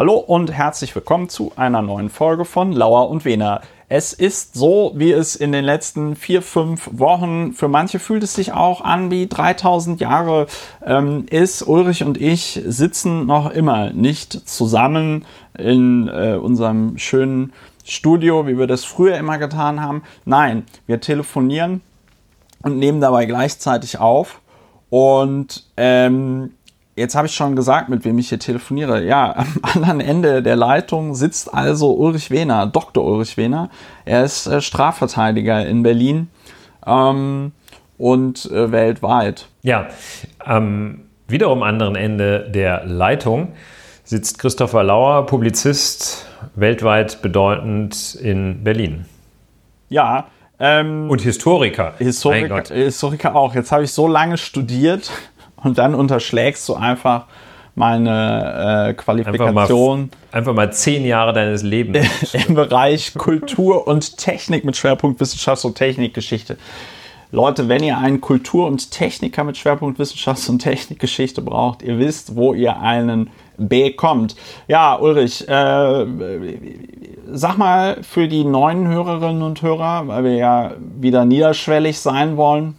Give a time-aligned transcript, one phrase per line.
[0.00, 3.60] Hallo und herzlich willkommen zu einer neuen Folge von Lauer und Wehner.
[3.90, 8.32] Es ist so, wie es in den letzten vier, fünf Wochen, für manche fühlt es
[8.32, 10.46] sich auch an wie 3000 Jahre
[10.86, 11.68] ähm, ist.
[11.68, 15.26] Ulrich und ich sitzen noch immer nicht zusammen
[15.58, 17.52] in äh, unserem schönen
[17.84, 20.02] Studio, wie wir das früher immer getan haben.
[20.24, 21.82] Nein, wir telefonieren
[22.62, 24.40] und nehmen dabei gleichzeitig auf.
[24.88, 26.54] Und ähm,
[26.96, 29.04] Jetzt habe ich schon gesagt, mit wem ich hier telefoniere.
[29.04, 33.04] Ja, am anderen Ende der Leitung sitzt also Ulrich Wehner, Dr.
[33.04, 33.70] Ulrich Wehner.
[34.04, 36.28] Er ist äh, Strafverteidiger in Berlin
[36.86, 37.52] ähm,
[37.96, 39.48] und äh, weltweit.
[39.62, 39.88] Ja,
[40.38, 43.52] am wiederum anderen Ende der Leitung
[44.04, 49.04] sitzt Christopher Lauer, Publizist, weltweit bedeutend in Berlin.
[49.88, 50.26] Ja.
[50.58, 51.94] Ähm, und Historiker.
[51.98, 53.54] Historiker, Historiker auch.
[53.54, 55.10] Jetzt habe ich so lange studiert
[55.62, 57.26] und dann unterschlägst du einfach
[57.74, 60.00] meine äh, Qualifikation.
[60.00, 62.34] Einfach mal, einfach mal, zehn Jahre deines Lebens.
[62.48, 66.58] Im Bereich Kultur und Technik mit Schwerpunkt Wissenschafts- und Technikgeschichte.
[67.32, 72.34] Leute, wenn ihr einen Kultur- und Techniker mit Schwerpunkt Wissenschafts- und Technikgeschichte braucht, ihr wisst,
[72.34, 74.34] wo ihr einen bekommt.
[74.66, 76.06] Ja, Ulrich, äh,
[77.30, 82.76] sag mal für die neuen Hörerinnen und Hörer, weil wir ja wieder niederschwellig sein wollen,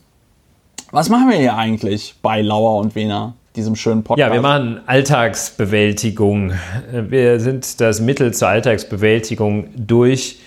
[0.91, 3.33] was machen wir hier eigentlich bei Lauer und Wiener?
[3.55, 4.27] diesem schönen Podcast.
[4.29, 6.53] Ja, wir machen Alltagsbewältigung.
[6.91, 10.39] Wir sind das Mittel zur Alltagsbewältigung durch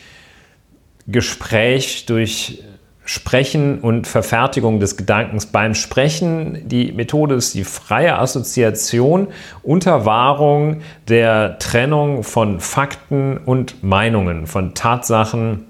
[1.07, 2.63] Gespräch, durch
[3.07, 6.67] Sprechen und Verfertigung des Gedankens beim Sprechen.
[6.67, 9.29] Die Methode ist die freie Assoziation
[9.63, 15.67] unter Wahrung der Trennung von Fakten und Meinungen, von Tatsachen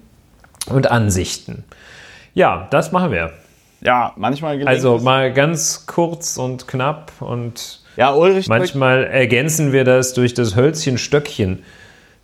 [0.68, 1.64] und Ansichten.
[2.34, 3.32] Ja, das machen wir.
[3.84, 9.84] Ja, manchmal gelingt Also mal ganz kurz und knapp und ja, Ulrich, manchmal ergänzen wir
[9.84, 11.62] das durch das Hölzchen-Stöckchen.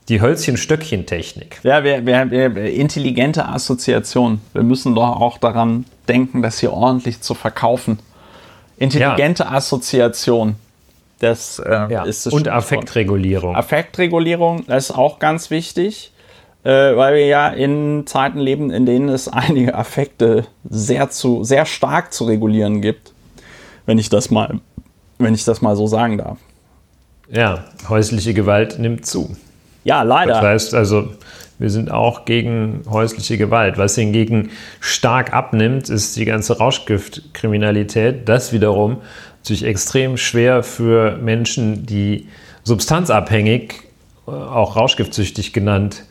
[0.09, 1.61] Die Hölzchen-Stöckchen-Technik.
[1.63, 4.41] Ja, wir, wir, wir, intelligente Assoziation.
[4.53, 8.01] Wir müssen doch auch daran denken, das hier ordentlich zu verkaufen.
[8.77, 9.53] Intelligente ja.
[9.53, 10.57] Assoziation.
[11.21, 12.03] Das äh, ja.
[12.05, 13.55] ist das Und Affektregulierung.
[13.55, 16.11] Affektregulierung, das ist auch ganz wichtig
[16.65, 21.67] äh, weil wir ja in Zeiten leben, in denen es einige Affekte sehr, zu, sehr
[21.67, 23.13] stark zu regulieren gibt,
[23.87, 24.61] wenn ich das mal,
[25.19, 26.39] wenn ich das mal so sagen darf.
[27.31, 29.37] Ja, häusliche Gewalt nimmt zu.
[29.85, 30.35] Ja, leider.
[30.35, 31.09] Das heißt also,
[31.59, 33.79] wir sind auch gegen häusliche Gewalt.
[33.79, 34.51] Was hingegen
[34.81, 38.29] stark abnimmt, ist die ganze Rauschgiftkriminalität.
[38.29, 38.99] Das wiederum
[39.43, 42.29] natürlich extrem schwer für Menschen, die
[42.65, 43.75] substanzabhängig,
[44.27, 46.05] äh, auch rauschgiftsüchtig genannt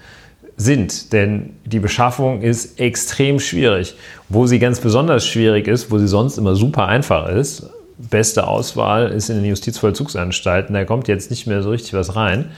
[0.59, 3.95] sind, denn die Beschaffung ist extrem schwierig.
[4.27, 9.07] Wo sie ganz besonders schwierig ist, wo sie sonst immer super einfach ist, beste Auswahl
[9.07, 12.51] ist in den Justizvollzugsanstalten, da kommt jetzt nicht mehr so richtig was rein.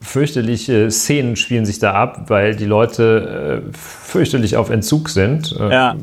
[0.00, 5.54] Fürchterliche Szenen spielen sich da ab, weil die Leute äh, fürchterlich auf Entzug sind.
[5.60, 5.96] Äh, ja.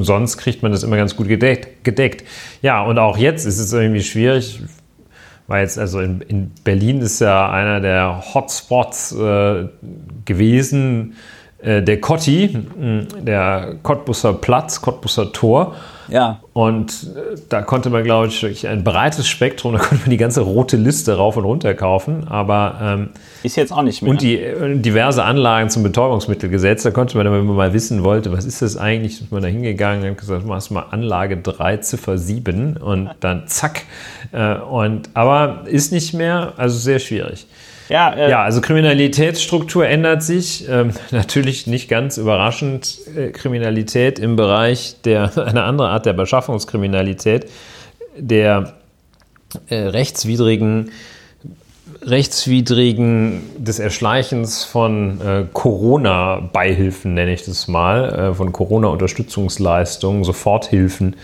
[0.00, 2.24] Sonst kriegt man das immer ganz gut gedeckt, gedeckt.
[2.62, 4.60] Ja, und auch jetzt ist es irgendwie schwierig
[5.46, 9.68] war jetzt, also in, in, Berlin ist ja einer der Hotspots äh,
[10.24, 11.14] gewesen,
[11.66, 12.56] der Kotti,
[13.20, 15.74] der Cottbusser Platz, Cottbusser Tor.
[16.08, 16.40] Ja.
[16.52, 20.42] Und äh, da konnte man, glaube ich, ein breites Spektrum, da konnte man die ganze
[20.42, 22.26] rote Liste rauf und runter kaufen.
[22.28, 23.08] Aber ähm,
[23.42, 24.10] ist jetzt auch nicht mehr.
[24.10, 28.32] Und die äh, diverse Anlagen zum Betäubungsmittelgesetz, da konnte man, wenn man mal wissen wollte,
[28.32, 32.18] was ist das eigentlich, ist man da hingegangen und gesagt, machst mal Anlage 3, Ziffer
[32.18, 33.82] 7 und dann zack.
[34.32, 37.46] Äh, und, aber ist nicht mehr, also sehr schwierig.
[37.88, 40.68] Ja, äh, ja, also Kriminalitätsstruktur ändert sich.
[40.68, 42.98] Ähm, natürlich nicht ganz überraschend.
[43.16, 47.50] Äh, Kriminalität im Bereich der, eine andere Art der Beschaffungskriminalität,
[48.16, 48.74] der
[49.68, 50.90] äh, rechtswidrigen
[52.02, 61.16] rechtswidrigen des Erschleichens von äh, Corona-Beihilfen, nenne ich das mal, äh, von Corona-Unterstützungsleistungen, Soforthilfen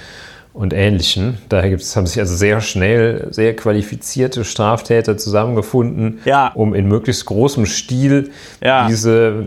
[0.54, 1.38] und Ähnlichen.
[1.48, 6.52] Daher gibt es, haben sich also sehr schnell sehr qualifizierte Straftäter zusammengefunden, ja.
[6.54, 8.30] um in möglichst großem Stil
[8.62, 8.86] ja.
[8.86, 9.46] diese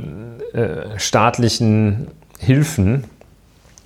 [0.54, 2.08] äh, staatlichen
[2.40, 3.06] Hilfen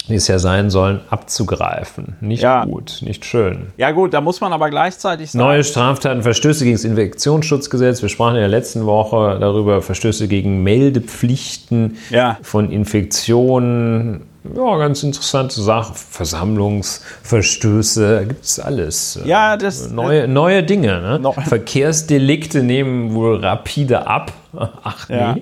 [0.09, 2.15] wie es ja sein sollen, abzugreifen.
[2.19, 2.65] Nicht ja.
[2.65, 3.67] gut, nicht schön.
[3.77, 5.45] Ja gut, da muss man aber gleichzeitig sagen.
[5.45, 8.01] Neue Straftaten, Verstöße gegen das Infektionsschutzgesetz.
[8.01, 12.37] Wir sprachen in der letzten Woche darüber, Verstöße gegen Meldepflichten ja.
[12.41, 15.93] von Infektionen, ja, ganz interessante Sache.
[15.93, 19.19] Versammlungsverstöße, gibt es alles.
[19.25, 19.91] Ja, das.
[19.91, 20.99] Neue, neue Dinge.
[21.01, 21.19] Ne?
[21.19, 21.31] No.
[21.33, 24.31] Verkehrsdelikte nehmen wohl rapide ab.
[24.83, 25.17] Ach nee.
[25.17, 25.35] Ja.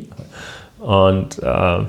[0.80, 1.86] Und äh,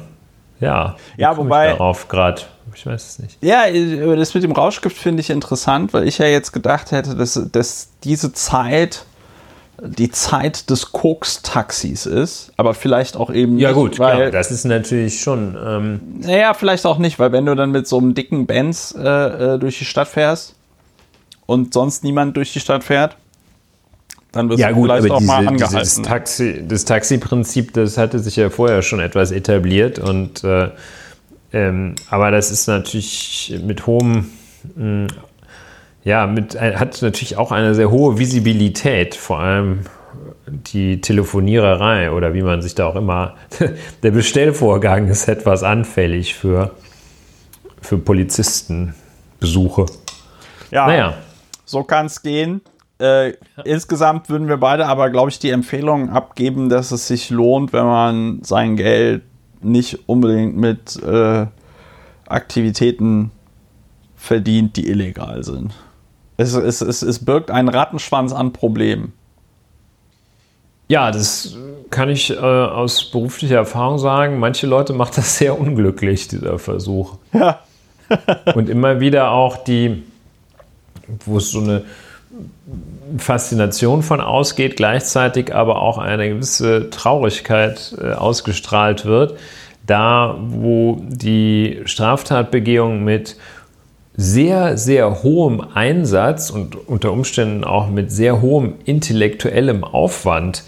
[0.60, 1.68] ja, ja wobei.
[1.68, 2.42] darauf gerade.
[2.74, 3.38] Ich weiß es nicht.
[3.42, 3.64] Ja,
[4.14, 7.88] das mit dem Rauschgift finde ich interessant, weil ich ja jetzt gedacht hätte, dass, dass
[8.04, 9.04] diese Zeit
[9.80, 14.50] die Zeit des Koks-Taxis ist, aber vielleicht auch eben Ja nicht, gut, weil, klar, das
[14.50, 15.56] ist natürlich schon.
[15.64, 19.54] Ähm, Naja, vielleicht auch nicht, weil wenn du dann mit so einem dicken Benz äh,
[19.54, 20.54] äh, durch die Stadt fährst
[21.46, 23.16] und sonst niemand durch die Stadt fährt,
[24.32, 26.02] dann wirst ja du gut, vielleicht auch mal diese, dieses angehalten.
[26.02, 30.70] Taxi, das Taxi-Prinzip, das hatte sich ja vorher schon etwas etabliert und äh,
[31.52, 34.30] ähm, aber das ist natürlich mit hohem,
[34.76, 35.06] mh,
[36.08, 39.80] ja, mit, ein- hat natürlich auch eine sehr hohe Visibilität, vor allem
[40.46, 43.34] die Telefoniererei oder wie man sich da auch immer,
[44.02, 46.70] der Bestellvorgang ist etwas anfällig für,
[47.82, 49.86] für Polizistenbesuche.
[50.70, 51.14] ja, Naja,
[51.66, 52.62] so kann es gehen.
[52.98, 53.34] Äh,
[53.64, 57.84] Insgesamt würden wir beide aber, glaube ich, die Empfehlung abgeben, dass es sich lohnt, wenn
[57.84, 59.22] man sein Geld
[59.60, 61.46] nicht unbedingt mit äh,
[62.26, 63.30] Aktivitäten
[64.16, 65.74] verdient, die illegal sind.
[66.38, 69.12] Es, es, es, es birgt einen Rattenschwanz an Problemen.
[70.86, 71.56] Ja, das
[71.90, 74.38] kann ich äh, aus beruflicher Erfahrung sagen.
[74.38, 77.16] Manche Leute macht das sehr unglücklich, dieser Versuch.
[77.34, 77.60] Ja.
[78.54, 80.04] Und immer wieder auch die,
[81.26, 81.84] wo es so eine
[83.18, 89.38] Faszination von ausgeht, gleichzeitig aber auch eine gewisse Traurigkeit äh, ausgestrahlt wird,
[89.86, 93.36] da wo die Straftatbegehung mit
[94.20, 100.64] sehr, sehr hohem Einsatz und unter Umständen auch mit sehr hohem intellektuellem Aufwand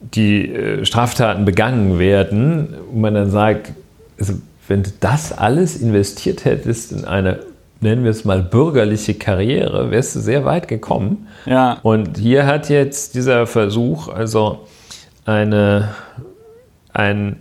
[0.00, 3.72] die äh, Straftaten begangen werden, und man dann sagt,
[4.18, 4.34] also,
[4.68, 7.40] wenn du das alles investiert hättest in eine,
[7.82, 11.28] nennen wir es mal, bürgerliche Karriere, wärst du sehr weit gekommen.
[11.44, 11.78] Ja.
[11.82, 14.60] Und hier hat jetzt dieser Versuch, also
[15.26, 15.90] eine,
[16.94, 17.36] ein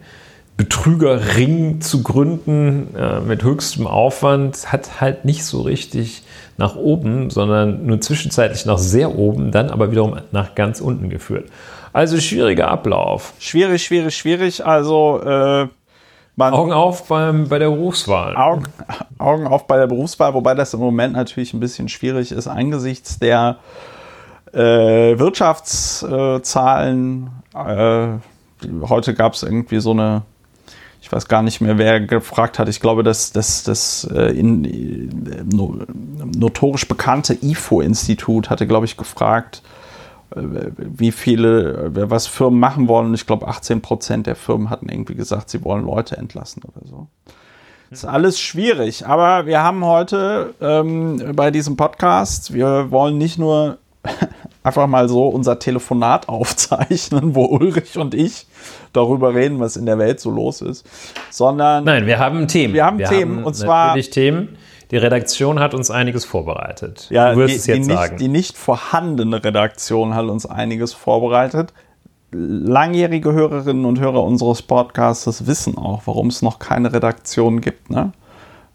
[0.58, 6.24] Betrügerring zu gründen äh, mit höchstem Aufwand, hat halt nicht so richtig
[6.58, 11.50] nach oben, sondern nur zwischenzeitlich nach sehr oben, dann aber wiederum nach ganz unten geführt.
[11.92, 13.34] Also schwieriger Ablauf.
[13.40, 14.66] Schwierig, schwierig, schwierig.
[14.66, 15.68] Also äh,
[16.38, 18.36] man Augen auf beim, bei der Berufswahl.
[18.36, 18.66] Augen,
[19.18, 23.20] Augen auf bei der Berufswahl, wobei das im Moment natürlich ein bisschen schwierig ist angesichts
[23.20, 23.56] der
[24.52, 27.30] äh, Wirtschaftszahlen.
[27.54, 28.08] Äh,
[28.82, 30.24] heute gab es irgendwie so eine,
[31.06, 32.68] ich weiß gar nicht mehr, wer gefragt hat.
[32.68, 35.78] Ich glaube, dass das, das äh, in, äh, no,
[36.36, 39.62] notorisch bekannte IFO-Institut hatte, glaube ich, gefragt,
[40.36, 40.42] äh,
[40.78, 43.10] wie viele, äh, was Firmen machen wollen.
[43.10, 46.88] Und ich glaube, 18 Prozent der Firmen hatten irgendwie gesagt, sie wollen Leute entlassen oder
[46.88, 47.08] so.
[47.92, 53.38] Das ist alles schwierig, aber wir haben heute ähm, bei diesem Podcast, wir wollen nicht
[53.38, 53.78] nur
[54.66, 58.48] einfach mal so unser Telefonat aufzeichnen, wo Ulrich und ich
[58.94, 60.86] darüber reden, was in der Welt so los ist,
[61.30, 62.74] sondern Nein, wir haben Themen.
[62.74, 64.58] Wir haben Themen, und zwar- natürlich Themen.
[64.92, 67.08] Die Redaktion hat uns einiges vorbereitet.
[67.10, 68.12] ja, du wirst die, es jetzt die, sagen.
[68.14, 71.74] nicht, die nicht vorhandene Redaktion hat uns einiges vorbereitet.
[72.32, 77.90] Langjährige Hörerinnen und Hörer unseres Podcasts wissen auch, warum es noch keine Redaktion gibt.
[77.90, 78.12] Ne?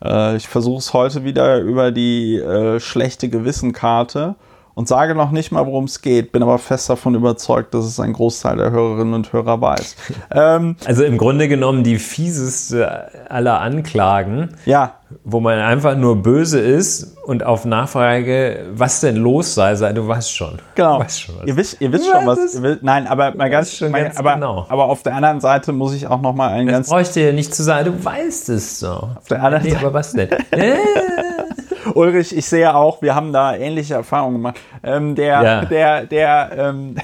[0.04, 4.34] Äh, ich versuche es heute wieder über die äh, schlechte Gewissenkarte
[4.80, 8.00] und sage noch nicht mal, worum es geht, bin aber fest davon überzeugt, dass es
[8.00, 9.94] ein Großteil der Hörerinnen und Hörer weiß.
[10.30, 16.60] ähm, also im Grunde genommen die fieseste aller Anklagen, ja, wo man einfach nur böse
[16.60, 20.60] ist und auf Nachfrage, was denn los sei, sei du weißt schon.
[20.76, 20.96] Genau.
[20.96, 21.46] Du weißt schon was.
[21.46, 22.82] Ihr wisst, ihr wisst schon, was ihr wisst.
[22.82, 24.64] Nein, aber mal ganz, schon mal, ganz aber, genau.
[24.70, 27.34] aber auf der anderen Seite muss ich auch noch mal Das ganz brauche ich dir
[27.34, 28.92] nicht zu sagen, du weißt es so.
[28.92, 30.30] Auf der anderen nee, Seite- aber was denn?
[31.94, 34.61] Ulrich, ich sehe auch, wir haben da ähnliche Erfahrungen gemacht.
[34.82, 35.64] Ähm, der, Ja.
[35.64, 36.97] der, der, ähm,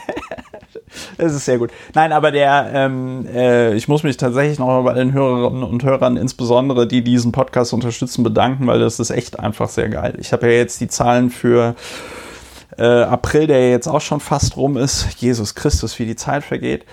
[1.18, 1.70] es ist sehr gut.
[1.94, 6.16] Nein, aber der, ähm, äh, ich muss mich tatsächlich noch bei den Hörerinnen und Hörern,
[6.16, 10.14] insbesondere die diesen Podcast unterstützen, bedanken, weil das ist echt einfach sehr geil.
[10.18, 11.74] Ich habe ja jetzt die Zahlen für
[12.78, 15.20] äh, April, der jetzt auch schon fast rum ist.
[15.20, 16.84] Jesus Christus, wie die Zeit vergeht.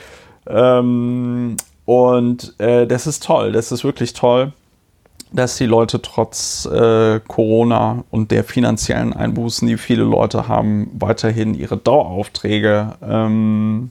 [0.47, 4.53] Ähm, und äh, das ist toll, das ist wirklich toll
[5.33, 11.55] dass die Leute trotz äh, Corona und der finanziellen Einbußen, die viele Leute haben, weiterhin
[11.55, 13.89] ihre Daueraufträge ähm,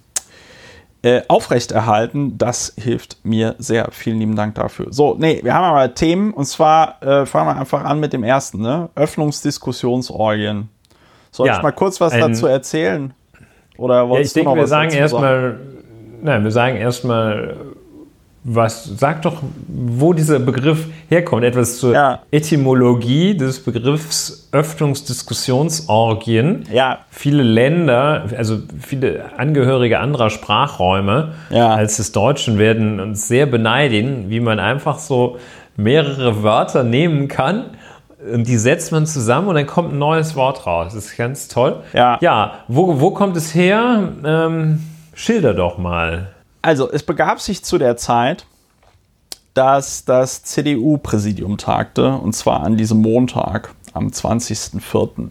[1.02, 2.38] äh, aufrechterhalten.
[2.38, 3.88] Das hilft mir sehr.
[3.90, 4.86] Vielen lieben Dank dafür.
[4.90, 8.22] So, nee, wir haben aber Themen und zwar äh, fangen wir einfach an mit dem
[8.22, 8.88] ersten, ne?
[8.94, 10.68] Öffnungsdiskussionsorgien.
[11.32, 13.14] Soll Ja, ich mal kurz was ein- dazu erzählen?
[13.78, 15.58] Oder Ja, ich wolltest denke, wir sagen erstmal,
[16.22, 17.56] nein, wir sagen erstmal,
[18.44, 19.36] was, sag doch,
[19.68, 22.18] wo dieser Begriff herkommt, etwas zur Ja.
[22.32, 26.64] Etymologie des Begriffs Öffnungsdiskussionsorgien.
[26.72, 26.98] Ja.
[27.10, 31.74] Viele Länder, also viele Angehörige anderer Sprachräume Ja.
[31.74, 35.36] als des Deutschen werden uns sehr beneidigen, wie man einfach so
[35.76, 37.64] mehrere Wörter nehmen kann,
[38.32, 40.92] Und die setzt man zusammen und dann kommt ein neues Wort raus.
[40.94, 41.78] Das ist ganz toll.
[41.92, 42.18] Ja.
[42.20, 44.10] Ja, wo, wo kommt es her?
[44.24, 44.80] Ähm,
[45.12, 46.28] schilder doch mal.
[46.62, 48.46] Also, es begab sich zu der Zeit,
[49.54, 55.28] dass das CDU-Präsidium tagte, und zwar an diesem Montag, am 20.04.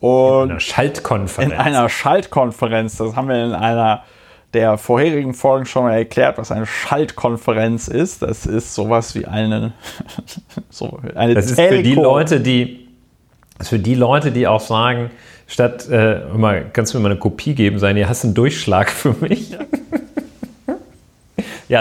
[0.00, 1.52] Und In einer Schaltkonferenz.
[1.52, 4.02] in einer Schaltkonferenz, das haben wir in einer
[4.52, 8.20] der vorherigen Folgen schon mal erklärt, was eine Schaltkonferenz ist.
[8.22, 9.72] Das ist sowas wie eine,
[10.70, 12.02] so eine Das ist für die Telco.
[12.02, 12.88] Leute, die,
[13.58, 15.10] das für die Leute, die auch sagen,
[15.46, 18.90] statt, äh, mal, kannst du mir mal eine Kopie geben, sagen, ihr hast einen Durchschlag
[18.90, 19.50] für mich.
[19.50, 19.60] ja,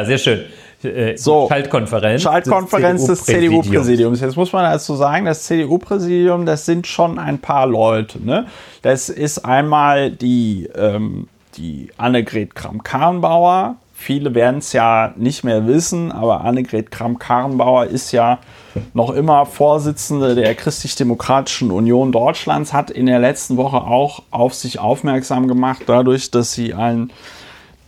[0.03, 0.41] sehr schön.
[0.83, 2.23] Äh, So, Schaltkonferenz.
[2.23, 4.21] Schaltkonferenz des CDU-Präsidiums.
[4.21, 8.23] Jetzt muss man dazu sagen, das CDU-Präsidium, das sind schon ein paar Leute.
[8.23, 8.47] Ne?
[8.81, 13.75] Das ist einmal die, ähm, die Annegret Kramp-Karrenbauer.
[13.93, 18.39] Viele werden es ja nicht mehr wissen, aber Annegret Kramp-Karrenbauer ist ja
[18.95, 24.79] noch immer Vorsitzende der Christlich-Demokratischen Union Deutschlands, hat in der letzten Woche auch auf sich
[24.79, 27.11] aufmerksam gemacht, dadurch, dass sie ein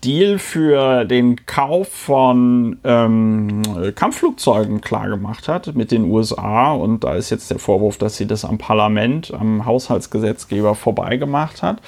[0.03, 3.61] Deal für den Kauf von ähm,
[3.95, 6.71] Kampfflugzeugen klargemacht hat mit den USA.
[6.71, 11.81] Und da ist jetzt der Vorwurf, dass sie das am Parlament, am Haushaltsgesetzgeber vorbeigemacht hat.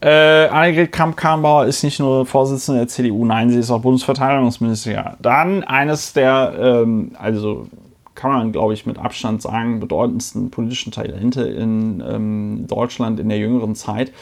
[0.00, 5.16] Äh, Annegret Kramp-Karrenbauer ist nicht nur Vorsitzende der CDU, nein, sie ist auch Bundesverteidigungsministerin.
[5.20, 7.68] Dann eines der, ähm, also
[8.16, 13.38] kann man, glaube ich, mit Abstand sagen, bedeutendsten politischen Talente in ähm, Deutschland in der
[13.38, 14.12] jüngeren Zeit.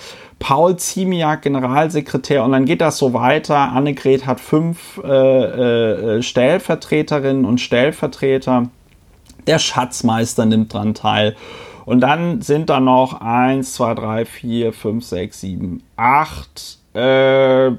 [0.40, 3.56] Paul Ziemiak, Generalsekretär, und dann geht das so weiter.
[3.56, 8.68] Annegret hat fünf äh, äh, Stellvertreterinnen und Stellvertreter.
[9.46, 11.36] Der Schatzmeister nimmt dran teil.
[11.84, 17.00] Und dann sind da noch 1, 2, 3, 4, 5, 6, 7, 8 äh,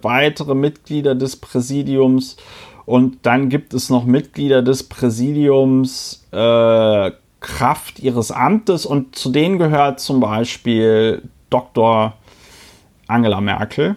[0.04, 2.38] weitere Mitglieder des Präsidiums.
[2.86, 8.86] Und dann gibt es noch Mitglieder des Präsidiums äh, Kraft ihres Amtes.
[8.86, 12.14] Und zu denen gehört zum Beispiel Dr.
[13.12, 13.96] Angela Merkel.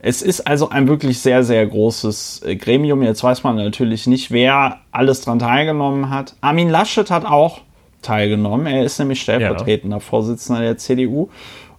[0.00, 3.02] Es ist also ein wirklich sehr, sehr großes äh, Gremium.
[3.02, 6.36] Jetzt weiß man natürlich nicht, wer alles daran teilgenommen hat.
[6.40, 7.62] Armin Laschet hat auch
[8.02, 8.66] teilgenommen.
[8.66, 11.30] Er ist nämlich stellvertretender Vorsitzender der CDU.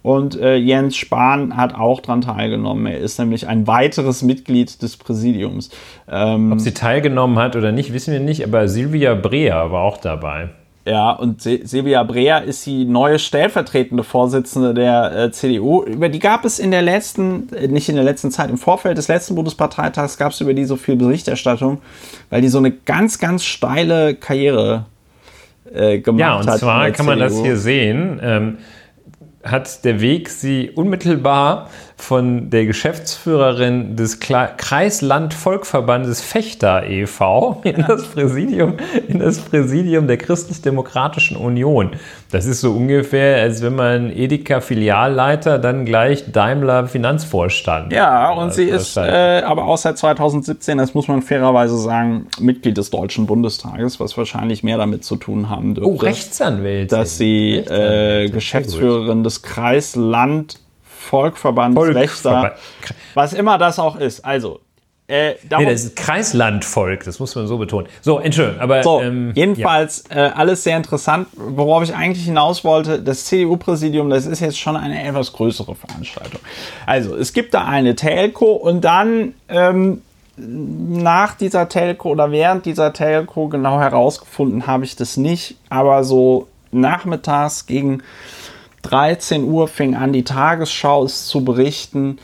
[0.02, 2.86] Und äh, Jens Spahn hat auch daran teilgenommen.
[2.86, 5.70] Er ist nämlich ein weiteres Mitglied des Präsidiums.
[6.10, 9.98] Ähm, Ob sie teilgenommen hat oder nicht, wissen wir nicht, aber Silvia Brea war auch
[9.98, 10.50] dabei.
[10.90, 15.84] Ja, und Silvia Brea ist die neue stellvertretende Vorsitzende der äh, CDU.
[15.84, 18.98] Über die gab es in der letzten, äh, nicht in der letzten Zeit, im Vorfeld
[18.98, 21.80] des letzten Bundesparteitags gab es über die so viel Berichterstattung,
[22.32, 24.86] weil die so eine ganz, ganz steile Karriere
[25.72, 26.46] äh, gemacht Ja, hat.
[26.48, 27.46] und in zwar kann man das CDU.
[27.46, 28.20] hier sehen.
[28.24, 28.58] Ähm,
[29.44, 37.62] hat der Weg sie unmittelbar von der Geschäftsführerin des Kreisland-Volkverbandes Fechter e.V.
[37.64, 38.76] in das Präsidium,
[39.08, 41.92] in das Präsidium der Christlich-Demokratischen Union.
[42.32, 47.92] Das ist so ungefähr, als wenn man Edeka-Filialleiter dann gleich Daimler-Finanzvorstand.
[47.92, 49.44] Ja, und sie ist wahrscheinlich.
[49.44, 54.18] äh, aber auch seit 2017, das muss man fairerweise sagen, Mitglied des Deutschen Bundestages, was
[54.18, 55.92] wahrscheinlich mehr damit zu tun haben dürfte.
[55.92, 56.88] oh, Rechtsanwältin.
[56.88, 58.34] dass sie äh, Rechtsanwältin.
[58.34, 60.60] Geschäftsführerin des Kreisland
[61.00, 62.54] Volkverbands Volksverband.
[62.54, 62.56] Wächter,
[63.14, 64.24] was immer das auch ist.
[64.26, 64.60] Also,
[65.08, 67.88] äh, Nee, das ist Kreislandvolk, das muss man so betonen.
[68.02, 71.28] So, Entschuldigung, aber so, ähm, jedenfalls äh, alles sehr interessant.
[71.34, 76.42] Worauf ich eigentlich hinaus wollte, das CDU-Präsidium, das ist jetzt schon eine etwas größere Veranstaltung.
[76.86, 80.04] Also, es gibt da eine Telco und dann ähm,
[80.38, 86.48] nach dieser Telco oder während dieser Telco, genau herausgefunden habe ich das nicht, aber so
[86.72, 88.04] nachmittags gegen
[88.90, 92.18] 13 Uhr fing an, die Tagesschau es zu berichten,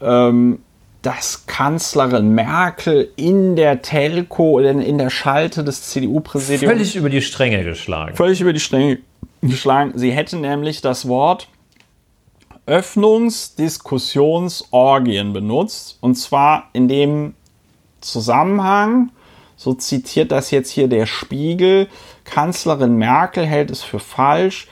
[0.00, 0.60] ähm,
[1.02, 7.22] dass Kanzlerin Merkel in der Telco oder in der Schalte des CDU-Präsidiums völlig über die
[7.22, 8.16] Stränge geschlagen.
[8.16, 8.98] völlig über die Stränge
[9.42, 9.92] geschlagen.
[9.94, 11.48] Sie hätte nämlich das Wort
[12.66, 15.98] Öffnungsdiskussionsorgien benutzt.
[16.00, 17.34] Und zwar in dem
[18.00, 19.12] Zusammenhang,
[19.56, 21.86] so zitiert das jetzt hier der Spiegel,
[22.24, 24.66] Kanzlerin Merkel hält es für falsch,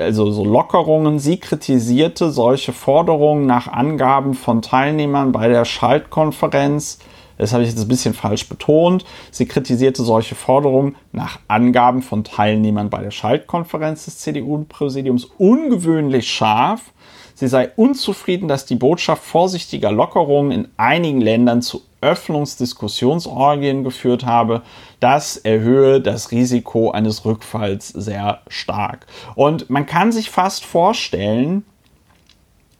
[0.00, 1.18] also so Lockerungen.
[1.18, 6.98] Sie kritisierte solche Forderungen nach Angaben von Teilnehmern bei der Schaltkonferenz.
[7.38, 9.04] Das habe ich jetzt ein bisschen falsch betont.
[9.30, 16.92] Sie kritisierte solche Forderungen nach Angaben von Teilnehmern bei der Schaltkonferenz des CDU-Präsidiums ungewöhnlich scharf.
[17.38, 24.62] Sie sei unzufrieden, dass die Botschaft vorsichtiger Lockerungen in einigen Ländern zu Öffnungsdiskussionsorgien geführt habe.
[24.98, 29.06] Das erhöhe das Risiko eines Rückfalls sehr stark.
[29.36, 31.64] Und man kann sich fast vorstellen,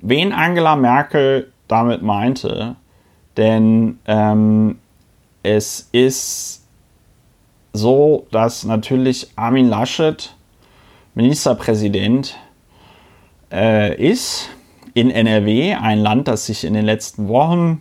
[0.01, 2.75] wen Angela Merkel damit meinte.
[3.37, 4.81] Denn ähm,
[5.45, 6.67] es ist
[7.73, 10.35] so, dass natürlich Armin Laschet
[11.15, 12.37] Ministerpräsident
[13.53, 14.49] äh, ist
[14.95, 17.81] in NRW, ein Land, das sich in den letzten Wochen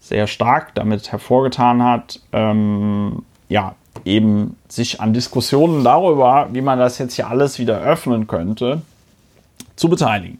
[0.00, 6.98] sehr stark damit hervorgetan hat, ähm, ja, eben sich an Diskussionen darüber, wie man das
[6.98, 8.82] jetzt hier alles wieder öffnen könnte,
[9.76, 10.38] zu beteiligen.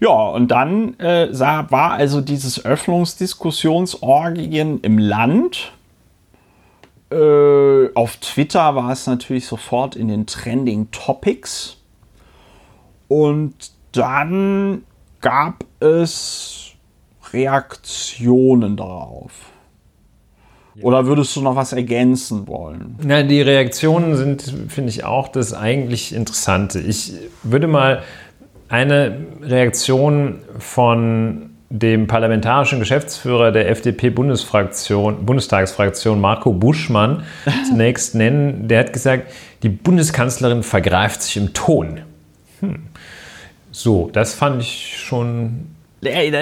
[0.00, 5.72] Ja, und dann äh, war also dieses Öffnungsdiskussionsorgien im Land.
[7.10, 11.77] Äh, auf Twitter war es natürlich sofort in den Trending Topics.
[13.08, 14.82] Und dann
[15.20, 16.72] gab es
[17.32, 19.32] Reaktionen darauf.
[20.80, 22.96] Oder würdest du noch was ergänzen wollen?
[23.02, 26.78] Na, die Reaktionen sind, finde ich, auch das eigentlich Interessante.
[26.78, 28.02] Ich würde mal
[28.68, 37.24] eine Reaktion von dem parlamentarischen Geschäftsführer der FDP-Bundesfraktion, Bundestagsfraktion, Marco Buschmann,
[37.68, 38.68] zunächst nennen.
[38.68, 42.00] Der hat gesagt, die Bundeskanzlerin vergreift sich im Ton.
[42.60, 42.87] Hm.
[43.78, 45.68] So, das fand ich schon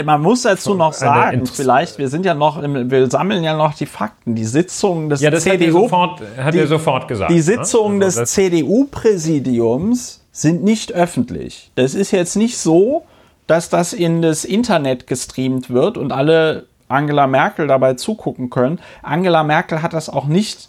[0.04, 3.86] man muss dazu noch sagen, vielleicht, wir sind ja noch, wir sammeln ja noch die
[3.86, 4.34] Fakten.
[4.34, 7.30] Die Sitzung des ja, das CDU, hat, sofort, hat die, er sofort gesagt.
[7.30, 8.04] Die Sitzungen ne?
[8.04, 11.70] also des CDU-Präsidiums sind nicht öffentlich.
[11.74, 13.04] Das ist jetzt nicht so,
[13.46, 18.78] dass das in das Internet gestreamt wird und alle Angela Merkel dabei zugucken können.
[19.02, 20.68] Angela Merkel hat das auch nicht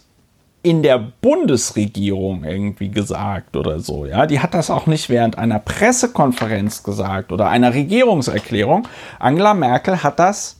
[0.62, 4.06] in der Bundesregierung irgendwie gesagt oder so.
[4.06, 8.88] Ja, die hat das auch nicht während einer Pressekonferenz gesagt oder einer Regierungserklärung.
[9.18, 10.58] Angela Merkel hat das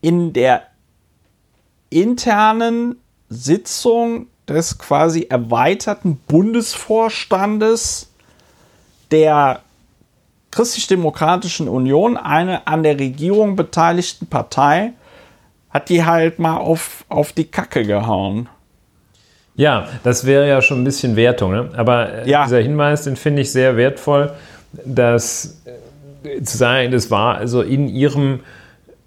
[0.00, 0.62] in der
[1.90, 2.96] internen
[3.28, 8.10] Sitzung des quasi erweiterten Bundesvorstandes
[9.10, 9.60] der
[10.50, 14.92] Christlich-Demokratischen Union, eine an der Regierung beteiligten Partei,
[15.70, 18.48] hat die halt mal auf, auf die Kacke gehauen.
[19.58, 21.50] Ja, das wäre ja schon ein bisschen Wertung.
[21.50, 21.68] Ne?
[21.76, 22.44] Aber äh, ja.
[22.44, 24.30] dieser Hinweis, den finde ich sehr wertvoll,
[24.84, 25.60] dass
[26.24, 28.38] äh, zu sagen, das war also in ihrem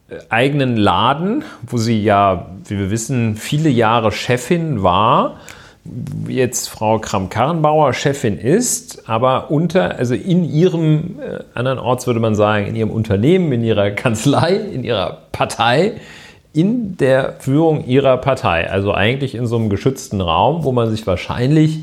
[0.10, 5.38] äh, eigenen Laden, wo sie ja, wie wir wissen, viele Jahre Chefin war,
[6.28, 12.68] jetzt Frau Kram-Karrenbauer Chefin ist, aber unter, also in ihrem, äh, andernorts würde man sagen,
[12.68, 15.94] in ihrem Unternehmen, in ihrer Kanzlei, in ihrer Partei,
[16.54, 21.08] in der Führung ihrer Partei, also eigentlich in so einem geschützten Raum, wo man sich
[21.08, 21.80] wahrscheinlich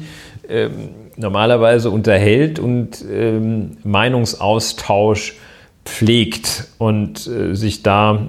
[0.49, 5.37] ähm, normalerweise unterhält und ähm, Meinungsaustausch
[5.85, 8.21] pflegt und äh, sich da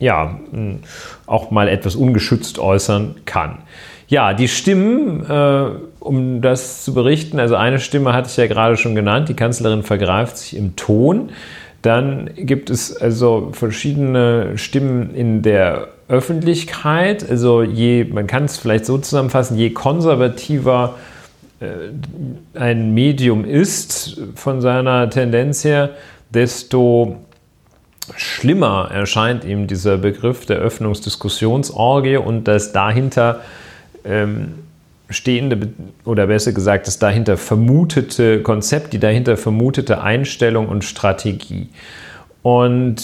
[0.00, 0.38] ja
[1.26, 3.58] auch mal etwas ungeschützt äußern kann.
[4.08, 5.66] Ja, die Stimmen, äh,
[6.00, 9.82] um das zu berichten, also eine Stimme hatte ich ja gerade schon genannt, die Kanzlerin
[9.82, 11.30] vergreift sich im Ton.
[11.84, 17.28] Dann gibt es also verschiedene Stimmen in der Öffentlichkeit.
[17.28, 20.94] Also je, man kann es vielleicht so zusammenfassen, je konservativer
[21.60, 21.66] äh,
[22.58, 25.90] ein Medium ist von seiner Tendenz her,
[26.30, 27.16] desto
[28.16, 33.42] schlimmer erscheint ihm dieser Begriff der Öffnungsdiskussionsorgie und das dahinter
[34.06, 34.54] ähm,
[35.14, 35.68] stehende
[36.04, 41.68] oder besser gesagt das dahinter vermutete Konzept, die dahinter vermutete Einstellung und Strategie.
[42.42, 43.02] Und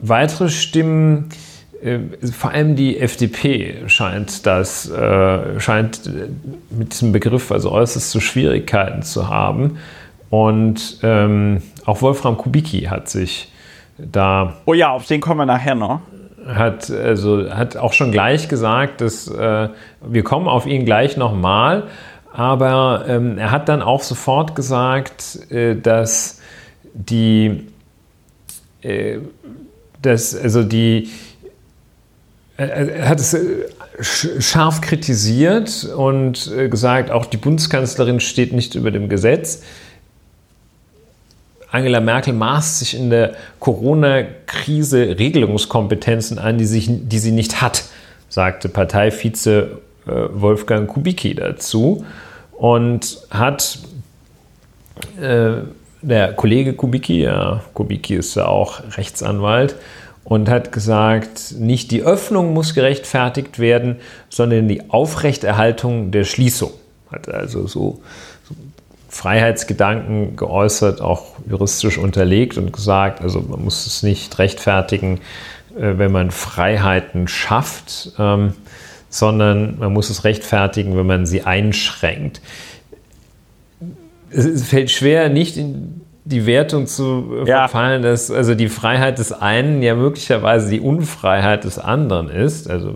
[0.00, 1.30] weitere Stimmen,
[1.82, 1.98] äh,
[2.30, 6.10] vor allem die FDP scheint das, äh, scheint
[6.70, 9.78] mit diesem Begriff also äußerste Schwierigkeiten zu haben.
[10.30, 13.50] Und ähm, auch Wolfram Kubicki hat sich
[13.98, 14.58] da.
[14.64, 16.00] Oh ja, auf den kommen wir nachher noch
[16.54, 19.68] hat, also, hat auch schon gleich gesagt, dass äh,
[20.00, 21.84] wir kommen auf ihn gleich nochmal,
[22.32, 26.40] aber ähm, er hat dann auch sofort gesagt, äh, dass
[26.94, 27.66] die,
[28.82, 29.18] äh,
[30.02, 31.10] dass, also die,
[32.56, 33.66] er hat es äh,
[34.00, 39.62] scharf kritisiert und äh, gesagt, auch die Bundeskanzlerin steht nicht über dem Gesetz.
[41.70, 47.84] Angela Merkel maßt sich in der Corona-Krise Regelungskompetenzen an, die, sich, die sie nicht hat,
[48.28, 52.04] sagte Parteivize äh, Wolfgang Kubicki dazu
[52.52, 53.78] und hat
[55.20, 55.52] äh,
[56.02, 59.76] der Kollege Kubicki, ja, Kubicki ist ja auch Rechtsanwalt,
[60.24, 63.96] und hat gesagt, nicht die Öffnung muss gerechtfertigt werden,
[64.28, 66.70] sondern die Aufrechterhaltung der Schließung.
[67.10, 68.00] Hat also so
[69.10, 75.18] Freiheitsgedanken geäußert, auch juristisch unterlegt und gesagt, also man muss es nicht rechtfertigen,
[75.76, 78.54] äh, wenn man Freiheiten schafft, ähm,
[79.08, 82.40] sondern man muss es rechtfertigen, wenn man sie einschränkt.
[84.30, 87.58] Es fällt schwer, nicht in die Wertung zu äh, Ja.
[87.66, 92.70] verfallen, dass also die Freiheit des einen ja möglicherweise die Unfreiheit des anderen ist.
[92.70, 92.94] Also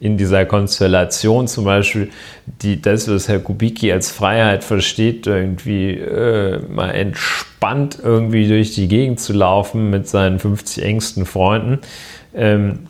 [0.00, 2.10] in dieser Konstellation zum Beispiel,
[2.62, 8.88] die, das, was Herr Kubicki als Freiheit versteht, irgendwie äh, mal entspannt irgendwie durch die
[8.88, 11.80] Gegend zu laufen mit seinen 50 engsten Freunden.
[12.34, 12.87] Ähm,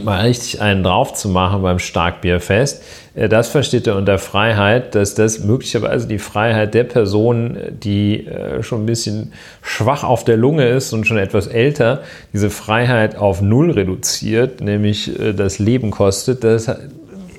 [0.00, 2.82] mal richtig einen drauf zu machen beim Starkbierfest.
[3.14, 8.62] Äh, Das versteht er unter Freiheit, dass das möglicherweise die Freiheit der Person, die äh,
[8.62, 12.02] schon ein bisschen schwach auf der Lunge ist und schon etwas älter,
[12.32, 16.44] diese Freiheit auf Null reduziert, nämlich äh, das Leben kostet.
[16.44, 16.70] Das,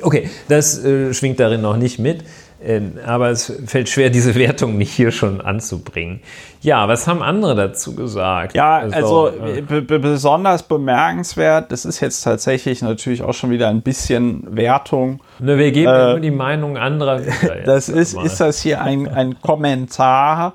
[0.01, 2.23] okay, das schwingt darin noch nicht mit.
[2.65, 6.21] Ähm, Aber es fällt schwer, diese Wertung nicht hier schon anzubringen.
[6.61, 8.55] Ja, was haben andere dazu gesagt?
[8.55, 13.67] Ja, also äh, be be besonders bemerkenswert, das ist jetzt tatsächlich natürlich auch schon wieder
[13.67, 15.21] ein bisschen Wertung.
[15.39, 17.21] Ne, wir geben nur die Meinung anderer.
[17.21, 18.25] Äh, Das ist, mal.
[18.25, 20.53] ist das hier ein, ein Kommentar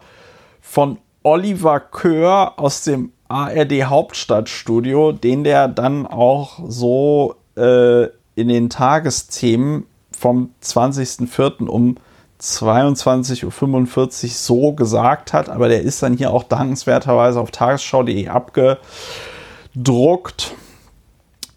[0.61, 8.71] von Oliver Köhr aus dem ARD Hauptstadtstudio, den der dann auch so äh, in den
[8.71, 9.85] Tagesthemen
[10.19, 11.67] vom 20.04.
[11.67, 11.97] um
[12.41, 20.55] 22.45 Uhr so gesagt hat, aber der ist dann hier auch dankenswerterweise auf tagesschau.de abgedruckt.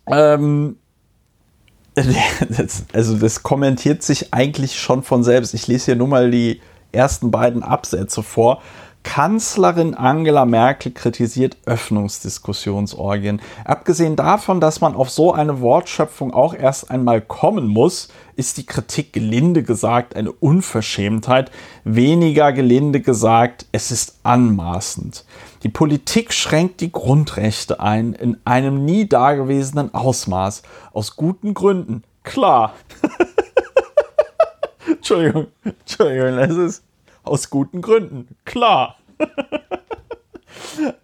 [0.07, 0.77] Ähm,
[1.93, 5.53] das, also das kommentiert sich eigentlich schon von selbst.
[5.53, 8.61] Ich lese hier nur mal die ersten beiden Absätze vor.
[9.03, 13.41] Kanzlerin Angela Merkel kritisiert Öffnungsdiskussionsorgien.
[13.65, 18.65] Abgesehen davon, dass man auf so eine Wortschöpfung auch erst einmal kommen muss, ist die
[18.65, 21.51] Kritik gelinde gesagt eine Unverschämtheit.
[21.83, 25.25] Weniger gelinde gesagt, es ist anmaßend.
[25.63, 30.63] Die Politik schränkt die Grundrechte ein in einem nie dagewesenen Ausmaß.
[30.93, 32.03] Aus guten Gründen.
[32.23, 32.73] Klar.
[34.87, 36.83] Entschuldigung, Entschuldigung, das ist
[37.23, 38.35] aus guten Gründen.
[38.45, 38.97] Klar.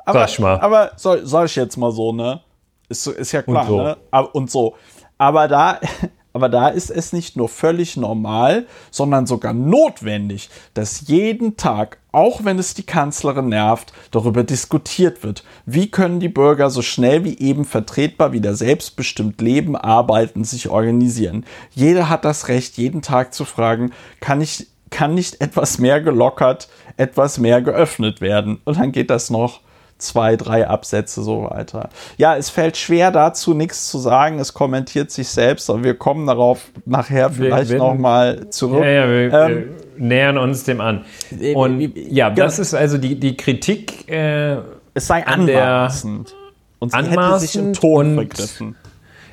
[0.06, 0.60] aber, mal.
[0.60, 2.42] aber soll, soll ich jetzt mal so, ne?
[2.90, 3.82] Ist, ist ja klar, Und so.
[3.82, 3.98] ne?
[4.34, 4.76] Und so.
[5.18, 5.80] Aber da,
[6.34, 12.46] aber da ist es nicht nur völlig normal, sondern sogar notwendig, dass jeden Tag, auch
[12.46, 15.44] wenn es die Kanzlerin nervt, darüber diskutiert wird.
[15.66, 21.46] Wie können die Bürger so schnell wie eben vertretbar wieder selbstbestimmt leben, arbeiten, sich organisieren?
[21.72, 26.68] Jeder hat das Recht, jeden Tag zu fragen, kann ich kann nicht etwas mehr gelockert,
[26.98, 28.60] etwas mehr geöffnet werden.
[28.66, 29.62] Und dann geht das noch
[29.98, 31.90] zwei, drei Absätze so weiter.
[32.18, 34.38] Ja, es fällt schwer dazu nichts zu sagen.
[34.40, 38.84] Es kommentiert sich selbst, aber wir kommen darauf nachher vielleicht nochmal zurück.
[38.84, 41.04] Ja, ja, wir, Ähm, wir nähern uns dem an.
[41.40, 42.44] Äh, Und ja, genau.
[42.46, 44.58] das ist also die, die Kritik äh,
[44.94, 46.36] es sei an der- anmaßend.
[46.80, 48.76] Und sie hätte sich im anmaßend Ton vergriffen.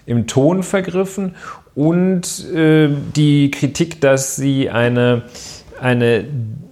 [0.06, 1.34] im Ton vergriffen
[1.74, 5.22] und äh, die Kritik, dass sie eine,
[5.80, 6.24] eine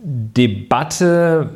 [0.03, 1.51] Debatte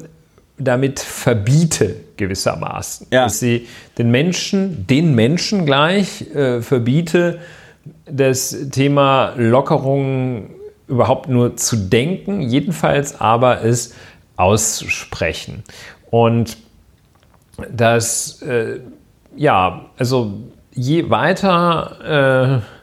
[0.58, 3.08] damit verbiete, gewissermaßen.
[3.10, 3.24] Ja.
[3.24, 3.66] Dass sie
[3.98, 7.38] den Menschen, den Menschen gleich äh, verbiete,
[8.06, 10.50] das Thema Lockerung
[10.88, 13.94] überhaupt nur zu denken, jedenfalls aber es
[14.36, 15.62] aussprechen.
[16.10, 16.56] Und
[17.70, 18.80] das, äh,
[19.36, 20.34] ja, also
[20.72, 22.75] je weiter, äh,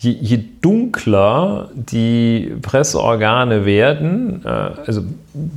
[0.00, 5.02] je, je dunkler die Presseorgane werden, äh, also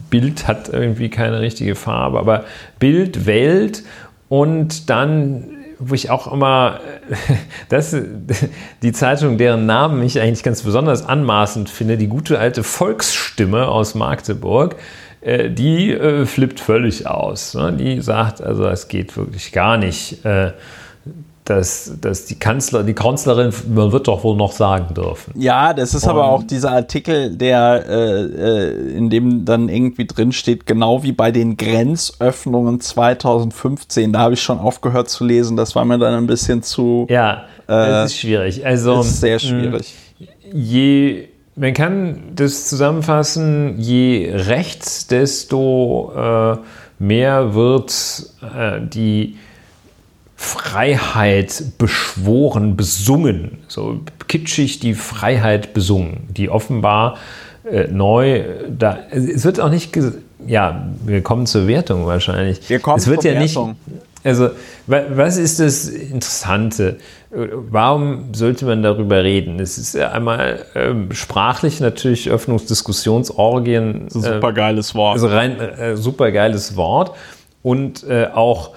[0.10, 2.44] Bild hat irgendwie keine richtige Farbe, aber
[2.78, 3.84] Bild, Welt
[4.28, 5.46] und dann,
[5.80, 6.82] wo ich auch immer,
[7.70, 7.96] das,
[8.82, 13.96] die Zeitung, deren Namen ich eigentlich ganz besonders anmaßend finde, die gute alte Volksstimme aus
[13.96, 14.76] Magdeburg,
[15.22, 17.54] äh, die äh, flippt völlig aus.
[17.54, 17.72] Ne?
[17.72, 20.52] Die sagt, also es geht wirklich gar nicht, äh,
[21.46, 25.34] dass, dass die Kanzler, die Kanzlerin, man wird doch wohl noch sagen dürfen.
[25.40, 30.06] Ja, das ist aber Und- auch dieser Artikel, der äh, äh, in dem dann irgendwie
[30.08, 34.14] drin steht, genau wie bei den Grenzöffnungen 2015.
[34.14, 35.58] Da habe ich schon aufgehört zu lesen.
[35.58, 37.08] Das war mir dann ein bisschen zu.
[37.10, 38.66] Ja, das ist schwierig.
[38.66, 39.94] Also ist sehr schwierig.
[40.54, 46.58] je, man kann das zusammenfassen, je rechts, desto äh,
[47.00, 47.92] mehr wird
[48.42, 49.36] äh, die
[50.44, 57.18] Freiheit beschworen, besungen, so kitschig die Freiheit besungen, die offenbar
[57.70, 59.00] äh, neu da.
[59.10, 59.98] Es wird auch nicht,
[60.46, 62.70] ja, wir kommen zur Wertung wahrscheinlich.
[62.70, 63.56] Wir kommen es wird zur ja nicht.
[63.56, 63.76] Wertung.
[64.26, 64.50] Also,
[64.88, 66.98] wa- was ist das Interessante?
[67.32, 69.60] Warum sollte man darüber reden?
[69.60, 74.06] Es ist ja einmal ähm, sprachlich natürlich Öffnungsdiskussionsorgien.
[74.10, 75.14] Super geiles Wort.
[75.16, 77.16] Also rein äh, super geiles Wort
[77.64, 78.72] und äh, auch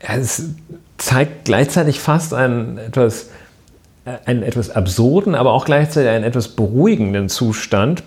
[0.00, 0.50] es
[0.96, 3.30] zeigt gleichzeitig fast einen etwas,
[4.24, 8.02] einen etwas absurden, aber auch gleichzeitig einen etwas beruhigenden Zustand,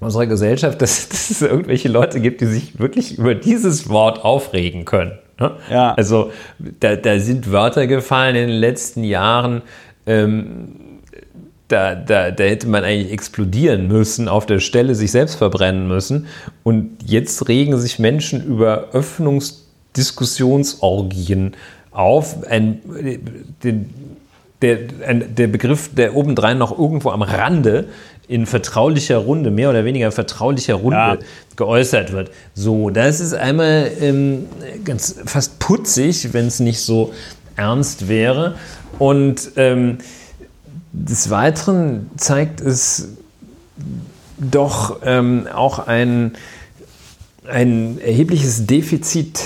[0.00, 4.84] unserer Gesellschaft, dass, dass, es irgendwelche Leute gibt, die sich wirklich über dieses Wort aufregen
[4.84, 5.18] können.
[5.38, 5.52] Ne?
[5.70, 5.94] Ja.
[5.94, 9.62] Also da, da, sind Wörter gefallen in den letzten Jahren.
[10.06, 10.76] Ähm,
[11.68, 16.26] da, da, da hätte man eigentlich explodieren müssen, auf der Stelle sich selbst verbrennen müssen.
[16.62, 18.88] Und jetzt regen sich Menschen über
[19.94, 21.54] Öffnungsdiskussionsorgien
[21.90, 22.46] auf.
[22.48, 22.80] Ein,
[23.62, 23.90] den,
[24.62, 27.86] der, ein, der Begriff, der obendrein noch irgendwo am Rande
[28.26, 31.18] in vertraulicher Runde, mehr oder weniger vertraulicher Runde ja.
[31.56, 32.30] geäußert wird.
[32.54, 34.46] So, das ist einmal ähm,
[34.84, 37.12] ganz fast putzig, wenn es nicht so
[37.56, 38.54] ernst wäre.
[38.98, 39.98] Und ähm,
[40.92, 43.08] des Weiteren zeigt es
[44.38, 46.32] doch ähm, auch ein,
[47.46, 49.40] ein erhebliches Defizit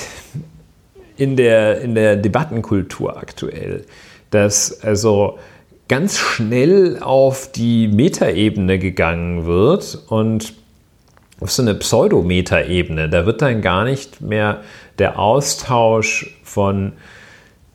[1.18, 3.84] in der, in der Debattenkultur aktuell,
[4.30, 5.38] dass also
[5.88, 10.54] ganz schnell auf die Metaebene gegangen wird und
[11.40, 13.08] auf so eine Pseudo-Metaebene.
[13.08, 14.62] Da wird dann gar nicht mehr
[14.98, 16.92] der Austausch von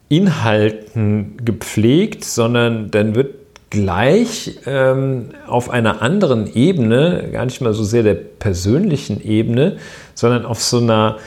[0.10, 3.36] Inhalten gepflegt, sondern dann wird
[3.70, 9.78] gleich ähm, auf einer anderen Ebene, gar nicht mal so sehr der persönlichen Ebene,
[10.14, 11.18] sondern auf so einer,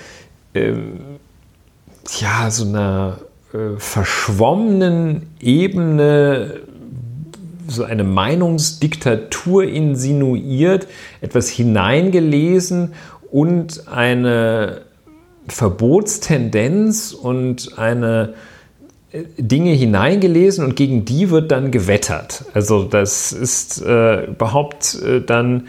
[0.54, 1.15] ähm,
[2.20, 3.18] ja, so einer
[3.52, 6.60] äh, verschwommenen Ebene
[7.68, 10.86] so eine Meinungsdiktatur insinuiert,
[11.20, 12.94] etwas hineingelesen
[13.32, 14.82] und eine
[15.48, 18.34] Verbotstendenz und eine
[19.38, 22.44] Dinge hineingelesen und gegen die wird dann gewettert.
[22.54, 25.68] Also das ist äh, überhaupt äh, dann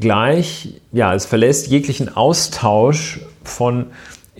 [0.00, 3.86] gleich, ja, es verlässt jeglichen Austausch von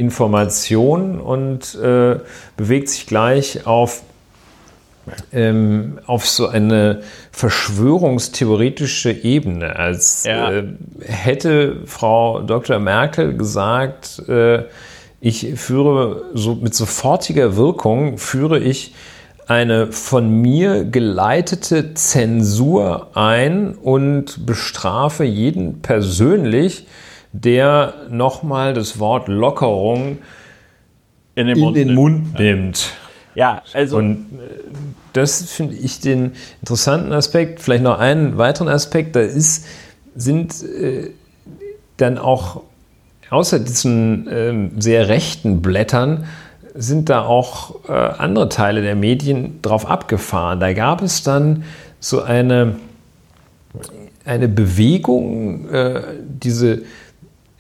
[0.01, 2.17] Informationen und äh,
[2.57, 4.03] bewegt sich gleich auf,
[5.33, 10.51] ähm, auf so eine verschwörungstheoretische Ebene, als ja.
[10.51, 10.65] Äh,
[11.03, 12.79] hätte Frau Dr.
[12.79, 14.65] Merkel gesagt, äh,
[15.21, 18.95] ich führe so mit sofortiger Wirkung führe ich
[19.47, 26.87] eine von mir geleitete Zensur ein und bestrafe jeden persönlich,
[27.33, 30.19] der nochmal das Wort Lockerung
[31.35, 31.99] in den, in Mund, den nimmt.
[31.99, 32.93] Mund nimmt.
[33.35, 33.97] Ja, also.
[33.99, 34.61] Und äh,
[35.13, 37.61] das finde ich den interessanten Aspekt.
[37.61, 39.17] Vielleicht noch einen weiteren Aspekt.
[39.17, 39.67] Da ist,
[40.15, 41.11] sind äh,
[41.97, 42.63] dann auch
[43.31, 46.27] außer diesen äh, sehr rechten Blättern
[46.75, 50.61] sind da auch äh, andere Teile der Medien drauf abgefahren.
[50.61, 51.65] Da gab es dann
[51.99, 52.77] so eine,
[54.25, 56.83] eine Bewegung, äh, diese,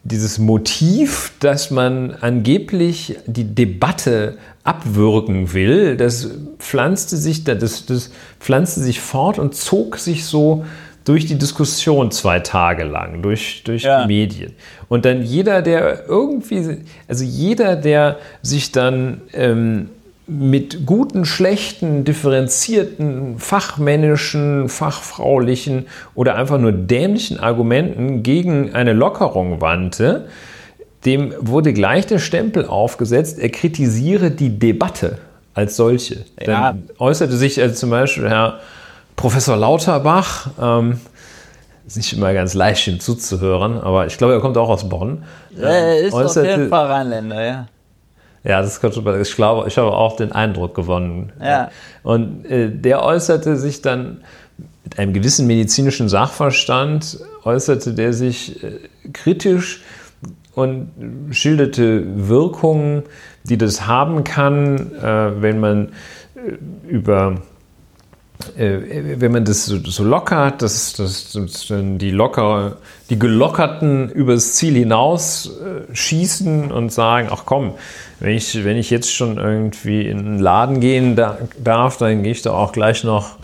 [0.02, 8.80] dieses Motiv, dass man angeblich die Debatte abwürgen will, das pflanzte sich, das, das pflanzte
[8.80, 10.64] sich fort und zog sich so
[11.04, 14.02] durch die Diskussion zwei Tage lang, durch, durch ja.
[14.02, 14.52] die Medien.
[14.88, 19.90] Und dann jeder, der irgendwie, also jeder, der sich dann ähm,
[20.30, 30.28] mit guten, schlechten, differenzierten, fachmännischen, fachfraulichen oder einfach nur dämlichen Argumenten gegen eine Lockerung wandte,
[31.04, 35.18] dem wurde gleich der Stempel aufgesetzt, er kritisiere die Debatte
[35.54, 36.24] als solche.
[36.38, 36.46] Ja.
[36.46, 38.60] Dann äußerte sich also zum Beispiel Herr
[39.16, 41.00] Professor Lauterbach, ähm,
[41.88, 45.24] ist nicht immer ganz leicht, ihm zuzuhören, aber ich glaube, er kommt auch aus Bonn.
[45.56, 47.66] Ja, er ist auf jeden Fall Rheinländer, ja.
[48.42, 51.32] Ja, das kommt schon, ich glaube, ich habe auch den Eindruck gewonnen.
[51.42, 51.70] Ja.
[52.02, 54.22] Und äh, der äußerte sich dann
[54.84, 58.78] mit einem gewissen medizinischen Sachverstand, äußerte der sich äh,
[59.12, 59.82] kritisch
[60.54, 60.90] und
[61.30, 63.02] schilderte Wirkungen,
[63.44, 65.88] die das haben kann, äh, wenn man
[66.34, 67.42] äh, über
[68.56, 72.76] wenn man das so, lockert, dass, dass, dass die locker,
[73.08, 77.74] die gelockerten übers Ziel hinaus äh, schießen und sagen, ach komm,
[78.20, 82.32] wenn ich, wenn ich jetzt schon irgendwie in einen Laden gehen da, darf, dann gehe
[82.32, 83.36] ich da auch gleich noch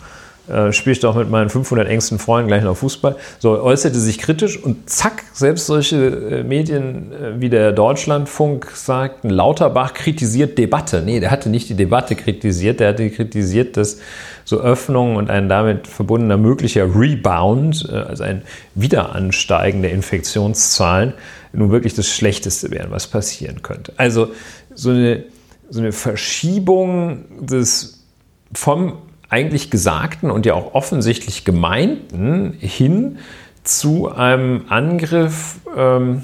[0.47, 3.15] äh, spiele ich doch mit meinen 500 engsten Freunden gleich noch Fußball.
[3.39, 9.29] So äußerte sich kritisch und zack, selbst solche äh, Medien äh, wie der Deutschlandfunk sagten,
[9.29, 11.01] Lauterbach kritisiert Debatte.
[11.05, 13.99] Nee, der hatte nicht die Debatte kritisiert, der hatte kritisiert, dass
[14.45, 18.43] so Öffnungen und ein damit verbundener möglicher Rebound, also ein
[18.75, 21.13] Wiederansteigen der Infektionszahlen,
[21.51, 23.91] nun wirklich das Schlechteste wären, was passieren könnte.
[23.97, 24.29] Also
[24.73, 25.23] so eine,
[25.69, 28.05] so eine Verschiebung des
[28.53, 28.93] vom
[29.29, 33.19] eigentlich Gesagten und ja auch offensichtlich Gemeinten hin
[33.63, 36.23] zu einem Angriff ähm,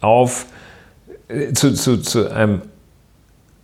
[0.00, 0.46] auf,
[1.28, 2.62] äh, zu, zu, zu einem,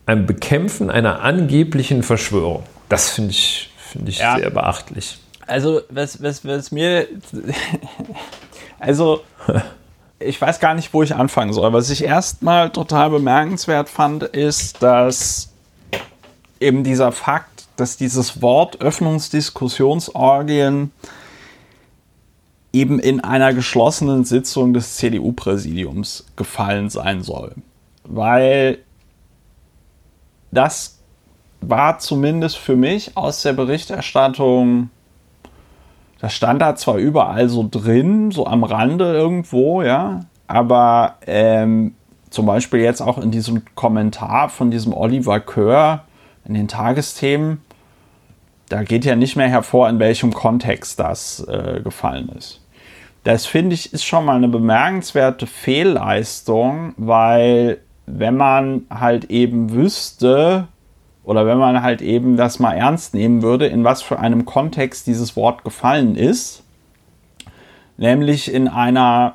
[0.07, 2.64] einem Bekämpfen einer angeblichen Verschwörung.
[2.88, 4.37] Das finde ich, find ich ja.
[4.37, 5.18] sehr beachtlich.
[5.47, 7.07] Also, was, was, was mir
[8.79, 9.23] Also,
[10.18, 11.73] ich weiß gar nicht, wo ich anfangen soll.
[11.73, 15.51] Was ich erstmal total bemerkenswert fand, ist, dass
[16.61, 20.91] eben dieser Fakt, dass dieses Wort Öffnungsdiskussionsorgien
[22.73, 27.55] eben in einer geschlossenen Sitzung des CDU-Präsidiums gefallen sein soll.
[28.05, 28.79] Weil
[30.51, 30.99] das
[31.61, 34.91] war zumindest für mich aus der Berichterstattung,
[36.21, 41.95] das stand da zwar überall so drin, so am Rande irgendwo, ja, aber ähm,
[42.31, 46.05] zum Beispiel jetzt auch in diesem Kommentar von diesem Oliver Kör
[46.45, 47.61] in den Tagesthemen,
[48.68, 52.61] da geht ja nicht mehr hervor, in welchem Kontext das äh, gefallen ist.
[53.24, 60.68] Das finde ich ist schon mal eine bemerkenswerte Fehlleistung, weil wenn man halt eben wüsste
[61.24, 65.07] oder wenn man halt eben das mal ernst nehmen würde, in was für einem Kontext
[65.07, 66.62] dieses Wort gefallen ist,
[67.98, 69.35] nämlich in einer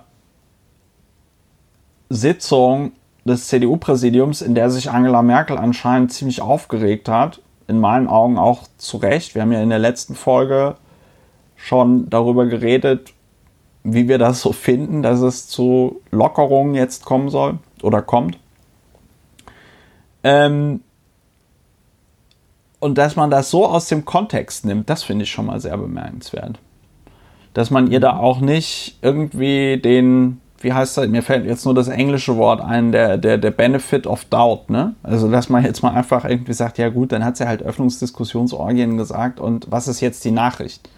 [2.09, 2.93] Sitzung
[3.25, 7.41] des CDU-Präsidiums, in der sich Angela Merkel anscheinend ziemlich aufgeregt hat,
[7.73, 9.33] in meinen Augen auch zu Recht.
[9.33, 10.75] Wir haben ja in der letzten Folge
[11.55, 13.13] schon darüber geredet,
[13.83, 18.38] wie wir das so finden, dass es zu Lockerungen jetzt kommen soll oder kommt.
[20.23, 20.81] Ähm
[22.79, 25.77] und dass man das so aus dem Kontext nimmt, das finde ich schon mal sehr
[25.77, 26.59] bemerkenswert.
[27.53, 31.08] Dass man ihr da auch nicht irgendwie den wie heißt das?
[31.08, 34.95] Mir fällt jetzt nur das englische Wort ein, der, der, der Benefit of Doubt, ne?
[35.04, 38.97] Also, dass man jetzt mal einfach irgendwie sagt, ja gut, dann hat sie halt Öffnungsdiskussionsorgien
[38.97, 40.89] gesagt und was ist jetzt die Nachricht?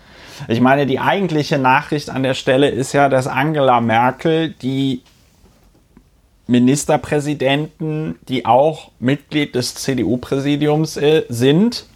[0.48, 5.02] Ich meine, die eigentliche Nachricht an der Stelle ist ja, dass Angela Merkel die
[6.48, 11.88] Ministerpräsidenten, die auch Mitglied des CDU-Präsidiums äh, sind,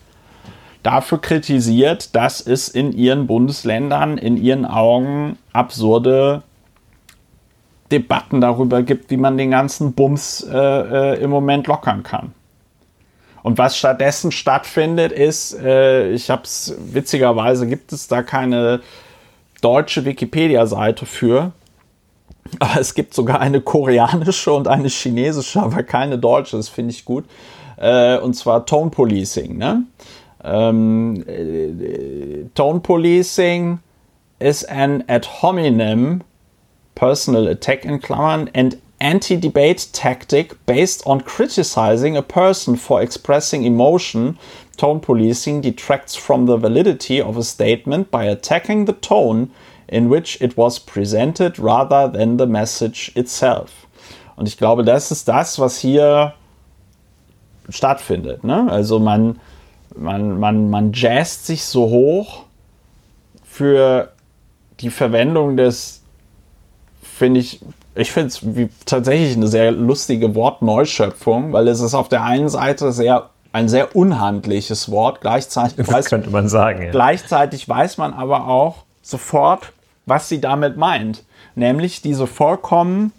[0.81, 6.41] dafür kritisiert, dass es in ihren Bundesländern in ihren Augen absurde
[7.91, 12.33] Debatten darüber gibt, wie man den ganzen Bums äh, äh, im Moment lockern kann.
[13.41, 18.81] Und was stattdessen stattfindet, ist, äh, ich habe es witzigerweise gibt es da keine
[19.61, 21.51] deutsche Wikipedia-Seite für,
[22.59, 26.57] aber es gibt sogar eine koreanische und eine chinesische, aber keine deutsche.
[26.57, 27.25] Das finde ich gut.
[27.77, 29.57] Äh, und zwar Tone Policing.
[29.57, 29.83] Ne?
[30.43, 33.79] Ähm, äh, Tone Policing
[34.39, 36.21] ist ein ad hominem
[36.99, 44.37] personal attack in Klammern, and anti-debate tactic based on criticizing a person for expressing emotion.
[44.75, 49.49] Tone policing detracts from the validity of a statement by attacking the tone
[49.87, 53.87] in which it was presented rather than the message itself.
[54.35, 56.33] Und ich glaube, das ist das, was hier
[57.69, 58.43] stattfindet.
[58.43, 58.67] Ne?
[58.69, 59.39] Also man,
[59.95, 62.45] man, man, man jazzt sich so hoch
[63.43, 64.11] für
[64.79, 65.98] die Verwendung des
[67.19, 67.59] finde ich,
[67.95, 68.41] ich finde es
[68.85, 73.95] tatsächlich eine sehr lustige Wortneuschöpfung, weil es ist auf der einen Seite sehr ein sehr
[73.95, 75.21] unhandliches Wort.
[75.21, 76.83] Gleichzeitig weiß, könnte man sagen.
[76.83, 76.91] Ja.
[76.91, 79.73] Gleichzeitig weiß man aber auch sofort,
[80.05, 81.23] was sie damit meint.
[81.55, 83.11] Nämlich diese vollkommen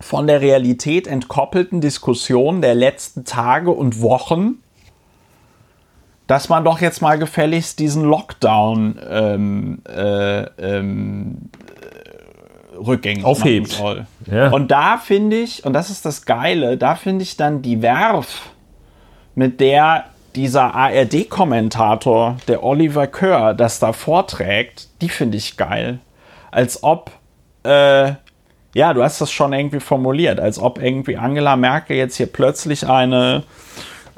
[0.00, 4.56] von der Realität entkoppelten Diskussionen der letzten Tage und Wochen,
[6.26, 11.50] dass man doch jetzt mal gefälligst diesen Lockdown ähm, äh, ähm,
[12.74, 13.68] rückgängig aufhebt.
[13.68, 14.06] soll.
[14.30, 14.50] Ja.
[14.50, 18.50] Und da finde ich, und das ist das Geile, da finde ich dann die Werf,
[19.34, 26.00] mit der dieser ARD-Kommentator, der Oliver Kör, das da vorträgt, die finde ich geil.
[26.50, 27.12] Als ob,
[27.64, 28.12] äh,
[28.74, 32.88] ja, du hast das schon irgendwie formuliert, als ob irgendwie Angela Merkel jetzt hier plötzlich
[32.88, 33.44] eine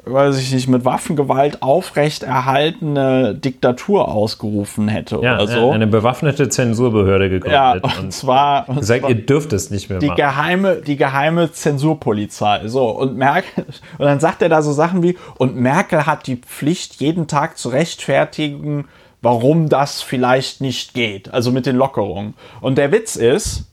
[0.09, 5.71] weiß ich nicht, mit Waffengewalt aufrechterhaltene Diktatur ausgerufen hätte ja, oder so.
[5.73, 7.53] Eine bewaffnete Zensurbehörde gegründet.
[7.53, 10.17] Ja, und, und zwar und gesagt, zwar ihr dürft es nicht mehr die machen.
[10.17, 12.69] Geheime, die geheime Zensurpolizei.
[12.69, 13.65] So, und Merkel,
[13.99, 17.59] und dann sagt er da so Sachen wie, und Merkel hat die Pflicht, jeden Tag
[17.59, 18.87] zu rechtfertigen,
[19.23, 21.35] warum das vielleicht nicht geht.
[21.35, 22.35] Also mit den Lockerungen.
[22.61, 23.65] Und der Witz ist,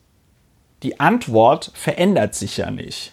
[0.81, 3.12] die Antwort verändert sich ja nicht.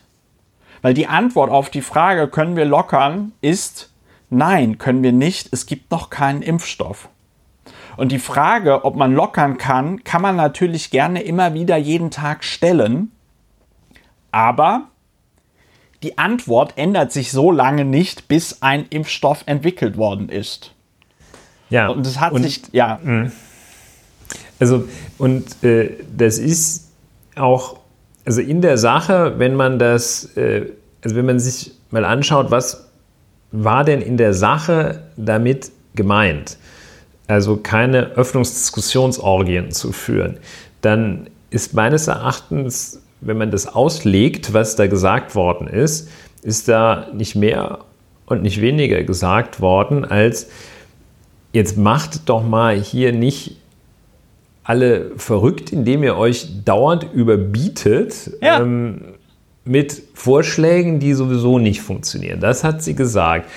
[0.83, 3.91] Weil die Antwort auf die Frage, können wir lockern, ist
[4.31, 5.49] nein, können wir nicht.
[5.53, 7.09] Es gibt noch keinen Impfstoff.
[7.97, 12.45] Und die Frage, ob man lockern kann, kann man natürlich gerne immer wieder jeden Tag
[12.45, 13.11] stellen.
[14.31, 14.89] Aber
[16.03, 20.73] die Antwort ändert sich so lange nicht, bis ein Impfstoff entwickelt worden ist.
[21.69, 21.89] Ja.
[21.89, 23.01] Und es hat und, sich, ja.
[23.03, 23.33] Mhm.
[24.59, 24.89] Also,
[25.19, 26.91] und äh, das ist
[27.37, 27.81] auch
[28.25, 30.67] also in der Sache, wenn man das, äh,
[31.03, 32.89] also wenn man sich mal anschaut, was
[33.53, 36.57] war denn in der Sache damit gemeint?
[37.27, 40.39] Also keine Öffnungsdiskussionsorgien zu führen,
[40.81, 46.09] dann ist meines Erachtens, wenn man das auslegt, was da gesagt worden ist,
[46.43, 47.81] ist da nicht mehr
[48.27, 50.49] und nicht weniger gesagt worden, als
[51.53, 53.57] jetzt macht doch mal hier nicht
[54.63, 58.61] alle verrückt, indem ihr euch dauernd überbietet ja.
[58.61, 59.15] ähm,
[59.71, 62.41] mit Vorschlägen, die sowieso nicht funktionieren.
[62.41, 63.49] Das hat sie gesagt.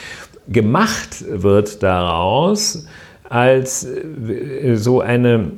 [0.48, 2.86] Gemacht wird daraus
[3.28, 5.54] als äh, so eine,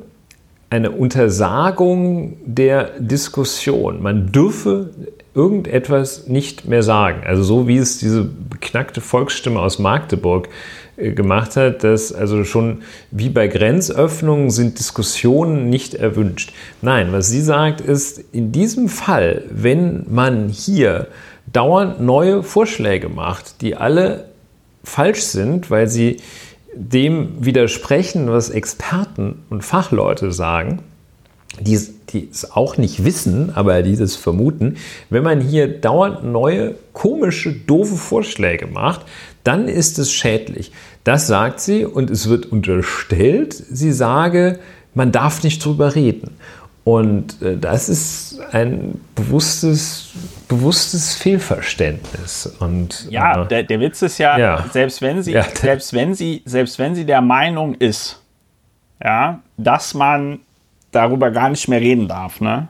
[0.70, 4.02] eine Untersagung der Diskussion.
[4.02, 4.90] Man dürfe
[5.34, 7.22] irgendetwas nicht mehr sagen.
[7.26, 10.48] Also so wie es diese beknackte Volksstimme aus Magdeburg
[10.96, 16.52] gemacht hat, dass also schon wie bei Grenzöffnungen sind Diskussionen nicht erwünscht.
[16.82, 21.08] Nein, was sie sagt ist, in diesem Fall, wenn man hier
[21.52, 24.24] dauernd neue Vorschläge macht, die alle
[24.82, 26.18] falsch sind, weil sie
[26.74, 30.80] dem widersprechen, was Experten und Fachleute sagen,
[31.60, 31.78] die,
[32.10, 34.76] die es auch nicht wissen, aber die das vermuten,
[35.08, 39.06] wenn man hier dauernd neue, komische, doofe Vorschläge macht,
[39.46, 40.72] dann ist es schädlich.
[41.04, 44.58] Das sagt sie und es wird unterstellt, sie sage,
[44.94, 46.36] man darf nicht drüber reden.
[46.84, 50.10] Und äh, das ist ein bewusstes,
[50.48, 52.46] bewusstes Fehlverständnis.
[52.60, 54.64] Und, ja, äh, der, der Witz ist ja, ja.
[54.72, 58.22] selbst wenn sie, ja, selbst wenn sie, selbst wenn sie der Meinung ist,
[59.02, 60.40] ja, dass man
[60.92, 62.68] darüber gar nicht mehr reden darf, ne?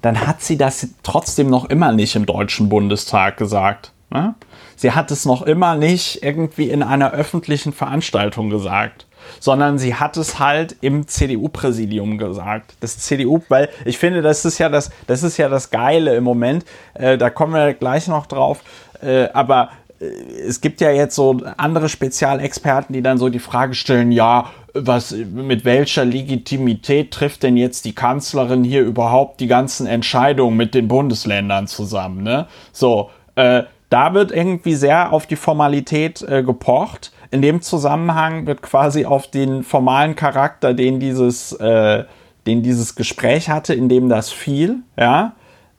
[0.00, 3.92] Dann hat sie das trotzdem noch immer nicht im Deutschen Bundestag gesagt.
[4.10, 4.34] Ne?
[4.76, 9.06] Sie hat es noch immer nicht irgendwie in einer öffentlichen Veranstaltung gesagt,
[9.40, 12.74] sondern sie hat es halt im CDU-Präsidium gesagt.
[12.80, 16.24] Das CDU, weil ich finde, das ist ja das, das ist ja das Geile im
[16.24, 16.64] Moment.
[16.94, 18.60] Äh, da kommen wir gleich noch drauf.
[19.02, 20.04] Äh, aber äh,
[20.46, 25.12] es gibt ja jetzt so andere Spezialexperten, die dann so die Frage stellen, ja, was,
[25.12, 30.86] mit welcher Legitimität trifft denn jetzt die Kanzlerin hier überhaupt die ganzen Entscheidungen mit den
[30.86, 32.46] Bundesländern zusammen, ne?
[32.72, 37.12] So, äh, da wird irgendwie sehr auf die Formalität äh, gepocht.
[37.30, 42.04] In dem Zusammenhang wird quasi auf den formalen Charakter, den dieses, äh,
[42.46, 45.34] den dieses Gespräch hatte, in dem das fiel, ja,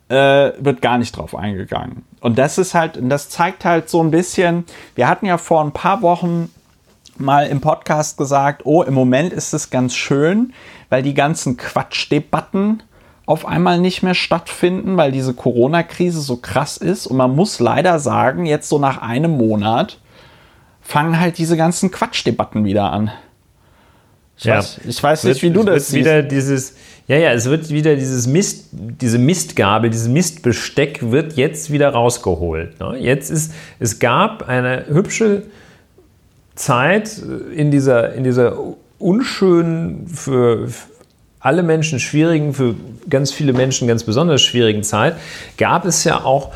[0.09, 2.05] äh, wird gar nicht drauf eingegangen.
[2.21, 5.71] Und das ist halt, das zeigt halt so ein bisschen, wir hatten ja vor ein
[5.71, 6.49] paar Wochen
[7.17, 10.53] mal im Podcast gesagt, oh, im Moment ist es ganz schön,
[10.89, 12.83] weil die ganzen Quatschdebatten
[13.27, 17.05] auf einmal nicht mehr stattfinden, weil diese Corona-Krise so krass ist.
[17.05, 19.99] Und man muss leider sagen, jetzt so nach einem Monat
[20.81, 23.11] fangen halt diese ganzen Quatschdebatten wieder an.
[24.37, 24.57] Ich, ja.
[24.57, 26.05] weiß, ich weiß nicht, wie du das siehst.
[26.05, 26.75] Wieder dieses,
[27.07, 32.79] ja, ja, es wird wieder dieses Mist, diese Mistgabel, dieses Mistbesteck wird jetzt wieder rausgeholt.
[32.79, 32.97] Ne?
[32.97, 35.43] Jetzt ist, es gab eine hübsche
[36.55, 37.21] Zeit
[37.53, 38.57] in dieser, in dieser
[38.99, 40.69] unschönen, für,
[41.47, 42.75] alle Menschen schwierigen, für
[43.09, 45.15] ganz viele Menschen ganz besonders schwierigen Zeit,
[45.57, 46.51] gab es ja auch,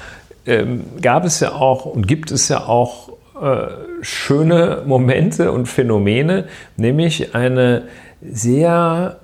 [0.45, 3.67] ähm, gab es ja auch und gibt es ja auch äh,
[4.01, 7.83] schöne Momente und Phänomene, nämlich eine
[8.21, 9.17] sehr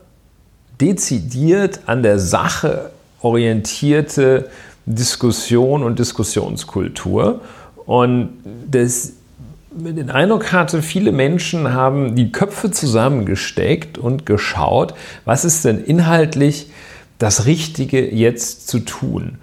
[0.80, 2.91] dezidiert an der Sache
[3.22, 4.49] orientierte
[4.86, 7.41] Diskussion und Diskussionskultur.
[7.86, 8.30] Und
[8.72, 9.16] das
[9.84, 14.93] den Eindruck hatte, viele Menschen haben die Köpfe zusammengesteckt und geschaut,
[15.25, 16.71] was ist denn inhaltlich
[17.19, 19.38] das Richtige jetzt zu tun.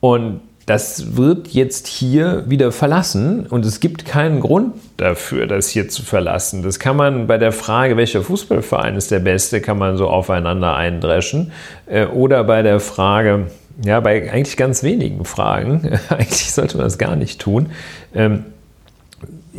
[0.00, 5.88] Und das wird jetzt hier wieder verlassen und es gibt keinen Grund dafür, das hier
[5.88, 6.62] zu verlassen.
[6.62, 10.76] Das kann man bei der Frage, welcher Fußballverein ist der beste, kann man so aufeinander
[10.76, 11.52] eindreschen.
[11.86, 13.46] Äh, oder bei der Frage,
[13.82, 17.70] ja, bei eigentlich ganz wenigen Fragen, eigentlich sollte man das gar nicht tun
[18.14, 18.44] ähm,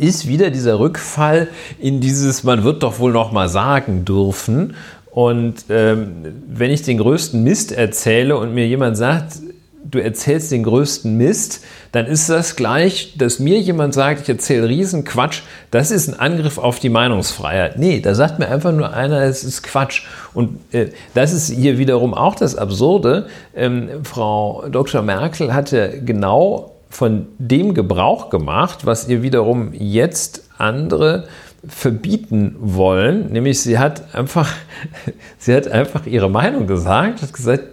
[0.00, 1.48] ist wieder dieser Rückfall
[1.78, 4.74] in dieses, man wird doch wohl noch mal sagen dürfen.
[5.10, 9.40] Und ähm, wenn ich den größten Mist erzähle und mir jemand sagt,
[9.84, 14.68] du erzählst den größten Mist, dann ist das gleich, dass mir jemand sagt, ich erzähle
[14.68, 17.78] Riesenquatsch, das ist ein Angriff auf die Meinungsfreiheit.
[17.78, 20.02] Nee, da sagt mir einfach nur einer, es ist Quatsch.
[20.32, 23.26] Und äh, das ist hier wiederum auch das Absurde.
[23.54, 25.02] Ähm, Frau Dr.
[25.02, 31.28] Merkel hatte genau von dem Gebrauch gemacht, was ihr wiederum jetzt andere
[31.66, 34.52] verbieten wollen, nämlich sie hat einfach,
[35.38, 37.64] sie hat einfach ihre Meinung gesagt, hat gesagt,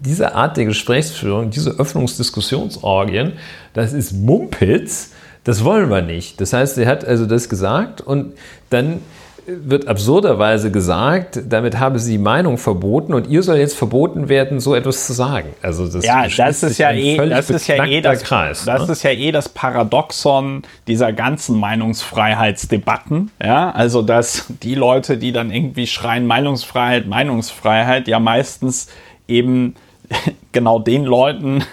[0.00, 3.32] diese Art der Gesprächsführung, diese Öffnungsdiskussionsorgien,
[3.74, 5.12] das ist Mumpitz,
[5.44, 6.40] das wollen wir nicht.
[6.40, 8.34] Das heißt, sie hat also das gesagt und
[8.70, 9.00] dann
[9.48, 14.60] wird absurderweise gesagt, damit habe sie die Meinung verboten und ihr soll jetzt verboten werden,
[14.60, 15.54] so etwas zu sagen.
[15.62, 18.92] Also das, ja, das ist ja, eh, das ist ja eh das, Kreis, das ne?
[18.92, 23.30] ist ja eh das Paradoxon dieser ganzen Meinungsfreiheitsdebatten.
[23.42, 28.88] Ja, also dass die Leute, die dann irgendwie schreien Meinungsfreiheit, Meinungsfreiheit, ja meistens
[29.26, 29.74] eben
[30.52, 31.64] genau den Leuten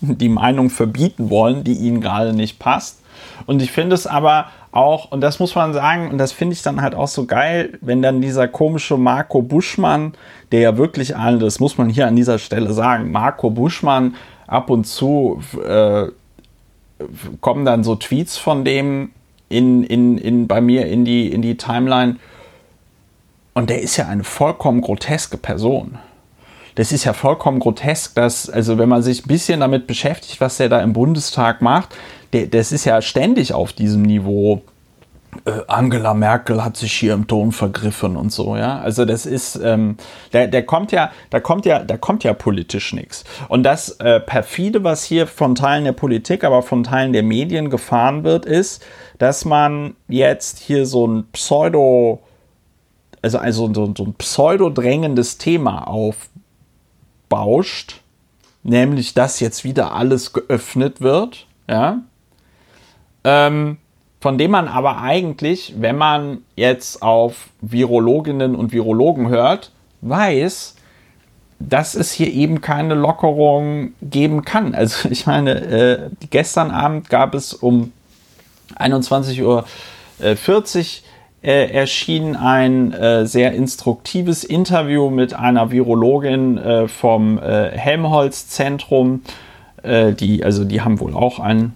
[0.00, 3.00] die Meinung verbieten wollen, die ihnen gerade nicht passt.
[3.46, 6.62] Und ich finde es aber auch, und das muss man sagen, und das finde ich
[6.62, 10.14] dann halt auch so geil, wenn dann dieser komische Marco Buschmann,
[10.52, 14.14] der ja wirklich allen, das muss man hier an dieser Stelle sagen, Marco Buschmann
[14.46, 16.06] ab und zu äh,
[17.40, 19.10] kommen dann so Tweets von dem
[19.48, 22.16] in, in, in, bei mir in die, in die Timeline.
[23.54, 25.98] Und der ist ja eine vollkommen groteske Person.
[26.76, 30.56] Das ist ja vollkommen grotesk, dass, also wenn man sich ein bisschen damit beschäftigt, was
[30.56, 31.96] der da im Bundestag macht,
[32.32, 34.62] das ist ja ständig auf diesem Niveau.
[35.44, 38.78] Äh, Angela Merkel hat sich hier im Ton vergriffen und so, ja.
[38.80, 39.96] Also das ist, ähm,
[40.32, 43.24] der, der kommt ja, da kommt ja, da kommt ja politisch nichts.
[43.48, 47.70] Und das äh, perfide, was hier von Teilen der Politik, aber von Teilen der Medien
[47.70, 48.82] gefahren wird, ist,
[49.18, 52.20] dass man jetzt hier so ein Pseudo,
[53.22, 55.86] also, also so, so ein pseudo-drängendes Thema
[57.28, 58.00] aufbauscht,
[58.62, 62.02] nämlich dass jetzt wieder alles geöffnet wird, ja
[63.24, 63.78] ähm,
[64.20, 70.76] von dem man aber eigentlich, wenn man jetzt auf Virologinnen und Virologen hört, weiß,
[71.58, 74.74] dass es hier eben keine Lockerung geben kann.
[74.74, 77.92] Also ich meine, äh, gestern Abend gab es um
[78.78, 79.64] 21.40 Uhr
[81.42, 89.22] äh, erschien ein äh, sehr instruktives Interview mit einer Virologin äh, vom äh, Helmholtz-Zentrum.
[89.82, 91.74] Äh, die, also die haben wohl auch ein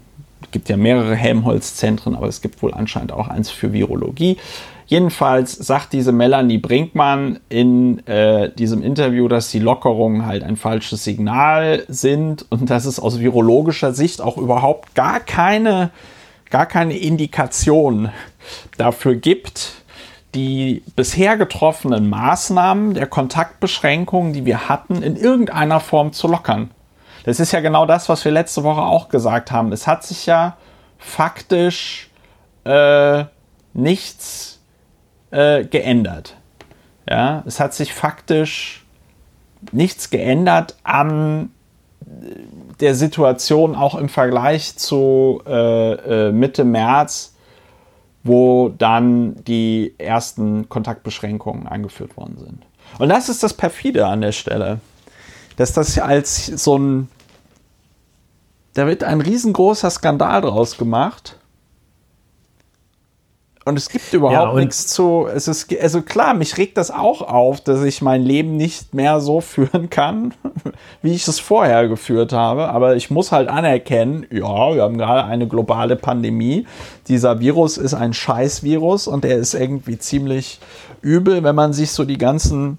[0.55, 4.39] gibt ja mehrere Helmholtz-Zentren, aber es gibt wohl anscheinend auch eins für Virologie.
[4.87, 11.03] Jedenfalls sagt diese Melanie Brinkmann in äh, diesem Interview, dass die Lockerungen halt ein falsches
[11.03, 15.91] Signal sind und dass es aus virologischer Sicht auch überhaupt gar keine,
[16.51, 18.11] gar keine Indikation
[18.79, 19.73] dafür gibt,
[20.37, 26.71] die bisher getroffenen Maßnahmen der Kontaktbeschränkungen, die wir hatten, in irgendeiner Form zu lockern.
[27.25, 29.73] Das ist ja genau das, was wir letzte Woche auch gesagt haben.
[29.73, 30.57] Es hat sich ja
[30.99, 32.11] faktisch
[32.65, 33.25] äh,
[33.73, 34.61] nichts
[35.31, 36.37] äh, geändert.
[37.09, 38.85] Ja, es hat sich faktisch
[39.73, 41.51] nichts geändert an
[42.81, 47.35] der Situation auch im Vergleich zu äh, äh Mitte März,
[48.23, 52.67] wo dann die ersten Kontaktbeschränkungen eingeführt worden sind.
[52.99, 54.81] Und das ist das perfide an der Stelle,
[55.57, 57.09] dass das als so ein
[58.75, 61.39] da wird ein riesengroßer Skandal draus gemacht.
[63.65, 65.27] Und es gibt überhaupt ja, nichts zu.
[65.27, 69.21] Es ist, also klar, mich regt das auch auf, dass ich mein Leben nicht mehr
[69.21, 70.35] so führen kann,
[71.01, 72.69] wie ich es vorher geführt habe.
[72.69, 76.67] Aber ich muss halt anerkennen, ja, wir haben gerade eine globale Pandemie.
[77.09, 80.61] Dieser Virus ist ein Scheißvirus und er ist irgendwie ziemlich
[81.01, 82.77] übel, wenn man sich so die ganzen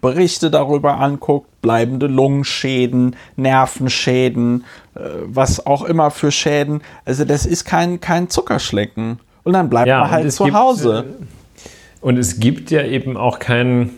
[0.00, 4.64] Berichte darüber anguckt, bleibende Lungenschäden, Nervenschäden,
[4.94, 6.82] äh, was auch immer für Schäden.
[7.04, 9.18] Also das ist kein, kein Zuckerschlecken.
[9.44, 11.06] Und dann bleibt ja, man halt zu gibt, Hause.
[11.20, 11.64] Äh,
[12.00, 13.90] und es gibt ja eben auch keinen,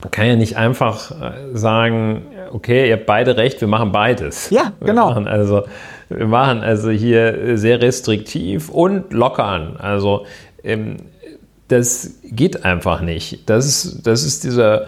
[0.00, 4.48] man kann ja nicht einfach äh, sagen, okay, ihr habt beide recht, wir machen beides.
[4.50, 5.08] Ja, genau.
[5.08, 5.64] Wir machen also,
[6.08, 9.76] wir machen also hier sehr restriktiv und lockern.
[9.76, 10.24] Also
[10.62, 10.96] ähm,
[11.74, 13.48] das geht einfach nicht.
[13.50, 14.86] Das ist, das ist dieser,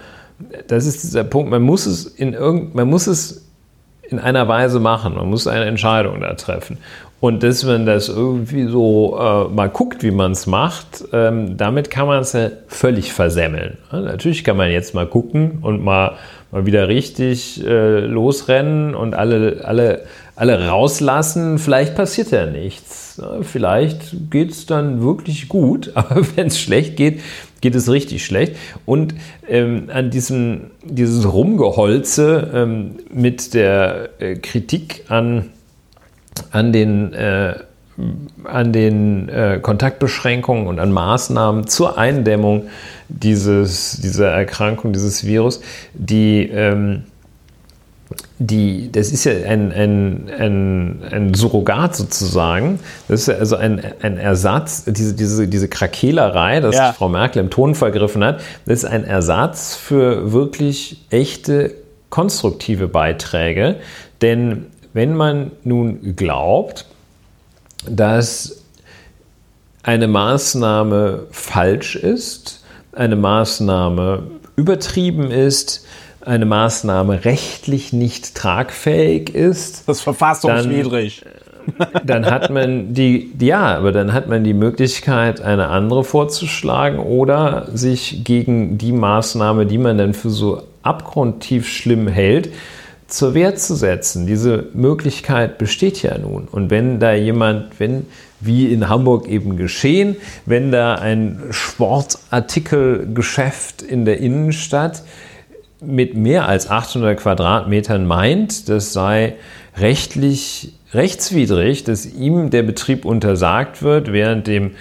[0.68, 1.50] das ist dieser Punkt.
[1.50, 3.44] Man muss es in irgend, man muss es
[4.08, 5.16] in einer Weise machen.
[5.16, 6.78] Man muss eine Entscheidung da treffen.
[7.18, 11.90] Und dass man das irgendwie so äh, mal guckt, wie man es macht, ähm, damit
[11.90, 13.78] kann man es ja völlig versemmeln.
[13.90, 16.12] Ja, natürlich kann man jetzt mal gucken und mal,
[16.52, 20.02] mal wieder richtig äh, losrennen und alle, alle,
[20.36, 21.58] alle rauslassen.
[21.58, 23.20] Vielleicht passiert ja nichts.
[23.40, 27.20] Vielleicht geht es dann wirklich gut, aber wenn es schlecht geht,
[27.62, 28.54] geht es richtig schlecht.
[28.84, 29.14] Und
[29.48, 35.50] ähm, an diesem dieses Rumgeholze ähm, mit der äh, Kritik an,
[36.50, 37.54] an den, äh,
[38.44, 42.68] an den äh, Kontaktbeschränkungen und an Maßnahmen zur Eindämmung
[43.08, 45.62] dieses, dieser Erkrankung, dieses Virus,
[45.94, 47.04] die ähm,
[48.38, 52.80] die, das ist ja ein, ein, ein, ein Surrogat sozusagen.
[53.08, 56.92] Das ist ja also ein, ein Ersatz, diese, diese, diese Krakelerei, dass ja.
[56.92, 61.74] Frau Merkel im Ton vergriffen hat, das ist ein Ersatz für wirklich echte
[62.10, 63.76] konstruktive Beiträge.
[64.20, 66.86] Denn wenn man nun glaubt,
[67.88, 68.62] dass
[69.82, 74.24] eine Maßnahme falsch ist, eine Maßnahme
[74.56, 75.86] übertrieben ist,
[76.26, 79.84] eine Maßnahme rechtlich nicht tragfähig ist.
[79.86, 81.24] Das ist verfassungswidrig.
[81.78, 86.98] Dann, dann hat man die, ja, aber dann hat man die Möglichkeit, eine andere vorzuschlagen
[86.98, 92.50] oder sich gegen die Maßnahme, die man dann für so abgrundtief schlimm hält,
[93.08, 94.26] zur Wehr zu setzen.
[94.26, 96.48] Diese Möglichkeit besteht ja nun.
[96.50, 98.06] Und wenn da jemand, wenn
[98.40, 105.04] wie in Hamburg eben geschehen, wenn da ein Sportartikelgeschäft in der Innenstadt
[105.80, 109.34] mit mehr als 800 Quadratmetern meint, das sei
[109.76, 114.72] rechtlich rechtswidrig, dass ihm der Betrieb untersagt wird, während dem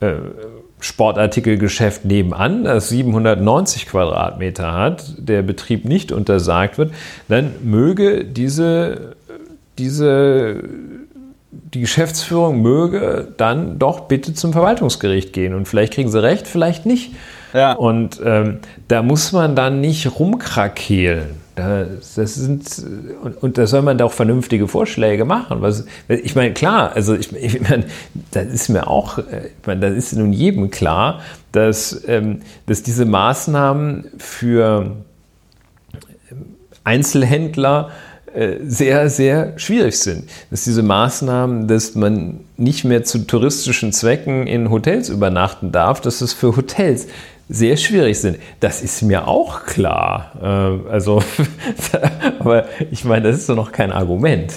[0.00, 0.14] äh,
[0.80, 6.92] Sportartikelgeschäft nebenan, das 790 Quadratmeter hat, der Betrieb nicht untersagt wird,
[7.28, 9.14] dann möge diese,
[9.78, 10.62] diese
[11.52, 15.54] die Geschäftsführung möge dann doch bitte zum Verwaltungsgericht gehen.
[15.54, 17.12] Und vielleicht kriegen sie recht, vielleicht nicht.
[17.52, 17.72] Ja.
[17.72, 21.40] Und ähm, da muss man dann nicht rumkrakehlen.
[21.56, 22.64] Das, sind,
[23.22, 25.60] und, und da soll man da auch vernünftige Vorschläge machen.
[25.60, 27.84] Was, ich meine, klar, also ich, ich meine,
[28.30, 31.20] das ist mir auch, ich meine, das ist nun jedem klar,
[31.52, 34.96] dass, ähm, dass diese Maßnahmen für
[36.84, 37.90] Einzelhändler
[38.32, 40.30] äh, sehr, sehr schwierig sind.
[40.50, 46.20] Dass diese Maßnahmen, dass man nicht mehr zu touristischen Zwecken in Hotels übernachten darf, dass
[46.20, 47.08] es für Hotels
[47.50, 48.38] sehr schwierig sind.
[48.60, 50.32] Das ist mir auch klar.
[50.40, 51.22] Äh, also,
[52.38, 54.54] aber ich meine, das ist doch noch kein Argument.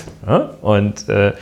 [0.62, 1.34] Und äh,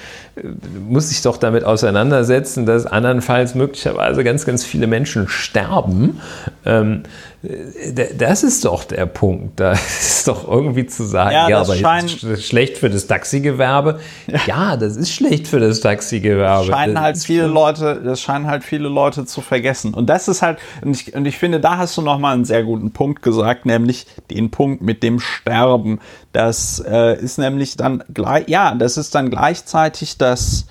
[0.87, 6.21] muss sich doch damit auseinandersetzen, dass andernfalls möglicherweise ganz, ganz viele Menschen sterben.
[6.65, 7.03] Ähm,
[7.43, 9.59] das ist doch der Punkt.
[9.59, 13.99] Da ist doch irgendwie zu sagen, ja, ja aber scheint, ist schlecht für das Taxigewerbe.
[14.27, 14.39] Ja.
[14.45, 14.77] ja.
[14.77, 16.67] das ist schlecht für das Taxigewerbe.
[16.67, 19.95] Scheinen das halt viele Leute, das scheinen halt viele Leute zu vergessen.
[19.95, 22.63] Und das ist halt, und ich, und ich finde, da hast du nochmal einen sehr
[22.63, 25.99] guten Punkt gesagt, nämlich den Punkt mit dem Sterben.
[26.33, 30.67] Das äh, ist nämlich dann gleich, ja, das ist dann gleichzeitig das,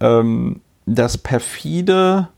[0.00, 2.28] ähm, das perfide,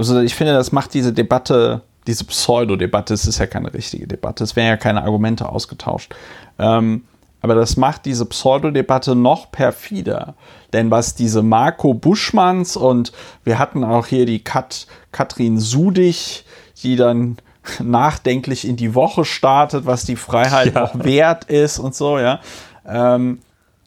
[0.00, 4.42] also ich finde, das macht diese Debatte diese Pseudo-Debatte, es ist ja keine richtige Debatte,
[4.42, 6.12] es werden ja keine Argumente ausgetauscht.
[6.58, 7.04] Ähm,
[7.40, 10.34] aber das macht diese Pseudo-Debatte noch perfider.
[10.72, 13.12] Denn was diese Marco Buschmanns und
[13.44, 16.44] wir hatten auch hier die Kat, Katrin Sudig,
[16.82, 17.38] die dann
[17.78, 20.84] nachdenklich in die Woche startet, was die Freiheit ja.
[20.84, 22.40] auch wert ist und so, ja.
[22.86, 23.38] Ähm,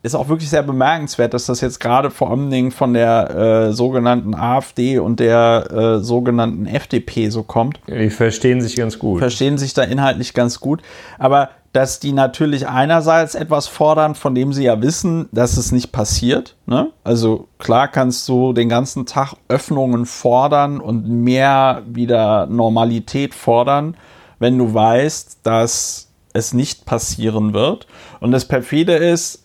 [0.03, 3.73] ist auch wirklich sehr bemerkenswert, dass das jetzt gerade vor allen Dingen von der äh,
[3.73, 7.79] sogenannten AfD und der äh, sogenannten FDP so kommt.
[7.87, 9.19] Die verstehen sich ganz gut.
[9.19, 10.81] Verstehen sich da inhaltlich ganz gut.
[11.17, 15.93] Aber dass die natürlich einerseits etwas fordern, von dem sie ja wissen, dass es nicht
[15.93, 16.55] passiert.
[16.65, 16.91] Ne?
[17.05, 23.95] Also klar kannst du den ganzen Tag Öffnungen fordern und mehr wieder Normalität fordern,
[24.37, 27.87] wenn du weißt, dass es nicht passieren wird.
[28.19, 29.42] Und das perfide ist,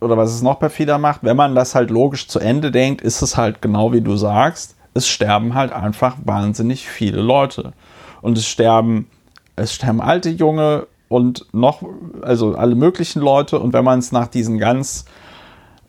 [0.00, 3.22] oder was es noch perfider macht, wenn man das halt logisch zu Ende denkt, ist
[3.22, 7.72] es halt genau wie du sagst, es sterben halt einfach wahnsinnig viele Leute.
[8.22, 9.08] Und es sterben,
[9.56, 11.82] es sterben alte, junge und noch,
[12.22, 13.60] also alle möglichen Leute.
[13.60, 15.04] Und wenn man es nach diesen ganz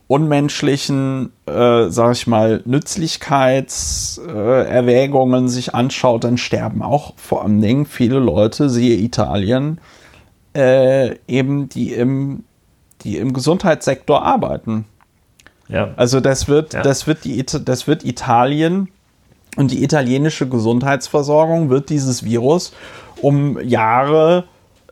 [0.08, 7.86] unmenschlichen, äh, sag ich mal, Nützlichkeitserwägungen äh, sich anschaut, dann sterben auch vor allen Dingen
[7.86, 9.82] viele Leute, siehe Italien,
[10.56, 12.46] äh, eben die im
[13.08, 14.86] die im Gesundheitssektor arbeiten.
[15.70, 15.90] Ja.
[15.96, 16.82] Also das wird, ja.
[16.82, 18.90] das wird die, das wird Italien
[19.56, 22.74] und die italienische Gesundheitsversorgung wird dieses Virus
[23.22, 24.44] um Jahre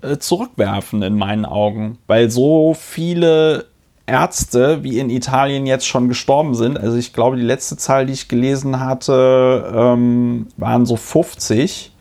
[0.01, 3.65] äh, zurückwerfen in meinen Augen, weil so viele
[4.07, 6.79] Ärzte, wie in Italien jetzt schon gestorben sind.
[6.79, 11.91] Also ich glaube, die letzte Zahl, die ich gelesen hatte, ähm, waren so 50.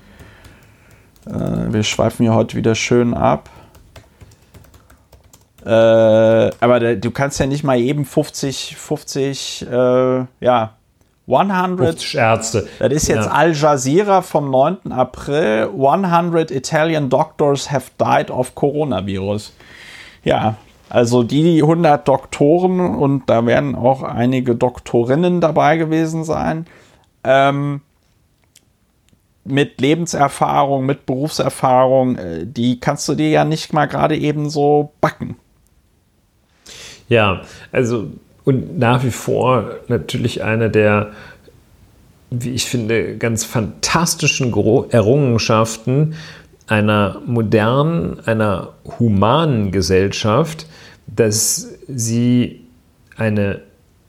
[1.27, 1.33] Äh,
[1.73, 3.51] wir schweifen hier heute wieder schön ab.
[5.65, 10.75] Äh, aber da, du kannst ja nicht mal eben 50, 50, äh, ja,
[11.27, 12.69] 100 50 Ärzte.
[12.79, 13.33] Das ist jetzt ja.
[13.33, 14.93] Al Jazeera vom 9.
[14.93, 15.71] April.
[15.73, 19.55] 100 Italian doctors have died of coronavirus.
[20.23, 20.57] Ja,
[20.91, 26.67] also die 100 Doktoren und da werden auch einige Doktorinnen dabei gewesen sein.
[27.25, 27.81] Ähm,
[29.45, 34.93] mit Lebenserfahrung, mit Berufserfahrung, äh, die kannst du dir ja nicht mal gerade eben so
[35.01, 35.37] backen.
[37.09, 37.43] Ja,
[37.73, 38.09] also
[38.45, 41.13] und nach wie vor natürlich eine der,
[42.31, 44.53] wie ich finde, ganz fantastischen
[44.91, 46.15] Errungenschaften
[46.67, 50.67] einer modernen, einer humanen Gesellschaft,
[51.07, 52.63] dass sie
[53.17, 53.61] eine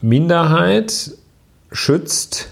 [0.02, 1.12] Minderheit
[1.72, 2.50] schützt,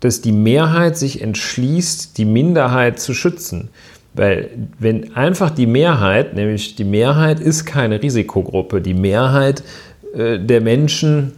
[0.00, 3.70] dass die Mehrheit sich entschließt, die Minderheit zu schützen.
[4.18, 4.50] Weil
[4.80, 9.62] wenn einfach die Mehrheit, nämlich die Mehrheit ist keine Risikogruppe, die Mehrheit
[10.12, 11.34] äh, der Menschen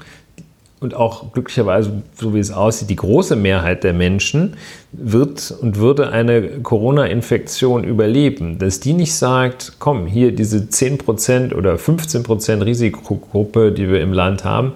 [0.81, 4.55] und auch glücklicherweise, so wie es aussieht, die große Mehrheit der Menschen
[4.93, 8.59] wird und würde eine Corona-Infektion überleben.
[8.59, 14.45] Dass die nicht sagt, komm, hier diese 10% oder 15% Risikogruppe, die wir im Land
[14.45, 14.73] haben,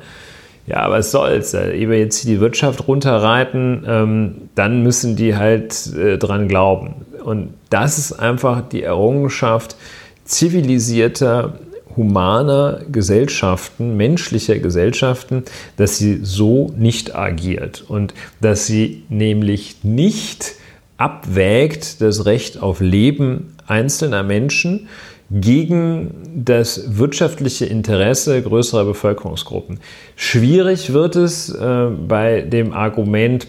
[0.67, 6.17] ja, was soll's, ehe wir jetzt die Wirtschaft runterreiten, ähm, dann müssen die halt äh,
[6.19, 7.07] dran glauben.
[7.23, 9.77] Und das ist einfach die Errungenschaft
[10.25, 11.59] zivilisierter
[11.97, 15.45] humaner Gesellschaften, menschlicher Gesellschaften,
[15.77, 20.55] dass sie so nicht agiert und dass sie nämlich nicht
[20.97, 24.89] abwägt das Recht auf Leben einzelner Menschen
[25.31, 26.15] gegen
[26.45, 29.81] das wirtschaftliche Interesse größerer Bevölkerungsgruppen.
[30.17, 33.47] Schwierig wird es äh, bei dem Argument,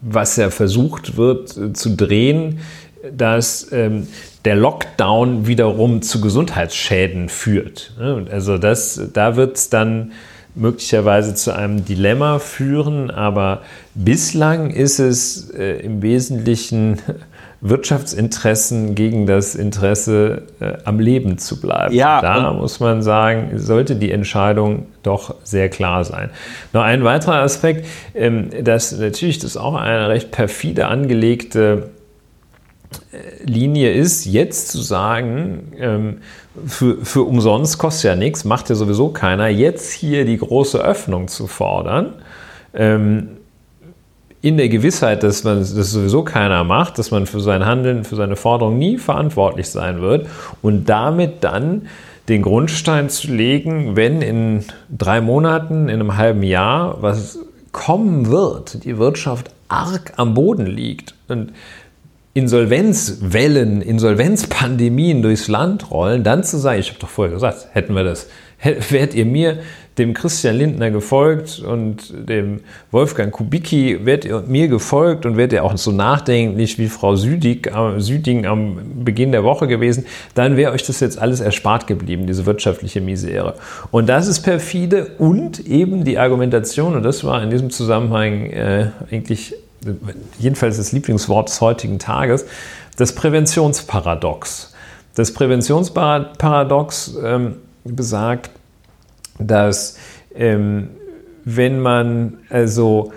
[0.00, 2.60] was ja versucht wird äh, zu drehen,
[3.16, 4.06] dass ähm,
[4.44, 7.94] der Lockdown wiederum zu Gesundheitsschäden führt.
[7.98, 10.12] Also das, da wird es dann
[10.54, 13.62] möglicherweise zu einem Dilemma führen, aber
[13.94, 16.98] bislang ist es äh, im Wesentlichen
[17.62, 21.94] Wirtschaftsinteressen gegen das Interesse äh, am Leben zu bleiben.
[21.94, 26.30] Ja, da muss man sagen, sollte die Entscheidung doch sehr klar sein.
[26.72, 31.90] Noch ein weiterer Aspekt, ähm, dass natürlich das auch eine recht perfide angelegte
[33.44, 36.18] Linie ist, jetzt zu sagen, ähm,
[36.66, 41.28] für, für umsonst kostet ja nichts, macht ja sowieso keiner, jetzt hier die große Öffnung
[41.28, 42.14] zu fordern,
[42.74, 43.39] ähm,
[44.42, 48.16] in der Gewissheit, dass man das sowieso keiner macht, dass man für sein Handeln, für
[48.16, 50.26] seine Forderung nie verantwortlich sein wird
[50.62, 51.88] und damit dann
[52.28, 57.38] den Grundstein zu legen, wenn in drei Monaten, in einem halben Jahr was
[57.72, 61.52] kommen wird, die Wirtschaft arg am Boden liegt und
[62.32, 68.04] Insolvenzwellen, Insolvenzpandemien durchs Land rollen, dann zu sagen, ich habe doch vorher gesagt, hätten wir
[68.04, 68.28] das,
[68.62, 69.58] wärt ihr mir,
[69.98, 75.62] dem Christian Lindner gefolgt und dem Wolfgang Kubicki, wärt ihr mir gefolgt und wärt ihr
[75.62, 80.72] auch so nachdenklich wie Frau Südig, äh, Süding am Beginn der Woche gewesen, dann wäre
[80.72, 83.54] euch das jetzt alles erspart geblieben, diese wirtschaftliche Misere.
[83.90, 88.90] Und das ist perfide und eben die Argumentation, und das war in diesem Zusammenhang äh,
[89.10, 89.54] eigentlich
[90.38, 92.46] jedenfalls das Lieblingswort des heutigen Tages,
[92.96, 94.74] das Präventionsparadox.
[95.14, 98.50] Das Präventionsparadox ähm, besagt,
[99.38, 99.96] dass
[100.34, 100.88] ähm,
[101.44, 103.12] wenn man also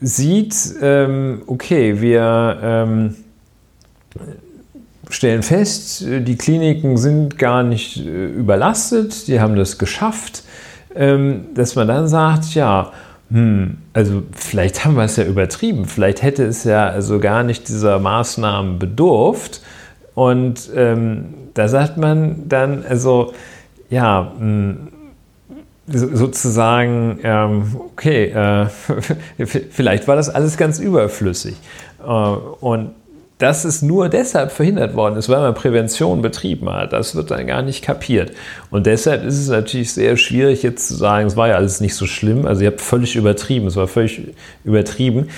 [0.00, 3.16] sieht, ähm, okay, wir ähm,
[5.08, 10.42] stellen fest, die Kliniken sind gar nicht äh, überlastet, die haben das geschafft,
[10.94, 12.92] ähm, dass man dann sagt, ja,
[13.30, 17.68] hm, also vielleicht haben wir es ja übertrieben, vielleicht hätte es ja also gar nicht
[17.68, 19.62] dieser Maßnahmen bedurft.
[20.14, 23.32] Und ähm, da sagt man dann, also
[23.88, 24.88] ja, mh, hm,
[25.88, 28.66] sozusagen, ähm, okay, äh,
[29.70, 31.54] vielleicht war das alles ganz überflüssig.
[32.04, 32.90] Äh, und
[33.38, 36.92] dass es nur deshalb verhindert worden ist, weil man Prävention betrieben hat.
[36.92, 38.32] Das wird dann gar nicht kapiert.
[38.70, 41.94] Und deshalb ist es natürlich sehr schwierig jetzt zu sagen, es war ja alles nicht
[41.94, 42.46] so schlimm.
[42.46, 44.34] Also ihr habt völlig übertrieben, es war völlig
[44.64, 45.28] übertrieben.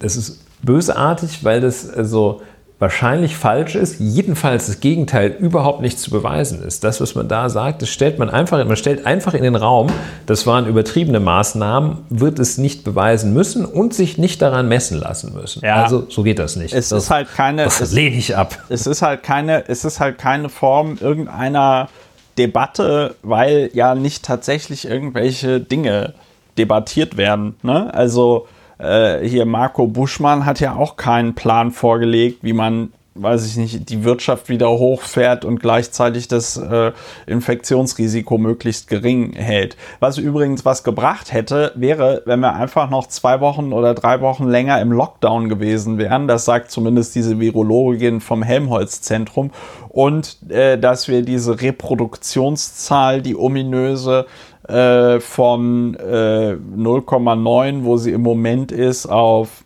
[0.00, 2.42] Das ist bösartig, weil das also
[2.82, 6.82] wahrscheinlich falsch ist, jedenfalls das Gegenteil überhaupt nicht zu beweisen ist.
[6.82, 9.86] Das, was man da sagt, das stellt man einfach, man stellt einfach in den Raum,
[10.26, 15.32] das waren übertriebene Maßnahmen, wird es nicht beweisen müssen und sich nicht daran messen lassen
[15.32, 15.64] müssen.
[15.64, 16.74] Ja, also so geht das nicht.
[16.74, 18.58] Es das, ist halt keine, das lehne ich ab.
[18.68, 21.88] Es ist halt keine, es ist halt keine Form irgendeiner
[22.36, 26.14] Debatte, weil ja nicht tatsächlich irgendwelche Dinge
[26.58, 27.54] debattiert werden.
[27.62, 27.94] Ne?
[27.94, 28.48] Also
[28.82, 33.90] äh, hier Marco Buschmann hat ja auch keinen Plan vorgelegt, wie man weiß ich nicht,
[33.90, 36.92] die Wirtschaft wieder hochfährt und gleichzeitig das äh,
[37.26, 39.76] Infektionsrisiko möglichst gering hält.
[40.00, 44.48] Was übrigens was gebracht hätte, wäre, wenn wir einfach noch zwei Wochen oder drei Wochen
[44.48, 46.26] länger im Lockdown gewesen wären.
[46.26, 49.50] Das sagt zumindest diese Virologin vom Helmholtz-Zentrum.
[49.88, 54.26] Und äh, dass wir diese Reproduktionszahl, die ominöse,
[54.68, 59.64] äh, von äh, 0,9, wo sie im Moment ist, auf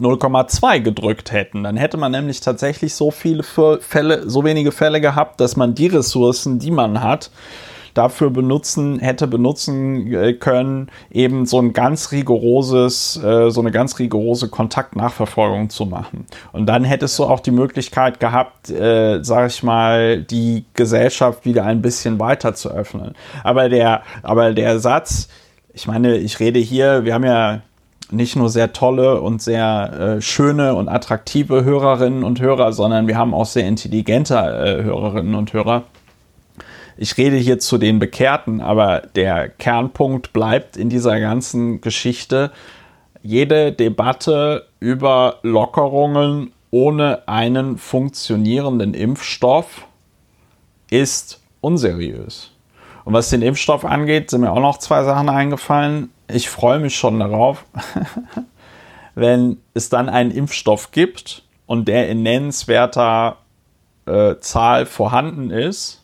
[0.00, 1.62] 0,2 gedrückt hätten.
[1.62, 5.88] Dann hätte man nämlich tatsächlich so viele Fälle, so wenige Fälle gehabt, dass man die
[5.88, 7.30] Ressourcen, die man hat,
[7.94, 13.98] dafür benutzen, hätte benutzen äh, können, eben so ein ganz rigoroses, äh, so eine ganz
[13.98, 16.26] rigorose Kontaktnachverfolgung zu machen.
[16.52, 21.64] Und dann hättest du auch die Möglichkeit gehabt, äh, sag ich mal, die Gesellschaft wieder
[21.64, 23.14] ein bisschen weiter zu öffnen.
[23.44, 25.28] Aber der, aber der Satz,
[25.74, 27.62] ich meine, ich rede hier, wir haben ja
[28.10, 33.16] nicht nur sehr tolle und sehr äh, schöne und attraktive Hörerinnen und Hörer, sondern wir
[33.16, 35.84] haben auch sehr intelligente äh, Hörerinnen und Hörer
[36.96, 42.52] ich rede hier zu den Bekehrten, aber der Kernpunkt bleibt in dieser ganzen Geschichte,
[43.22, 49.86] jede Debatte über Lockerungen ohne einen funktionierenden Impfstoff
[50.90, 52.50] ist unseriös.
[53.04, 56.10] Und was den Impfstoff angeht, sind mir auch noch zwei Sachen eingefallen.
[56.28, 57.64] Ich freue mich schon darauf,
[59.14, 63.38] wenn es dann einen Impfstoff gibt und der in nennenswerter
[64.06, 66.01] äh, Zahl vorhanden ist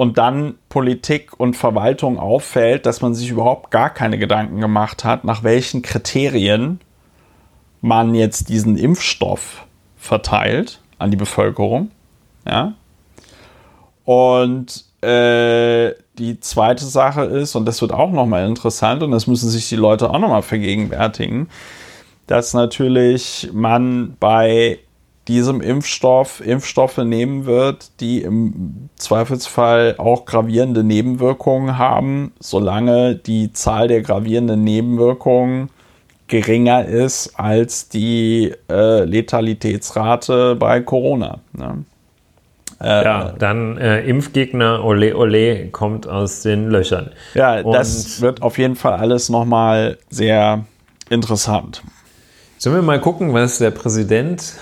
[0.00, 5.24] und dann Politik und Verwaltung auffällt, dass man sich überhaupt gar keine Gedanken gemacht hat,
[5.24, 6.80] nach welchen Kriterien
[7.82, 9.66] man jetzt diesen Impfstoff
[9.98, 11.90] verteilt an die Bevölkerung.
[12.48, 12.72] Ja.
[14.06, 19.50] Und äh, die zweite Sache ist, und das wird auch nochmal interessant, und das müssen
[19.50, 21.50] sich die Leute auch nochmal vergegenwärtigen,
[22.26, 24.78] dass natürlich man bei
[25.30, 33.86] diesem Impfstoff Impfstoffe nehmen wird, die im Zweifelsfall auch gravierende Nebenwirkungen haben, solange die Zahl
[33.86, 35.70] der gravierenden Nebenwirkungen
[36.26, 41.38] geringer ist als die äh, Letalitätsrate bei Corona.
[41.52, 41.84] Ne?
[42.80, 47.10] Äh, ja, dann äh, Impfgegner, ole ole, kommt aus den Löchern.
[47.34, 50.64] Ja, Und das wird auf jeden Fall alles nochmal sehr
[51.08, 51.82] interessant.
[52.58, 54.54] Sollen wir mal gucken, was der Präsident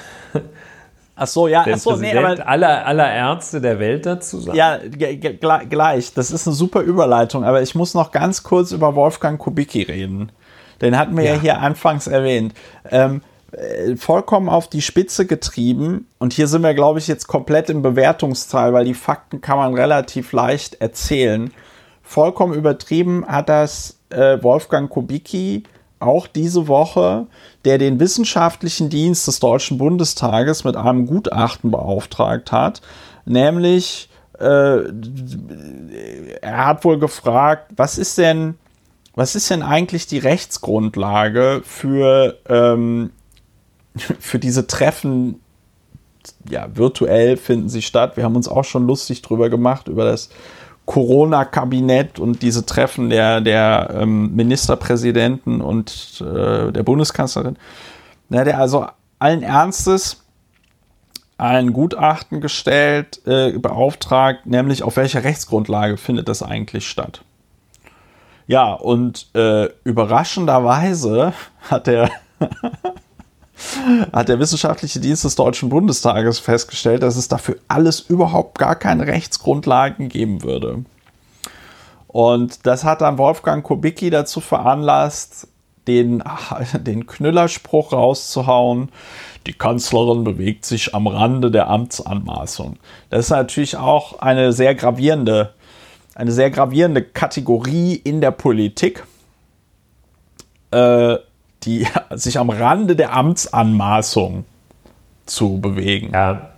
[1.21, 4.57] Ach so, ja, ach so, nee, aber aller, aller Ärzte der Welt dazu sagen.
[4.57, 6.15] Ja, gleich.
[6.15, 10.31] Das ist eine super Überleitung, aber ich muss noch ganz kurz über Wolfgang Kubicki reden.
[10.81, 12.55] Den hatten wir ja, ja hier anfangs erwähnt.
[12.89, 16.07] Ähm, äh, vollkommen auf die Spitze getrieben.
[16.19, 19.75] Und hier sind wir, glaube ich, jetzt komplett im Bewertungsteil, weil die Fakten kann man
[19.75, 21.53] relativ leicht erzählen.
[22.03, 25.65] Vollkommen übertrieben hat das äh, Wolfgang Kubicki
[26.01, 27.27] auch diese Woche,
[27.65, 32.81] der den wissenschaftlichen Dienst des Deutschen Bundestages mit einem Gutachten beauftragt hat,
[33.25, 34.85] nämlich äh,
[36.41, 38.55] er hat wohl gefragt, was ist denn,
[39.15, 43.11] was ist denn eigentlich die Rechtsgrundlage für, ähm,
[44.21, 45.41] für diese Treffen?
[46.49, 48.17] Ja, virtuell finden sie statt.
[48.17, 50.29] Wir haben uns auch schon lustig drüber gemacht, über das
[50.89, 57.59] Corona-Kabinett und diese Treffen der, der ähm, Ministerpräsidenten und äh, der Bundeskanzlerin.
[58.31, 58.87] Na, der also
[59.19, 60.25] allen Ernstes
[61.37, 67.23] ein Gutachten gestellt, äh, beauftragt, nämlich auf welcher Rechtsgrundlage findet das eigentlich statt.
[68.47, 71.35] Ja, und äh, überraschenderweise
[71.69, 72.11] hat der
[74.13, 79.07] hat der Wissenschaftliche Dienst des Deutschen Bundestages festgestellt, dass es dafür alles überhaupt gar keine
[79.07, 80.85] Rechtsgrundlagen geben würde.
[82.07, 85.49] Und das hat dann Wolfgang Kubicki dazu veranlasst,
[85.87, 86.23] den,
[86.81, 88.91] den Knüllerspruch rauszuhauen.
[89.47, 92.77] Die Kanzlerin bewegt sich am Rande der Amtsanmaßung.
[93.11, 95.55] Das ist natürlich auch eine sehr gravierende,
[96.15, 99.05] eine sehr gravierende Kategorie in der Politik.
[100.71, 101.17] Äh,
[101.65, 104.45] die sich am Rande der Amtsanmaßung
[105.27, 106.11] zu bewegen.
[106.13, 106.51] Ja,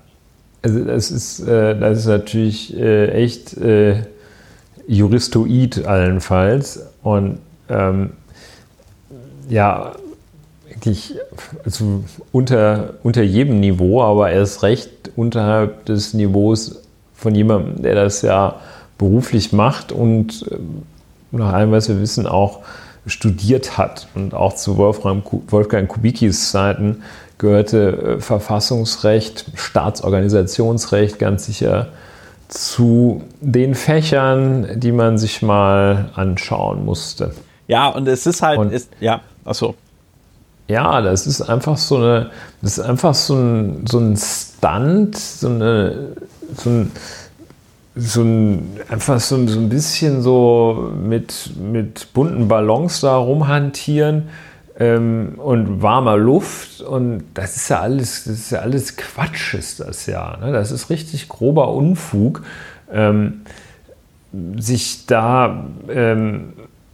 [0.63, 4.03] also das ist, äh, das ist natürlich äh, echt äh,
[4.87, 6.87] juristoid allenfalls.
[7.03, 7.39] Und
[7.69, 8.11] ähm,
[9.49, 9.93] ja,
[10.69, 11.15] wirklich
[11.65, 16.83] also unter, unter jedem Niveau, aber erst recht unterhalb des Niveaus
[17.15, 18.57] von jemandem, der das ja
[18.99, 19.93] beruflich macht.
[19.93, 20.57] Und äh,
[21.33, 22.61] nach allem, was wir wissen, auch
[23.07, 24.09] studiert hat.
[24.15, 27.03] Und auch zu Wolfgang, Wolfgang Kubicki's Zeiten
[27.39, 31.89] gehörte äh, Verfassungsrecht, Staatsorganisationsrecht ganz sicher
[32.49, 37.33] zu den Fächern, die man sich mal anschauen musste.
[37.69, 39.75] Ja, und es ist halt, und, ist, ja, achso.
[40.67, 42.31] Ja, das ist einfach so eine,
[42.63, 46.17] das ist einfach so ein, so ein Stunt, so, eine,
[46.57, 46.93] so ein,
[47.95, 54.29] so ein, einfach so, so ein bisschen so mit, mit bunten Ballons da rumhantieren
[54.79, 59.81] ähm, und warmer Luft und das ist ja alles, das ist ja alles Quatsch, ist
[59.81, 60.37] das ja.
[60.41, 60.53] Ne?
[60.53, 62.43] Das ist richtig grober Unfug,
[62.93, 63.43] ähm,
[64.57, 66.53] sich da ähm,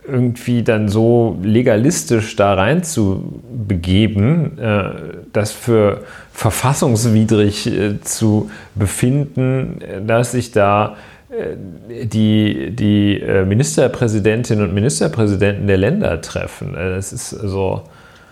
[0.09, 4.90] irgendwie dann so legalistisch da rein zu begeben, äh,
[5.32, 6.02] das für
[6.32, 10.96] verfassungswidrig äh, zu befinden, dass sich da
[11.28, 11.57] äh,
[12.04, 16.74] die, die äh, Ministerpräsidentinnen und Ministerpräsidenten der Länder treffen.
[16.74, 17.82] Äh, das ist so.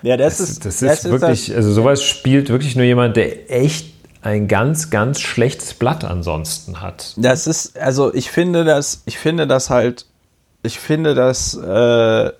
[0.03, 3.17] Ja, das, das ist, das ist das wirklich, ist also sowas spielt wirklich nur jemand,
[3.17, 7.15] der echt ein ganz, ganz schlechtes Blatt ansonsten hat.
[7.17, 10.07] Das ist, also ich finde das, ich finde das halt
[10.65, 12.33] ich finde das äh,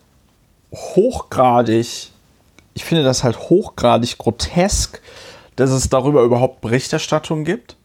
[0.73, 2.11] hochgradig,
[2.75, 5.01] ich finde das halt hochgradig grotesk,
[5.57, 7.77] dass es darüber überhaupt Berichterstattung gibt.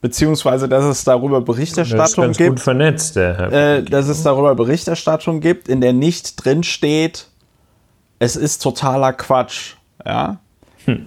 [0.00, 2.50] beziehungsweise dass es darüber Berichterstattung das ist ganz gibt.
[2.50, 3.52] gut vernetzt, der Herr.
[3.52, 7.28] äh, dass es darüber Berichterstattung gibt, in der nicht drin steht,
[8.18, 9.74] es ist totaler Quatsch.
[10.04, 10.38] Ja.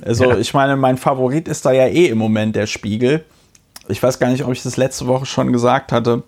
[0.05, 0.37] Also, ja.
[0.37, 3.23] ich meine, mein Favorit ist da ja eh im Moment der Spiegel.
[3.87, 6.23] Ich weiß gar nicht, ob ich das letzte Woche schon gesagt hatte.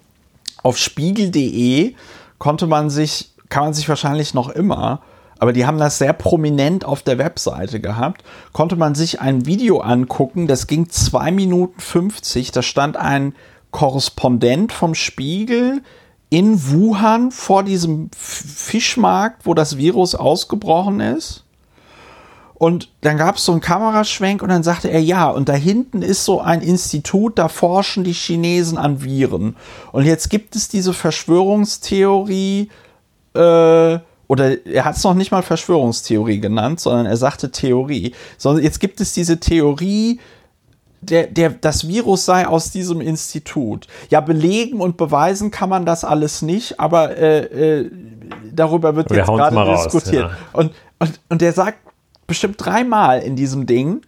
[0.63, 1.95] Auf spiegel.de
[2.37, 5.01] konnte man sich, kann man sich wahrscheinlich noch immer,
[5.39, 9.79] aber die haben das sehr prominent auf der Webseite gehabt, konnte man sich ein Video
[9.79, 13.33] angucken, das ging 2 Minuten 50, da stand ein
[13.71, 15.81] Korrespondent vom Spiegel
[16.29, 21.43] in Wuhan vor diesem Fischmarkt, wo das Virus ausgebrochen ist.
[22.61, 26.03] Und dann gab es so einen Kameraschwenk und dann sagte er, ja, und da hinten
[26.03, 29.55] ist so ein Institut, da forschen die Chinesen an Viren.
[29.91, 32.69] Und jetzt gibt es diese Verschwörungstheorie,
[33.33, 38.13] äh, oder er hat es noch nicht mal Verschwörungstheorie genannt, sondern er sagte Theorie.
[38.37, 40.19] Sondern jetzt gibt es diese Theorie,
[41.01, 43.87] der, der, das Virus sei aus diesem Institut.
[44.11, 47.91] Ja, belegen und beweisen kann man das alles nicht, aber äh, äh,
[48.53, 50.29] darüber wird Wir jetzt gerade mal raus, diskutiert.
[50.29, 50.37] ja.
[50.53, 51.79] Und, und, und der sagt
[52.31, 54.03] bestimmt dreimal in diesem Ding,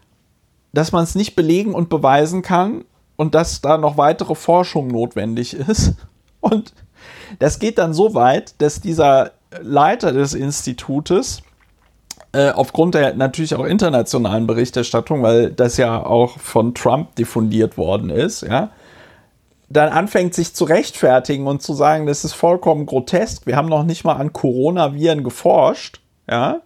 [0.72, 2.86] dass man es nicht belegen und beweisen kann
[3.18, 5.96] und dass da noch weitere Forschung notwendig ist.
[6.40, 6.74] Und
[7.40, 11.42] das geht dann so weit, dass dieser Leiter des Institutes
[12.32, 18.10] äh, aufgrund der natürlich auch internationalen Berichterstattung, weil das ja auch von Trump diffundiert worden
[18.10, 18.70] ist, ja,
[19.68, 23.48] dann anfängt sich zu rechtfertigen und zu sagen, das ist vollkommen grotesk.
[23.48, 26.00] Wir haben noch nicht mal an Coronaviren geforscht,
[26.30, 26.62] ja.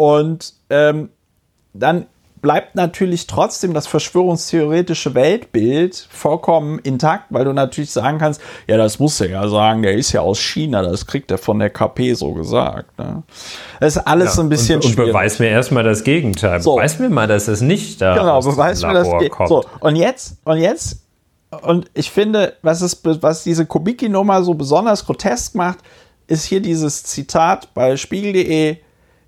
[0.00, 1.10] Und ähm,
[1.74, 2.06] dann
[2.40, 8.98] bleibt natürlich trotzdem das verschwörungstheoretische Weltbild vollkommen intakt, weil du natürlich sagen kannst, ja, das
[8.98, 12.14] muss er ja sagen, der ist ja aus China, das kriegt er von der KP
[12.14, 12.98] so gesagt.
[12.98, 13.24] Ne?
[13.78, 15.12] Das ist alles so ein bisschen und, und schwierig.
[15.12, 16.62] beweis mir erstmal das Gegenteil.
[16.62, 16.76] So.
[16.76, 19.50] Beweis mir mal, dass es nicht da Genau, aus beweis mir das kommt.
[19.50, 21.02] So, und jetzt, und jetzt,
[21.60, 25.80] und ich finde, was, es, was diese Kubicki-Nummer so besonders grotesk macht,
[26.26, 28.78] ist hier dieses Zitat bei spiegel.de.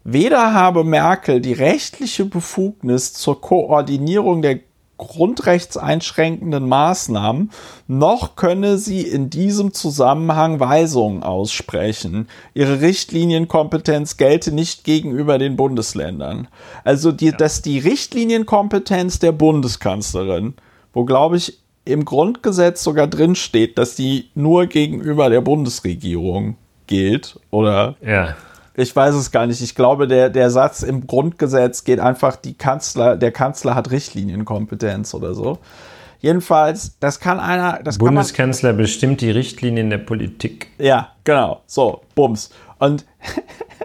[0.05, 4.61] Weder habe Merkel die rechtliche Befugnis zur Koordinierung der
[4.99, 7.51] grundrechtseinschränkenden Maßnahmen,
[7.89, 12.29] noch könne sie in diesem Zusammenhang Weisungen aussprechen.
[12.55, 16.47] Ihre Richtlinienkompetenz gelte nicht gegenüber den Bundesländern.
[16.85, 20.55] Also, die, dass die Richtlinienkompetenz der Bundeskanzlerin,
[20.93, 27.41] wo glaube ich im Grundgesetz sogar drin steht, dass die nur gegenüber der Bundesregierung gilt
[27.51, 28.37] oder Ja.
[28.75, 29.61] Ich weiß es gar nicht.
[29.61, 35.15] Ich glaube, der, der Satz im Grundgesetz geht einfach, die Kanzler, der Kanzler hat Richtlinienkompetenz
[35.15, 35.59] oder so.
[36.21, 40.69] Jedenfalls, das kann einer, das kann man, Bundeskanzler bestimmt die Richtlinien der Politik.
[40.79, 42.51] ja, genau, so, Bums.
[42.79, 43.05] Und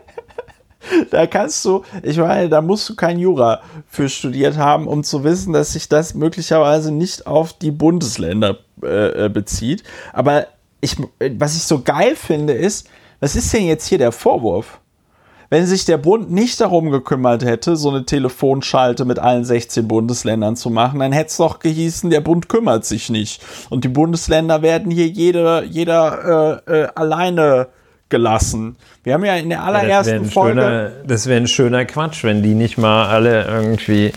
[1.12, 5.24] da kannst du, ich meine, da musst du kein Jura für studiert haben, um zu
[5.24, 9.84] wissen, dass sich das möglicherweise nicht auf die Bundesländer äh, äh, bezieht.
[10.14, 10.46] Aber
[10.80, 10.96] ich,
[11.38, 12.88] was ich so geil finde, ist,
[13.20, 14.80] was ist denn jetzt hier der Vorwurf?
[15.50, 20.58] Wenn sich der Bund nicht darum gekümmert hätte, so eine Telefonschalte mit allen 16 Bundesländern
[20.58, 23.42] zu machen, dann hätte es doch gehießen, der Bund kümmert sich nicht.
[23.70, 27.70] Und die Bundesländer werden hier jede, jeder äh, äh, alleine
[28.10, 28.76] gelassen.
[29.04, 30.62] Wir haben ja in der das wäre allerersten ein, Folge.
[30.62, 34.12] schöner, das wär ein schöner Quatsch, wenn die nicht mal alle irgendwie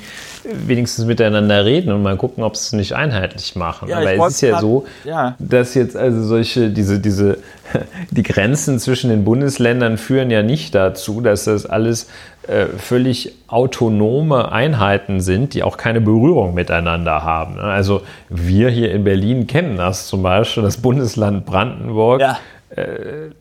[0.44, 3.88] wenigstens miteinander reden und mal gucken, ob sie es nicht einheitlich machen.
[3.88, 5.34] Ja, Aber es ist ja wollt's so, grad- ja.
[5.38, 7.38] dass jetzt also solche, diese, diese,
[8.10, 12.08] die Grenzen zwischen den Bundesländern führen ja nicht dazu, dass das alles
[12.48, 17.56] äh, völlig autonome Einheiten sind, die auch keine Berührung miteinander haben.
[17.56, 17.62] ne?
[17.62, 22.20] Also wir hier in Berlin kennen das zum Beispiel, das Bundesland Brandenburg.
[22.20, 22.38] Ja.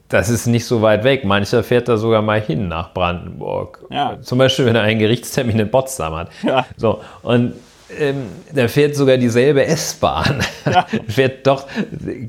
[0.10, 1.24] Das ist nicht so weit weg.
[1.24, 3.86] Mancher fährt da sogar mal hin nach Brandenburg.
[3.92, 4.18] Ja.
[4.22, 6.30] Zum Beispiel, wenn er einen Gerichtstermin in Potsdam hat.
[6.44, 6.66] Ja.
[6.78, 7.54] So, und
[8.00, 10.42] ähm, da fährt sogar dieselbe S-Bahn.
[11.08, 11.66] fährt doch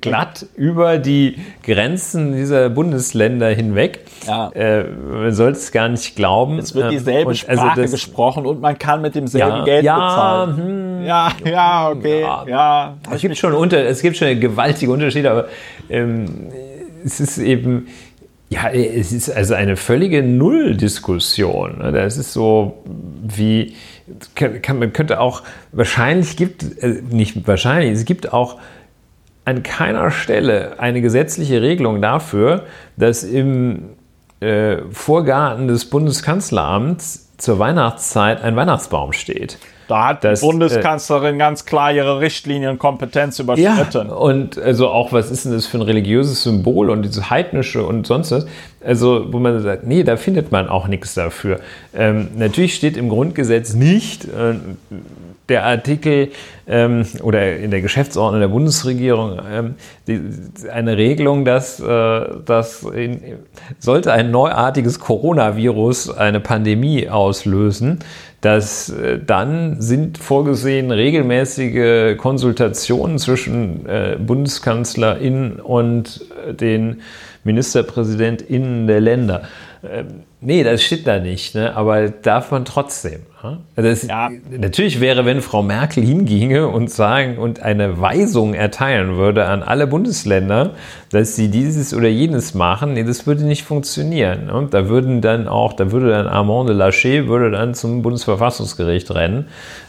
[0.01, 4.01] glatt über die Grenzen dieser Bundesländer hinweg.
[4.27, 4.49] Ja.
[4.55, 6.59] Äh, man sollte es gar nicht glauben.
[6.59, 9.85] Es wird Ähm, dieselbe und Sprache das- gesprochen und man kann mit demselben Ja, Geld
[9.85, 10.57] ja, bezahlen.
[10.57, 12.45] hm, Ja, ja, okay, Ja.
[12.47, 12.97] ja.
[13.11, 15.45] Es gibt schon, unter, es gibt schon gewaltige Unterschiede, aber
[15.91, 16.49] ähm,
[17.05, 17.89] es ist eben,
[18.49, 21.79] ja, es ist also eine völlige Nulldiskussion.
[21.79, 21.93] Ne?
[21.93, 22.83] Das ist so
[23.23, 23.75] wie,
[24.35, 25.43] kann, man könnte auch,
[25.73, 28.59] wahrscheinlich gibt, äh, nicht wahrscheinlich, es gibt auch
[29.45, 32.65] an keiner Stelle eine gesetzliche Regelung dafür,
[32.97, 33.91] dass im
[34.41, 39.59] äh, Vorgarten des Bundeskanzleramts zur Weihnachtszeit ein Weihnachtsbaum steht.
[39.91, 44.09] Da hat das, die Bundeskanzlerin äh, ganz klar ihre Richtlinienkompetenz überschritten.
[44.09, 47.85] Ja, und also auch, was ist denn das für ein religiöses Symbol und dieses heidnische
[47.85, 48.47] und sonst was?
[48.85, 51.59] Also, wo man sagt, nee, da findet man auch nichts dafür.
[51.93, 54.55] Ähm, natürlich steht im Grundgesetz nicht, äh,
[55.51, 56.31] der Artikel
[56.69, 59.75] ähm, oder in der Geschäftsordnung der Bundesregierung ähm,
[60.07, 60.21] die,
[60.71, 63.21] eine Regelung, dass, äh, dass in,
[63.81, 67.99] sollte ein neuartiges Coronavirus eine Pandemie auslösen,
[68.41, 77.03] dass äh, dann sind vorgesehen regelmäßige Konsultationen zwischen äh, BundeskanzlerInnen und äh, den
[77.45, 79.43] MinisterpräsidentInnen der Länder.
[79.83, 81.75] Ähm, nee, das steht da nicht, ne?
[81.77, 83.21] aber darf man trotzdem.
[83.75, 84.29] Das, ja.
[84.51, 89.87] Natürlich wäre, wenn Frau Merkel hinginge und sagen und eine Weisung erteilen würde an alle
[89.87, 90.73] Bundesländer,
[91.11, 94.51] dass sie dieses oder jenes machen, nee, das würde nicht funktionieren.
[94.51, 99.11] Und da würden dann auch, da würde dann Armand de Laché würde dann zum Bundesverfassungsgericht
[99.15, 99.47] rennen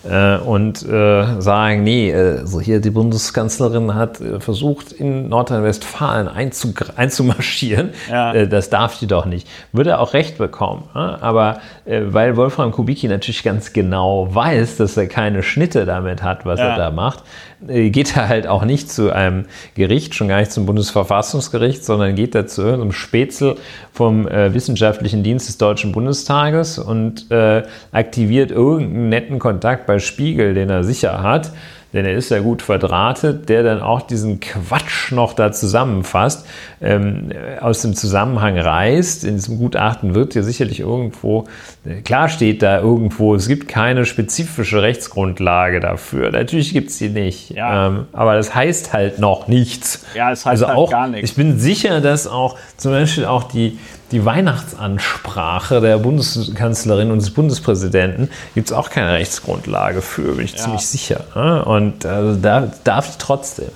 [0.10, 6.28] äh, und äh, sagen, nee, äh, so hier die Bundeskanzlerin hat äh, versucht, in Nordrhein-Westfalen
[6.28, 7.90] einzumarschieren.
[8.10, 8.34] Ja.
[8.34, 9.48] Äh, das darf die doch nicht.
[9.74, 10.84] Würde auch recht bekommen.
[10.94, 16.60] Aber weil Wolfram Kubicki natürlich ganz genau weiß, dass er keine Schnitte damit hat, was
[16.60, 16.70] ja.
[16.70, 17.24] er da macht,
[17.68, 22.16] äh, geht er halt auch nicht zu einem Gericht, schon gar nicht zum Bundesverfassungsgericht, sondern
[22.16, 23.56] geht da zu irgendeinem Spätzle
[23.94, 30.54] vom äh, Wissenschaftlichen Dienst des Deutschen Bundestages und äh, aktiviert irgendeinen netten Kontakt bei Spiegel,
[30.54, 31.52] den er sicher hat
[31.94, 36.46] denn er ist ja gut verdrahtet, der dann auch diesen Quatsch noch da zusammenfasst,
[36.82, 37.30] ähm,
[37.60, 39.26] aus dem Zusammenhang reißt.
[39.26, 41.48] In diesem Gutachten wird ja sicherlich irgendwo,
[41.86, 46.32] äh, klar steht da irgendwo, es gibt keine spezifische Rechtsgrundlage dafür.
[46.32, 47.52] Natürlich gibt es die nicht.
[47.52, 47.88] Ja.
[47.88, 50.06] Ähm, aber das heißt halt noch nichts.
[50.16, 51.30] Ja, es heißt also halt auch, gar nichts.
[51.30, 53.78] Ich bin sicher, dass auch zum Beispiel auch die
[54.12, 60.54] die Weihnachtsansprache der Bundeskanzlerin und des Bundespräsidenten gibt es auch keine Rechtsgrundlage für, bin ich
[60.54, 60.58] ja.
[60.60, 61.26] ziemlich sicher.
[61.36, 61.64] Ne?
[61.66, 63.70] Und äh, da darf trotzdem.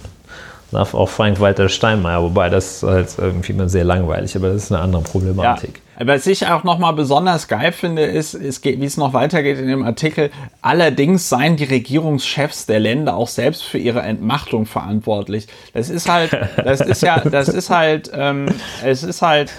[0.71, 4.81] Darf auch Frank-Walter Steinmeier, wobei das halt irgendwie immer sehr langweilig, aber das ist eine
[4.81, 5.81] andere Problematik.
[5.99, 6.07] Ja.
[6.07, 9.83] Was ich auch nochmal besonders geil finde, ist, ist wie es noch weitergeht in dem
[9.83, 10.31] Artikel.
[10.61, 15.47] Allerdings seien die Regierungschefs der Länder auch selbst für ihre Entmachtung verantwortlich.
[15.73, 18.47] Das ist halt, das ist ja, das ist halt, ähm,
[18.83, 19.53] es ist halt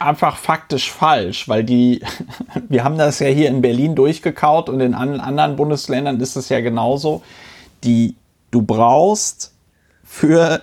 [0.00, 2.02] einfach faktisch falsch, weil die,
[2.68, 6.60] wir haben das ja hier in Berlin durchgekaut und in anderen Bundesländern ist es ja
[6.60, 7.22] genauso.
[7.84, 8.16] Die,
[8.50, 9.52] du brauchst
[10.04, 10.60] für,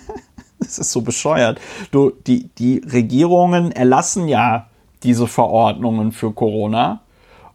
[0.58, 1.60] das ist so bescheuert,
[1.90, 4.68] du, die, die Regierungen erlassen ja
[5.02, 7.00] diese Verordnungen für Corona.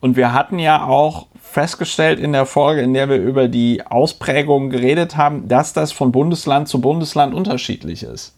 [0.01, 4.69] Und wir hatten ja auch festgestellt in der Folge, in der wir über die Ausprägungen
[4.69, 8.36] geredet haben, dass das von Bundesland zu Bundesland unterschiedlich ist.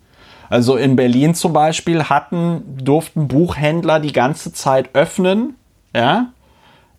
[0.51, 5.55] Also in Berlin zum Beispiel hatten, durften Buchhändler die ganze Zeit öffnen.
[5.95, 6.33] Ja.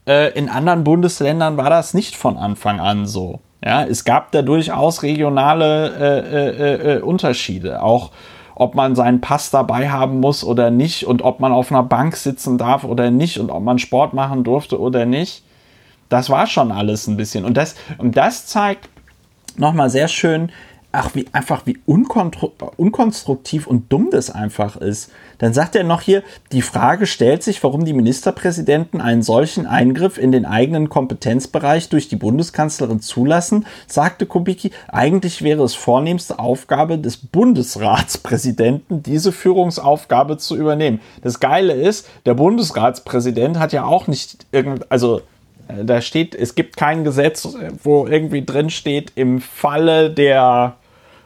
[0.07, 3.41] Äh, in anderen Bundesländern war das nicht von Anfang an so.
[3.63, 7.83] Ja, es gab da durchaus regionale äh, äh, äh, Unterschiede.
[7.83, 8.11] Auch
[8.55, 12.17] ob man seinen Pass dabei haben muss oder nicht und ob man auf einer Bank
[12.17, 15.45] sitzen darf oder nicht und ob man Sport machen durfte oder nicht.
[16.09, 17.45] Das war schon alles ein bisschen.
[17.45, 18.89] Und das, und das zeigt
[19.59, 20.51] nochmal sehr schön,
[20.93, 25.11] ach, wie einfach wie unkonstruktiv und dumm das einfach ist.
[25.38, 26.22] Dann sagt er noch hier,
[26.53, 32.09] die Frage stellt sich, warum die Ministerpräsidenten einen solchen Eingriff in den eigenen Kompetenzbereich durch
[32.09, 34.70] die Bundeskanzlerin zulassen, sagte Kubicki.
[34.88, 41.01] Eigentlich wäre es vornehmste Aufgabe des Bundesratspräsidenten, diese Führungsaufgabe zu übernehmen.
[41.22, 45.22] Das Geile ist, der Bundesratspräsident hat ja auch nicht irgend, also
[45.68, 50.76] äh, da steht, es gibt kein Gesetz, wo irgendwie drin steht, im Falle der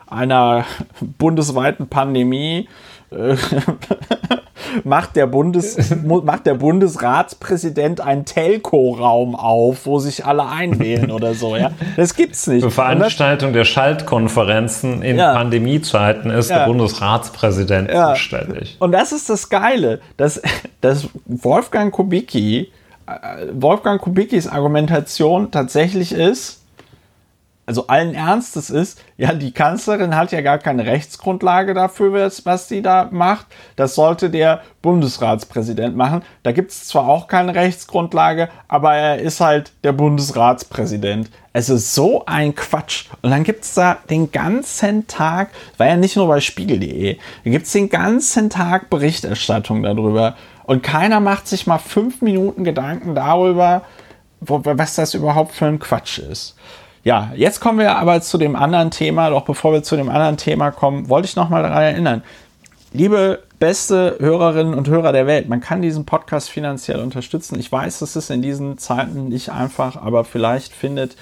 [0.07, 0.65] einer
[1.19, 2.69] bundesweiten Pandemie
[3.11, 3.37] äh,
[4.85, 11.57] macht, der Bundes, macht der Bundesratspräsident einen Telco-Raum auf, wo sich alle einwählen oder so.
[11.57, 11.71] Ja?
[11.97, 12.63] Das gibt's nicht.
[12.63, 15.35] Für Veranstaltung der Schaltkonferenzen in ja.
[15.35, 16.61] Pandemiezeiten ist ja.
[16.61, 18.15] der Bundesratspräsident ja.
[18.15, 18.77] zuständig.
[18.79, 20.43] Und das ist das Geile, dass,
[20.81, 22.73] dass Wolfgang Kubicki,
[23.07, 26.66] äh, Wolfgang Kubickis Argumentation tatsächlich ist,
[27.67, 32.13] also allen Ernstes ist, ja, die Kanzlerin hat ja gar keine Rechtsgrundlage dafür,
[32.45, 33.47] was sie da macht.
[33.75, 36.23] Das sollte der Bundesratspräsident machen.
[36.45, 41.29] Da gibt es zwar auch keine Rechtsgrundlage, aber er ist halt der Bundesratspräsident.
[41.53, 43.07] Es ist so ein Quatsch.
[43.23, 47.51] Und dann gibt es da den ganzen Tag, war ja nicht nur bei spiegel.de, da
[47.51, 50.37] gibt es den ganzen Tag Berichterstattung darüber.
[50.65, 53.83] Und keiner macht sich mal fünf Minuten Gedanken darüber,
[54.41, 56.57] wo, was das überhaupt für ein Quatsch ist.
[57.07, 59.31] Ja, jetzt kommen wir aber zu dem anderen Thema.
[59.31, 62.25] Doch bevor wir zu dem anderen Thema kommen, wollte ich noch mal daran erinnern.
[62.93, 67.61] liebe beste Hörerinnen und Hörer der Welt, man kann diesen Podcast finanziell unterstützen.
[67.61, 71.15] Ich weiß, das ist in diesen Zeiten nicht einfach, aber vielleicht findet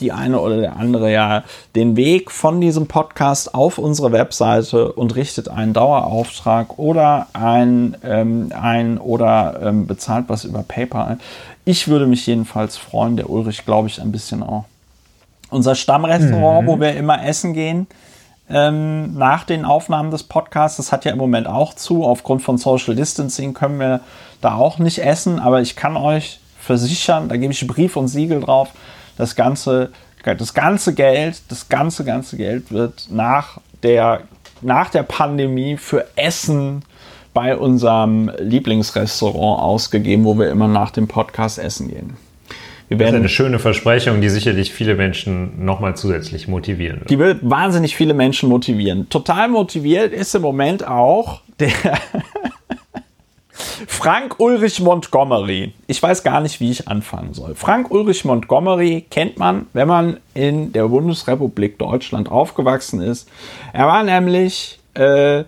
[0.00, 1.44] die eine oder der andere ja
[1.74, 8.52] den Weg von diesem Podcast auf unsere Webseite und richtet einen Dauerauftrag oder ein, ähm,
[8.58, 11.18] ein oder ähm, bezahlt was über PayPal.
[11.66, 14.64] Ich würde mich jedenfalls freuen, der Ulrich glaube ich ein bisschen auch.
[15.50, 16.66] Unser Stammrestaurant, mhm.
[16.66, 17.86] wo wir immer essen gehen,
[18.48, 20.76] ähm, nach den Aufnahmen des Podcasts.
[20.76, 22.04] Das hat ja im Moment auch zu.
[22.04, 24.00] Aufgrund von Social Distancing können wir
[24.40, 25.38] da auch nicht essen.
[25.38, 28.70] Aber ich kann euch versichern, da gebe ich Brief und Siegel drauf,
[29.16, 29.92] das ganze,
[30.24, 34.22] das ganze Geld, das ganze, ganze Geld wird nach der,
[34.60, 36.82] nach der Pandemie für Essen
[37.32, 42.16] bei unserem Lieblingsrestaurant ausgegeben, wo wir immer nach dem Podcast essen gehen.
[42.88, 47.10] Wir werden, das ist eine schöne Versprechung, die sicherlich viele Menschen nochmal zusätzlich motivieren wird.
[47.10, 49.08] Die wird wahnsinnig viele Menschen motivieren.
[49.08, 51.70] Total motiviert ist im Moment auch der
[53.86, 55.72] Frank Ulrich Montgomery.
[55.88, 57.56] Ich weiß gar nicht, wie ich anfangen soll.
[57.56, 63.28] Frank Ulrich Montgomery kennt man, wenn man in der Bundesrepublik Deutschland aufgewachsen ist.
[63.72, 65.42] Er war nämlich äh,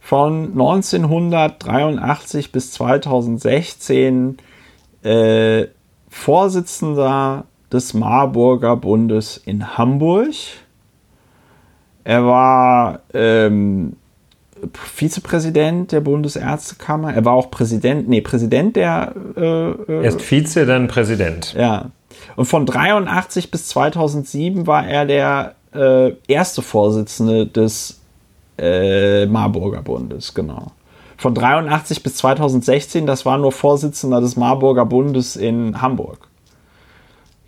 [0.00, 4.36] von 1983 bis 2016
[5.02, 5.66] äh,
[6.14, 10.32] Vorsitzender des Marburger Bundes in Hamburg.
[12.04, 13.96] Er war ähm,
[14.72, 17.12] Vizepräsident der Bundesärztekammer.
[17.12, 19.12] Er war auch Präsident, nee, Präsident der.
[19.36, 21.52] Äh, äh Erst Vize, dann Präsident.
[21.58, 21.90] Ja.
[22.36, 28.00] Und von 83 bis 2007 war er der äh, erste Vorsitzende des
[28.56, 30.70] äh, Marburger Bundes, genau
[31.24, 36.28] von 83 bis 2016, das war nur Vorsitzender des Marburger Bundes in Hamburg.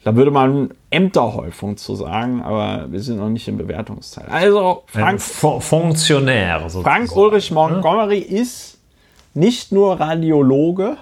[0.02, 4.24] Da würde man Ämterhäufung zu sagen, aber wir sind noch nicht im Bewertungsteil.
[4.30, 6.60] Also Frank, Fun Funktionär.
[6.60, 6.84] Sozusagen.
[6.84, 8.78] Frank Ulrich Montgomery ist
[9.34, 10.96] nicht nur Radiologe,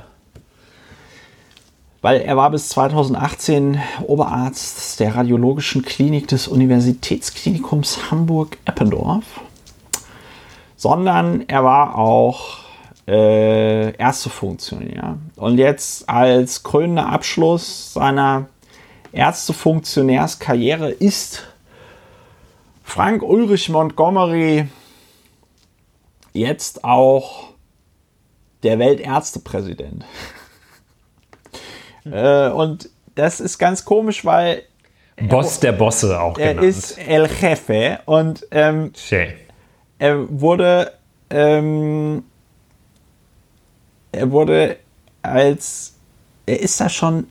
[2.02, 9.24] weil er war bis 2018 Oberarzt der Radiologischen Klinik des Universitätsklinikums Hamburg-Eppendorf
[10.84, 12.63] sondern er war auch
[13.06, 15.18] äh, Ärztefunktionär.
[15.36, 18.48] Und jetzt als krönender Abschluss seiner
[19.12, 21.44] Ärztefunktionärskarriere ist
[22.82, 24.66] Frank Ulrich Montgomery
[26.32, 27.54] jetzt auch
[28.62, 30.04] der Weltärztepräsident.
[32.04, 34.64] äh, und das ist ganz komisch, weil
[35.28, 36.68] Boss der Bosse auch er genannt.
[36.68, 38.92] ist El Jefe und ähm,
[39.98, 40.92] er wurde,
[41.30, 42.24] ähm,
[44.14, 44.76] er wurde
[45.22, 45.94] als,
[46.46, 47.26] er ist da schon,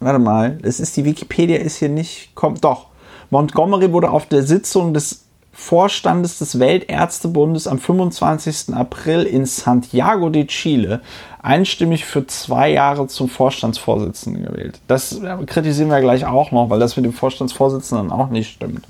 [0.00, 2.86] warte mal, das ist die Wikipedia ist hier nicht, kommt doch.
[3.30, 8.74] Montgomery wurde auf der Sitzung des Vorstandes des Weltärztebundes am 25.
[8.74, 11.00] April in Santiago de Chile
[11.42, 14.80] einstimmig für zwei Jahre zum Vorstandsvorsitzenden gewählt.
[14.88, 18.86] Das kritisieren wir gleich auch noch, weil das mit dem Vorstandsvorsitzenden auch nicht stimmt.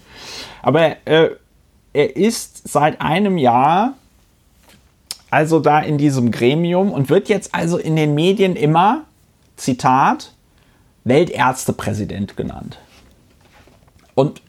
[0.62, 1.30] Aber äh,
[1.92, 3.92] er ist seit einem Jahr
[5.34, 9.02] also da in diesem Gremium und wird jetzt also in den Medien immer,
[9.56, 10.32] Zitat,
[11.02, 12.78] Weltärztepräsident genannt.
[14.14, 14.42] Und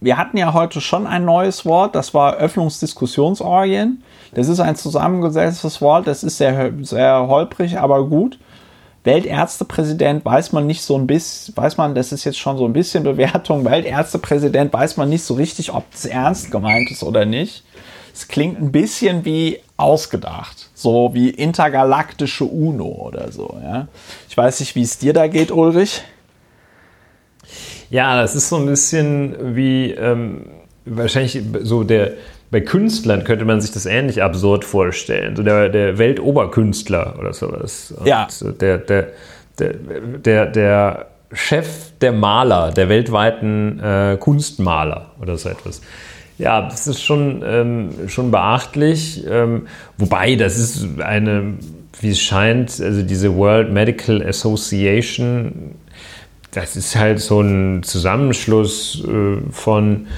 [0.00, 4.02] wir hatten ja heute schon ein neues Wort, das war Öffnungsdiskussionsorgien.
[4.32, 8.38] Das ist ein zusammengesetztes Wort, das ist sehr, sehr holprig, aber gut.
[9.04, 12.72] Weltärztepräsident weiß man nicht so ein bisschen, weiß man, das ist jetzt schon so ein
[12.72, 13.66] bisschen Bewertung.
[13.66, 17.64] Weltärztepräsident weiß man nicht so richtig, ob es ernst gemeint ist oder nicht.
[18.14, 23.58] Es klingt ein bisschen wie ausgedacht, so wie intergalaktische UNO oder so.
[23.62, 23.88] Ja?
[24.28, 26.02] Ich weiß nicht, wie es dir da geht, Ulrich.
[27.90, 30.46] Ja, das ist so ein bisschen wie ähm,
[30.84, 32.12] wahrscheinlich so der
[32.52, 35.34] bei Künstlern könnte man sich das ähnlich absurd vorstellen.
[35.34, 37.94] So der, der Weltoberkünstler oder sowas.
[37.96, 38.28] Und ja.
[38.60, 39.08] Der, der,
[39.58, 45.80] der, der, der Chef der Maler, der weltweiten äh, Kunstmaler oder so etwas.
[46.42, 49.24] Ja, das ist schon, ähm, schon beachtlich.
[49.30, 51.54] Ähm, wobei, das ist eine,
[52.00, 55.76] wie es scheint, also diese World Medical Association,
[56.50, 60.08] das ist halt so ein Zusammenschluss äh, von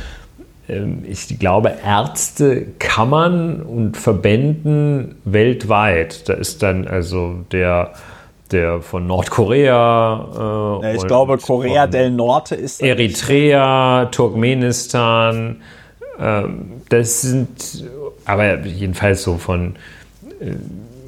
[0.66, 6.26] ähm, ich glaube, Ärztekammern und Verbänden weltweit.
[6.28, 7.92] Da ist dann also der,
[8.51, 10.80] der von Nordkorea.
[10.82, 12.80] Äh, ich glaube, Korea del Norte ist.
[12.80, 15.60] Eritrea, Turkmenistan.
[16.19, 17.85] Ähm, das sind
[18.24, 19.77] aber jedenfalls so von,
[20.41, 20.53] äh,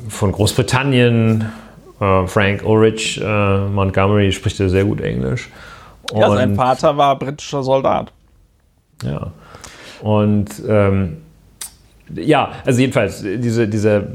[0.09, 1.47] von Großbritannien.
[2.01, 5.49] Äh, Frank Ulrich äh, Montgomery spricht ja sehr gut Englisch.
[6.13, 8.13] Und ja, sein Vater war britischer Soldat.
[9.03, 9.33] Ja.
[10.03, 11.19] Und ähm,
[12.15, 14.07] ja, also jedenfalls, diese, diese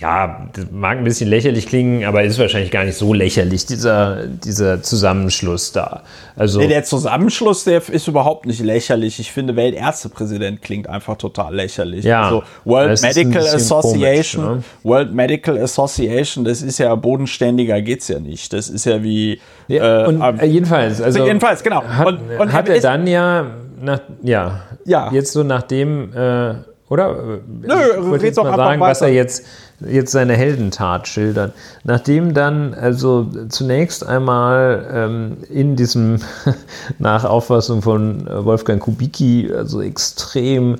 [0.00, 4.26] ja, das mag ein bisschen lächerlich klingen, aber ist wahrscheinlich gar nicht so lächerlich, dieser,
[4.26, 6.02] dieser Zusammenschluss da.
[6.36, 9.18] Also nee, der Zusammenschluss, der ist überhaupt nicht lächerlich.
[9.18, 12.04] Ich finde, Weltärztepräsident klingt einfach total lächerlich.
[12.04, 14.64] Ja, also World Medical Association, komisch, ne?
[14.84, 18.52] World Medical Association, das ist ja bodenständiger geht's ja nicht.
[18.52, 19.40] Das ist ja wie.
[19.66, 21.26] Ja, äh, und, äh, jedenfalls, also.
[21.26, 21.82] Jedenfalls, genau.
[21.82, 23.46] Hat, und, und hat er dann ja,
[23.80, 26.54] nach, ja, ja, jetzt so nachdem, äh,
[26.88, 27.40] oder?
[27.62, 29.44] Nö, ich red doch mal sagen, was er jetzt
[29.80, 31.52] jetzt seine Heldentat schildern.
[31.84, 36.20] Nachdem dann also zunächst einmal ähm, in diesem,
[36.98, 40.76] nach Auffassung von Wolfgang Kubicki, also extrem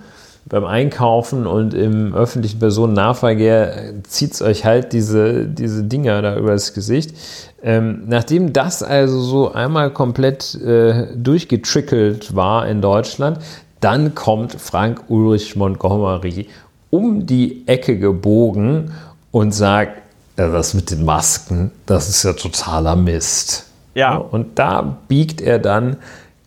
[0.50, 6.74] beim Einkaufen und im öffentlichen Personennahverkehr zieht es euch halt diese, diese Dinger da übers
[6.74, 7.16] Gesicht.
[7.62, 13.40] Ähm, nachdem das also so einmal komplett äh, durchgetrickelt war in Deutschland,
[13.80, 16.48] dann kommt Frank Ulrich Montgomery
[16.90, 18.92] um die Ecke gebogen
[19.32, 20.02] und sagt,
[20.38, 23.66] ja, das mit den Masken, das ist ja totaler Mist.
[23.96, 24.16] Ja.
[24.16, 25.98] Und da biegt er dann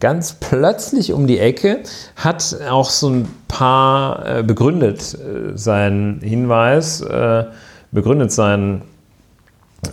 [0.01, 1.81] ganz plötzlich um die Ecke,
[2.17, 7.45] hat auch so ein paar äh, begründet äh, seinen Hinweis, äh,
[7.93, 8.83] begründet seinen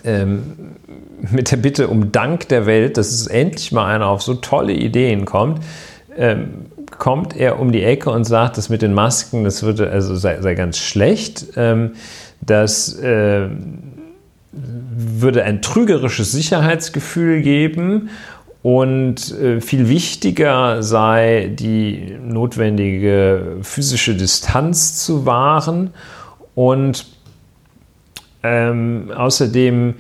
[0.04, 0.76] ähm,
[1.32, 4.74] mit der Bitte um Dank der Welt, dass es endlich mal einer auf so tolle
[4.74, 5.64] Ideen kommt.
[6.18, 6.66] Ähm,
[6.98, 10.42] kommt er um die Ecke und sagt, das mit den Masken, das würde, also sei,
[10.42, 11.48] sei ganz schlecht.
[11.56, 11.92] Ähm,
[12.42, 13.48] das äh,
[14.52, 18.10] würde ein trügerisches Sicherheitsgefühl geben
[18.64, 25.92] und äh, viel wichtiger sei die notwendige physische Distanz zu wahren
[26.56, 27.06] und
[28.44, 29.96] ähm, außerdem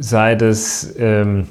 [0.00, 1.46] sei das ähm,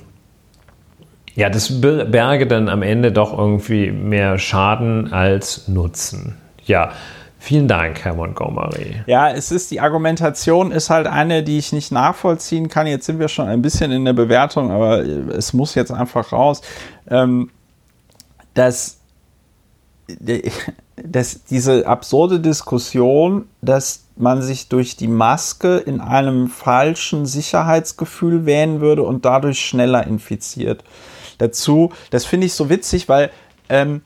[1.36, 6.36] ja, das berge dann am Ende doch irgendwie mehr Schaden als Nutzen.
[6.66, 6.92] Ja,
[7.42, 9.02] Vielen Dank, Herr Montgomery.
[9.08, 12.86] Ja, es ist die Argumentation ist halt eine, die ich nicht nachvollziehen kann.
[12.86, 16.62] Jetzt sind wir schon ein bisschen in der Bewertung, aber es muss jetzt einfach raus,
[17.10, 17.50] ähm,
[18.54, 19.00] dass,
[20.98, 28.82] dass diese absurde Diskussion, dass man sich durch die Maske in einem falschen Sicherheitsgefühl wähnen
[28.82, 30.84] würde und dadurch schneller infiziert
[31.38, 31.94] dazu.
[32.10, 33.32] Das finde ich so witzig, weil
[33.70, 34.02] ähm,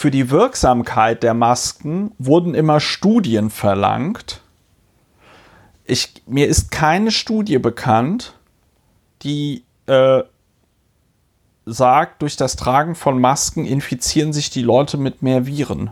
[0.00, 4.40] für die Wirksamkeit der Masken wurden immer Studien verlangt.
[5.84, 8.32] Ich, mir ist keine Studie bekannt,
[9.20, 10.22] die äh,
[11.66, 15.90] sagt, durch das Tragen von Masken infizieren sich die Leute mit mehr Viren.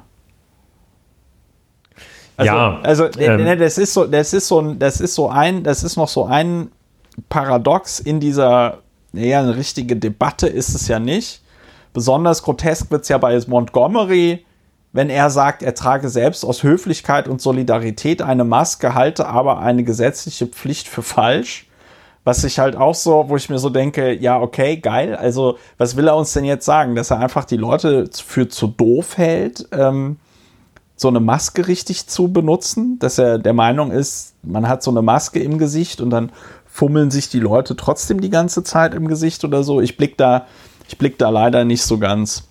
[2.39, 5.65] Also, ja, also ähm, ne, das ist so, das ist so, das ist so ein,
[5.65, 6.73] das ist noch so ein
[7.29, 8.79] Paradox in dieser
[9.13, 11.43] naja, eine richtige Debatte ist es ja nicht.
[11.99, 14.47] Besonders grotesk wird es ja bei Montgomery,
[14.93, 19.83] wenn er sagt, er trage selbst aus Höflichkeit und Solidarität eine Maske, halte aber eine
[19.83, 21.67] gesetzliche Pflicht für falsch.
[22.23, 25.17] Was ich halt auch so, wo ich mir so denke, ja, okay, geil.
[25.17, 26.95] Also, was will er uns denn jetzt sagen?
[26.95, 30.19] Dass er einfach die Leute für zu doof hält, ähm,
[30.95, 33.01] so eine Maske richtig zu benutzen?
[33.01, 36.31] Dass er der Meinung ist, man hat so eine Maske im Gesicht und dann
[36.65, 39.81] fummeln sich die Leute trotzdem die ganze Zeit im Gesicht oder so.
[39.81, 40.47] Ich blick da,
[40.89, 42.45] ich blick da leider nicht so ganz.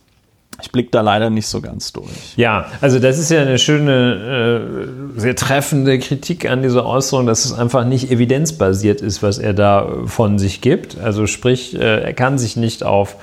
[0.62, 2.36] Ich blick da leider nicht so ganz durch.
[2.36, 7.46] Ja, also das ist ja eine schöne, äh, sehr treffende Kritik an dieser Äußerung, dass
[7.46, 10.98] es einfach nicht evidenzbasiert ist, was er da von sich gibt.
[10.98, 13.18] Also sprich, äh, er kann sich nicht auf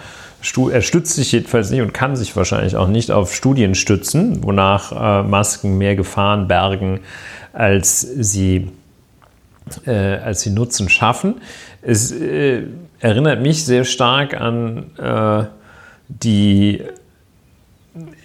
[0.71, 4.93] er stützt sich jedenfalls nicht und kann sich wahrscheinlich auch nicht auf Studien stützen, wonach
[4.93, 7.01] äh, Masken mehr Gefahren bergen,
[7.55, 8.69] als sie
[9.87, 11.37] als sie Nutzen schaffen.
[11.81, 12.13] Es
[13.05, 15.45] erinnert mich sehr stark an äh,
[16.09, 16.83] die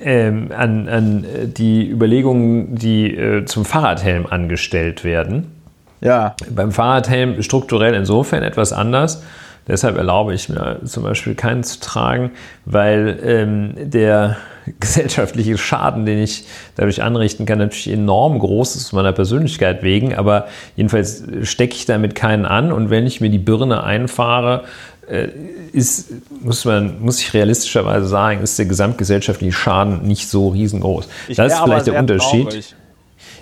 [0.01, 1.25] ähm, an, an,
[1.57, 5.51] die Überlegungen, die äh, zum Fahrradhelm angestellt werden.
[5.99, 6.35] Ja.
[6.49, 9.21] Beim Fahrradhelm strukturell insofern etwas anders.
[9.67, 12.31] Deshalb erlaube ich mir zum Beispiel keinen zu tragen,
[12.65, 14.37] weil ähm, der
[14.79, 16.45] gesellschaftliche Schaden, den ich
[16.75, 20.15] dadurch anrichten kann, natürlich enorm groß ist meiner Persönlichkeit wegen.
[20.15, 22.71] Aber jedenfalls stecke ich damit keinen an.
[22.71, 24.63] Und wenn ich mir die Birne einfahre,
[25.09, 25.29] äh,
[25.73, 26.11] ist,
[26.41, 31.07] muss man, muss ich realistischerweise sagen, ist der gesamtgesellschaftliche Schaden nicht so riesengroß.
[31.27, 32.49] Ich das ist vielleicht der Unterschied.
[32.49, 32.75] Traurig.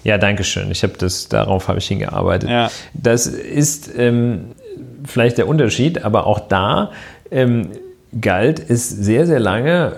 [0.03, 0.72] Ja, danke schön.
[0.72, 2.49] Ich habe das, darauf habe ich hingearbeitet.
[2.49, 2.72] Ja.
[2.94, 4.52] Das ist ähm,
[5.07, 6.91] vielleicht der Unterschied, aber auch da
[7.31, 7.69] ähm,
[8.19, 9.93] galt es sehr, sehr lange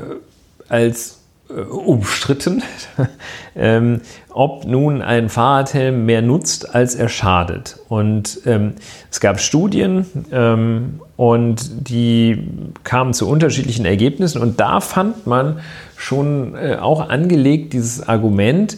[0.67, 1.19] als
[1.49, 2.61] äh, umstritten,
[3.55, 7.79] ähm, ob nun ein Fahrradhelm mehr nutzt, als er schadet.
[7.89, 8.73] Und ähm,
[9.09, 12.47] es gab Studien ähm, und die
[12.83, 15.59] kamen zu unterschiedlichen Ergebnissen und da fand man
[15.97, 18.77] schon äh, auch angelegt dieses Argument,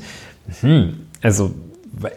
[0.62, 1.52] hm, also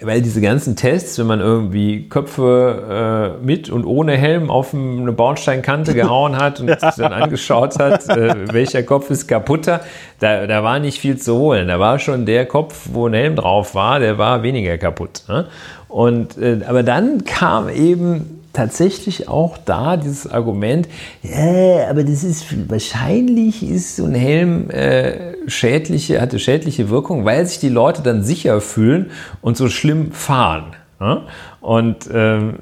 [0.01, 5.13] weil diese ganzen Tests, wenn man irgendwie Köpfe äh, mit und ohne Helm auf eine
[5.13, 9.81] Bordsteinkante gehauen hat und sich dann angeschaut hat, äh, welcher Kopf ist kaputter,
[10.21, 11.69] da, da war nicht viel zu holen.
[11.69, 15.23] Da war schon der Kopf, wo ein Helm drauf war, der war weniger kaputt.
[15.29, 15.47] Ne?
[15.89, 20.89] Und, äh, aber dann kam eben tatsächlich auch da dieses Argument,
[21.23, 27.45] ja, aber das ist wahrscheinlich ist so ein Helm äh, schädliche, hatte schädliche Wirkung, weil
[27.47, 29.11] sich die Leute dann sicher fühlen
[29.43, 30.77] und so schlimm fahren.
[31.01, 31.25] Ja?
[31.61, 32.55] Und ähm,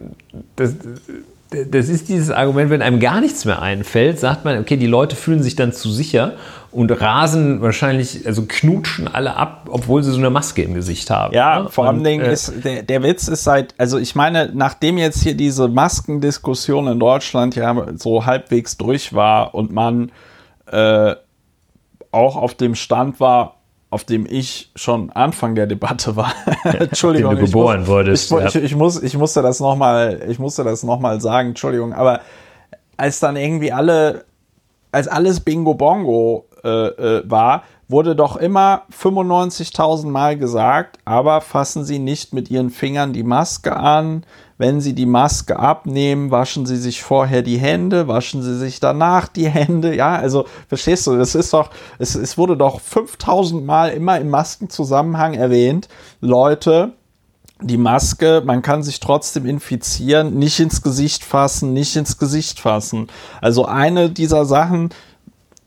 [0.56, 0.74] das,
[1.70, 5.16] das ist dieses Argument, wenn einem gar nichts mehr einfällt, sagt man, okay, die Leute
[5.16, 6.34] fühlen sich dann zu sicher
[6.70, 11.34] und rasen wahrscheinlich, also knutschen alle ab, obwohl sie so eine Maske im Gesicht haben.
[11.34, 11.68] Ja, ne?
[11.68, 15.34] vor allem äh, ist, der, der Witz ist seit, also ich meine, nachdem jetzt hier
[15.34, 20.12] diese Maskendiskussion in Deutschland ja so halbwegs durch war und man
[20.70, 21.14] äh,
[22.10, 23.61] auch auf dem Stand war,
[23.92, 26.32] auf dem ich schon Anfang der Debatte war.
[26.64, 28.32] Entschuldigung, du geboren muss, wurdest.
[28.32, 31.50] Ich, ich, ich, muss, ich musste das nochmal, ich musste das noch mal sagen.
[31.50, 32.22] Entschuldigung, aber
[32.96, 34.24] als dann irgendwie alle,
[34.92, 41.84] als alles Bingo Bongo äh, äh, war, wurde doch immer 95.000 Mal gesagt, aber fassen
[41.84, 44.24] Sie nicht mit Ihren Fingern die Maske an,
[44.62, 49.26] wenn Sie die Maske abnehmen, waschen Sie sich vorher die Hände, waschen Sie sich danach
[49.26, 49.92] die Hände.
[49.96, 54.30] Ja, also verstehst du, das ist doch, es, es wurde doch 5000 Mal immer im
[54.30, 55.88] Maskenzusammenhang erwähnt.
[56.20, 56.92] Leute,
[57.60, 63.08] die Maske, man kann sich trotzdem infizieren, nicht ins Gesicht fassen, nicht ins Gesicht fassen.
[63.40, 64.90] Also eine dieser Sachen,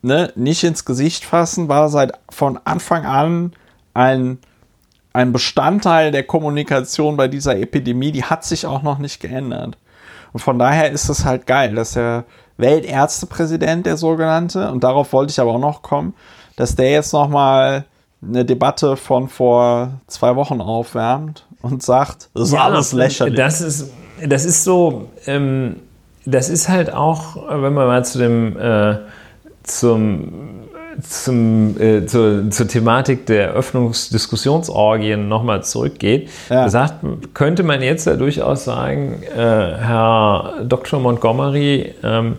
[0.03, 3.51] ne, nicht ins Gesicht fassen, war seit von Anfang an
[3.93, 4.39] ein
[5.15, 9.77] ein Bestandteil der Kommunikation bei dieser Epidemie, die hat sich auch noch nicht geändert.
[10.33, 12.25] Und von daher ist es halt geil, dass der
[12.57, 16.13] Weltärztepräsident, der sogenannte, und darauf wollte ich aber auch noch kommen,
[16.57, 17.85] dass der jetzt nochmal
[18.21, 23.37] eine Debatte von vor zwei Wochen aufwärmt und sagt, das ist ja, alles lächerlich.
[23.37, 25.77] Das ist, das ist so, ähm,
[26.25, 28.97] das ist halt auch, wenn man mal zu dem, äh,
[29.63, 30.64] zum
[31.01, 36.69] zum, äh, zur, zur, Thematik der Öffnungsdiskussionsorgien nochmal zurückgeht, ja.
[36.69, 37.03] sagt,
[37.33, 40.99] könnte man jetzt ja durchaus sagen, äh, Herr Dr.
[40.99, 42.37] Montgomery, ähm,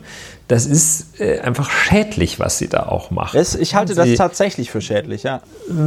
[0.48, 3.38] das ist äh, einfach schädlich, was Sie da auch machen.
[3.38, 5.40] Es, ich halte Sie, das tatsächlich für schädlich, ja.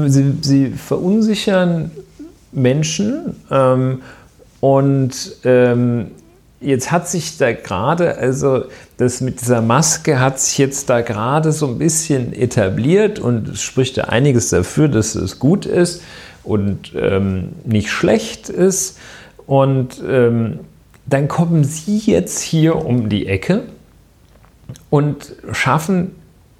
[0.07, 1.91] Sie, Sie verunsichern
[2.51, 4.01] Menschen ähm,
[4.59, 5.11] und
[5.45, 6.11] ähm,
[6.61, 8.65] jetzt hat sich da gerade, also
[8.97, 13.61] das mit dieser Maske hat sich jetzt da gerade so ein bisschen etabliert und es
[13.61, 16.01] spricht ja einiges dafür, dass es gut ist
[16.43, 18.97] und ähm, nicht schlecht ist.
[19.45, 20.59] Und ähm,
[21.05, 23.63] dann kommen Sie jetzt hier um die Ecke
[24.89, 26.11] und schaffen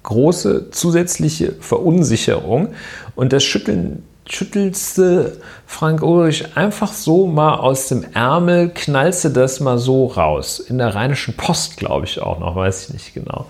[0.02, 2.68] große zusätzliche Verunsicherung.
[3.14, 4.02] Und das schütteln
[4.32, 10.60] schüttelste Frank Ulrich einfach so mal aus dem Ärmel, knallste das mal so raus.
[10.60, 13.46] In der Rheinischen Post, glaube ich auch noch, weiß ich nicht genau.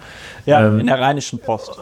[0.47, 1.73] Ja, ähm, in der Rheinischen Post.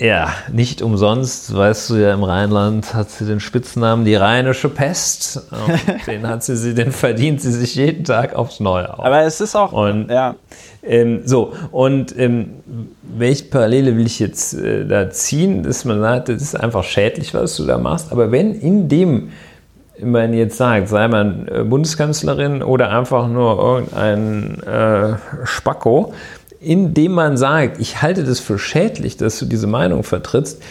[0.00, 5.42] Ja, nicht umsonst, weißt du ja, im Rheinland hat sie den Spitznamen die rheinische Pest.
[6.06, 9.04] den hat sie, sie, den verdient sie sich jeden Tag aufs Neue auf.
[9.04, 10.36] Aber es ist auch, und, ja.
[10.82, 12.54] Ähm, so, und ähm,
[13.02, 17.34] welche Parallele will ich jetzt äh, da ziehen, dass man sagt, das ist einfach schädlich,
[17.34, 18.10] was du da machst.
[18.10, 19.32] Aber wenn in dem
[20.02, 26.14] man jetzt sagt, sei man äh, Bundeskanzlerin oder einfach nur irgendein äh, Spacko,
[26.60, 30.62] indem man sagt, ich halte das für schädlich, dass du diese Meinung vertrittst,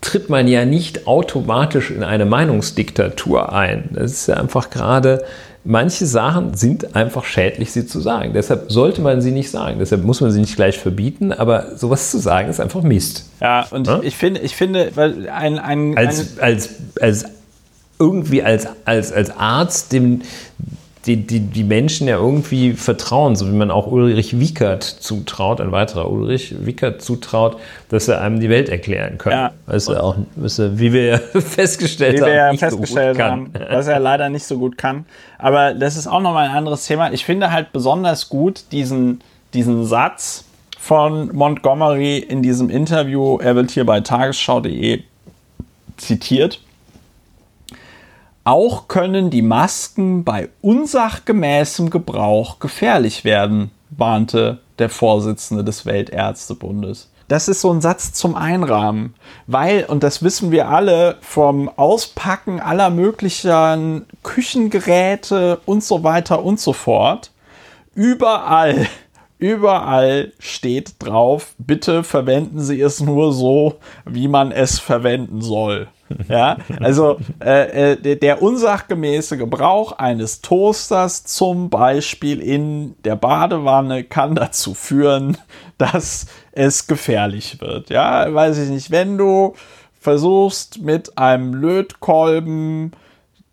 [0.00, 3.90] tritt man ja nicht automatisch in eine Meinungsdiktatur ein.
[3.92, 5.24] Das ist ja einfach gerade,
[5.64, 8.32] manche Sachen sind einfach schädlich, sie zu sagen.
[8.34, 9.78] Deshalb sollte man sie nicht sagen.
[9.78, 13.30] Deshalb muss man sie nicht gleich verbieten, aber sowas zu sagen ist einfach Mist.
[13.40, 14.00] Ja, und ja?
[14.02, 16.70] Ich, finde, ich finde, weil ein, ein, als, als,
[17.00, 17.24] als
[17.98, 20.22] irgendwie als, als, als Arzt dem,
[21.06, 25.72] die, die, die Menschen ja irgendwie vertrauen, so wie man auch Ulrich Wickert zutraut, ein
[25.72, 27.56] weiterer Ulrich Wickert zutraut,
[27.88, 29.32] dass er einem die Welt erklären kann.
[29.32, 29.52] Ja.
[29.66, 33.22] Weißt du, auch, weißt du, wie wir ja festgestellt wie haben, wir ja festgestellt so
[33.22, 35.04] haben, was er leider nicht so gut kann.
[35.38, 37.12] Aber das ist auch nochmal ein anderes Thema.
[37.12, 39.22] Ich finde halt besonders gut diesen,
[39.54, 40.44] diesen Satz
[40.78, 45.02] von Montgomery in diesem Interview, er wird hier bei tagesschau.de
[45.96, 46.60] zitiert.
[48.44, 57.08] Auch können die Masken bei unsachgemäßem Gebrauch gefährlich werden, warnte der Vorsitzende des Weltärztebundes.
[57.28, 59.14] Das ist so ein Satz zum Einrahmen,
[59.46, 66.58] weil, und das wissen wir alle, vom Auspacken aller möglichen Küchengeräte und so weiter und
[66.58, 67.30] so fort,
[67.94, 68.88] überall,
[69.38, 75.86] überall steht drauf, bitte verwenden Sie es nur so, wie man es verwenden soll.
[76.28, 84.34] Ja, also äh, äh, der unsachgemäße Gebrauch eines Toasters zum Beispiel in der Badewanne kann
[84.34, 85.36] dazu führen,
[85.78, 87.90] dass es gefährlich wird.
[87.90, 89.54] Ja, weiß ich nicht, wenn du
[90.00, 92.92] versuchst mit einem Lötkolben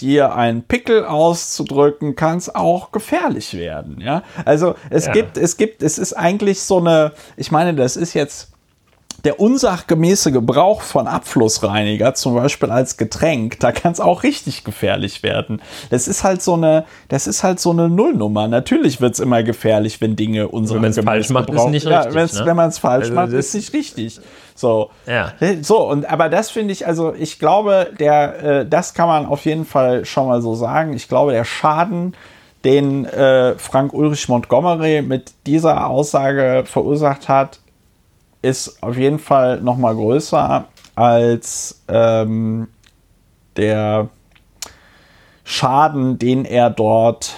[0.01, 3.99] dir einen Pickel auszudrücken, kann es auch gefährlich werden.
[4.01, 5.11] Ja, also es ja.
[5.11, 8.51] gibt, es gibt, es ist eigentlich so eine, ich meine, das ist jetzt
[9.25, 15.23] der unsachgemäße Gebrauch von Abflussreiniger, zum Beispiel als Getränk, da kann es auch richtig gefährlich
[15.23, 15.61] werden.
[15.89, 18.47] Das ist halt so eine, das ist halt so eine Nullnummer.
[18.47, 21.85] Natürlich wird es immer gefährlich, wenn Dinge unsere Wenn man es falsch macht, ist nicht
[21.85, 22.13] richtig.
[22.13, 22.45] Ja, ne?
[22.45, 24.19] Wenn man es falsch also macht, ist nicht richtig.
[24.55, 25.33] So, ja.
[25.61, 29.45] so und aber das finde ich, also ich glaube, der, äh, das kann man auf
[29.45, 30.93] jeden Fall schon mal so sagen.
[30.93, 32.13] Ich glaube, der Schaden,
[32.65, 37.59] den äh, Frank Ulrich Montgomery mit dieser Aussage verursacht hat,
[38.41, 42.67] ist auf jeden Fall noch mal größer als ähm,
[43.57, 44.09] der
[45.43, 47.35] Schaden, den er dort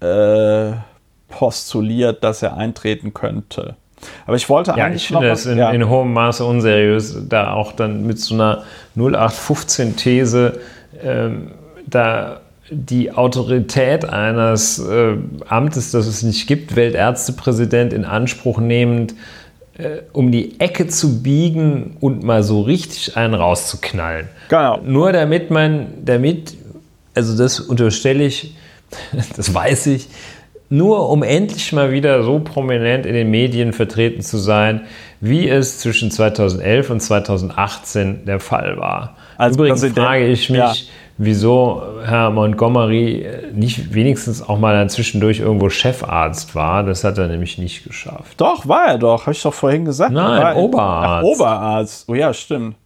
[0.00, 0.72] äh,
[1.28, 3.76] postuliert, dass er eintreten könnte.
[4.26, 5.04] Aber ich wollte ja, eigentlich.
[5.04, 5.70] Ich finde es in, ja.
[5.70, 8.64] in, hohem Maße unseriös, da auch dann mit so einer
[8.96, 10.60] 0815-These
[11.02, 11.52] ähm,
[11.86, 12.40] da
[12.70, 15.16] die Autorität eines äh,
[15.48, 19.14] Amtes, das es nicht gibt, Weltärztepräsident in Anspruch nehmend,
[19.78, 24.28] äh, um die Ecke zu biegen und mal so richtig einen rauszuknallen.
[24.48, 24.80] Genau.
[24.84, 26.56] Nur damit man, damit,
[27.14, 28.54] also das unterstelle ich,
[29.36, 30.08] das weiß ich,
[30.70, 34.82] nur um endlich mal wieder so prominent in den Medien vertreten zu sein,
[35.20, 39.16] wie es zwischen 2011 und 2018 der Fall war.
[39.38, 40.74] Als Übrigens Präsident, frage ich mich, ja
[41.18, 46.84] wieso Herr Montgomery nicht wenigstens auch mal dann zwischendurch irgendwo Chefarzt war.
[46.84, 48.40] Das hat er nämlich nicht geschafft.
[48.40, 49.22] Doch, war er doch.
[49.22, 50.12] Habe ich doch vorhin gesagt.
[50.12, 51.08] Nein, Oberarzt.
[51.08, 52.04] Ach, Oberarzt.
[52.08, 52.76] Oh ja, stimmt.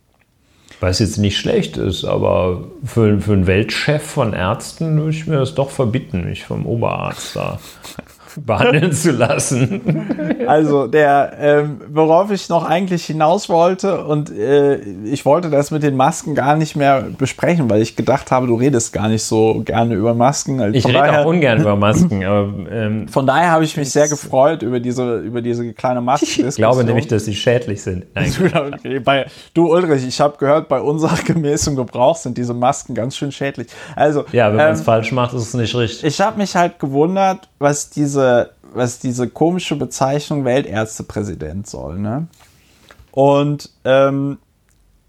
[0.81, 5.39] Was jetzt nicht schlecht ist, aber für, für einen Weltchef von Ärzten würde ich mir
[5.39, 7.61] das doch verbieten, mich vom Oberarzt da
[8.41, 10.45] behandeln zu lassen.
[10.47, 15.83] Also der, ähm, worauf ich noch eigentlich hinaus wollte und äh, ich wollte das mit
[15.83, 19.63] den Masken gar nicht mehr besprechen, weil ich gedacht habe, du redest gar nicht so
[19.65, 20.61] gerne über Masken.
[20.61, 22.25] Also ich rede daher, auch ungern über Masken.
[22.25, 26.49] Aber, ähm, von daher habe ich mich sehr gefreut über diese, über diese kleine Masken.
[26.49, 28.07] Ich glaube nämlich, dass sie schädlich sind.
[28.15, 28.33] Nein.
[28.75, 33.33] okay, bei, du Ulrich, ich habe gehört, bei unsachgemäßem Gebrauch sind diese Masken ganz schön
[33.33, 33.69] schädlich.
[33.97, 36.05] Also, ja, wenn man es ähm, falsch macht, ist es nicht richtig.
[36.05, 38.22] Ich habe mich halt gewundert, was diese,
[38.75, 41.99] was diese komische Bezeichnung Weltärztepräsident soll.
[41.99, 42.27] Ne?
[43.11, 44.39] Und ähm,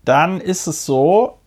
[0.05, 1.37] dann ist es so,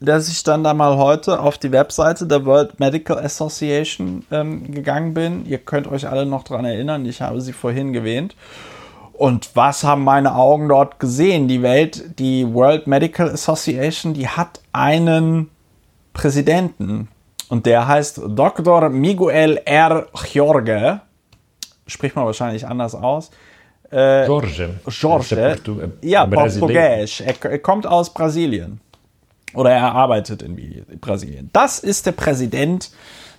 [0.00, 5.12] dass ich dann da mal heute auf die Webseite der World Medical Association ähm, gegangen
[5.12, 5.44] bin.
[5.46, 8.34] Ihr könnt euch alle noch daran erinnern, ich habe sie vorhin erwähnt.
[9.12, 11.46] Und was haben meine Augen dort gesehen?
[11.46, 15.50] Die Welt, die World Medical Association, die hat einen
[16.14, 17.08] Präsidenten.
[17.50, 18.88] Und der heißt Dr.
[18.88, 20.06] Miguel R.
[20.32, 21.00] Jorge.
[21.86, 23.32] Spricht man wahrscheinlich anders aus.
[23.90, 24.78] Äh, Jorge.
[24.86, 25.58] Jorge.
[26.00, 27.22] ja, Portugiesisch.
[27.22, 28.80] Er, er, kommt aus Brasilien.
[29.52, 30.56] Oder er arbeitet in
[31.00, 31.50] Brasilien.
[31.52, 32.92] Das ist der Präsident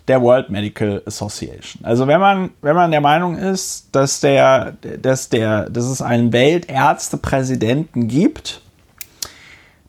[0.09, 1.85] der World Medical Association.
[1.85, 6.33] Also wenn man, wenn man der Meinung ist, dass, der, dass, der, dass es einen
[6.33, 8.61] Weltärztepräsidenten gibt,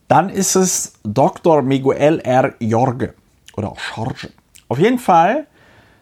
[0.07, 1.63] dann ist es Dr.
[1.63, 2.55] Miguel R.
[2.61, 3.15] Jorge
[3.57, 4.31] oder auch Jorge.
[4.69, 5.47] Auf jeden Fall,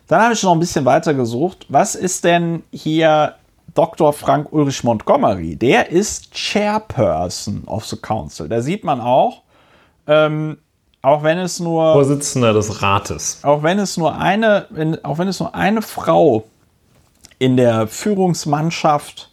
[0.07, 1.67] dann habe ich noch ein bisschen weiter gesucht.
[1.69, 3.35] Was ist denn hier
[3.75, 4.13] Dr.
[4.13, 5.57] Frank Ulrich Montgomery?
[5.57, 8.49] Der ist Chairperson of the Council.
[8.49, 9.43] Da sieht man auch,
[10.07, 10.59] ähm,
[11.03, 13.41] auch wenn es nur Vorsitzender des Rates.
[13.43, 16.45] Auch wenn es nur eine, wenn, auch wenn es nur eine Frau
[17.39, 19.31] in der Führungsmannschaft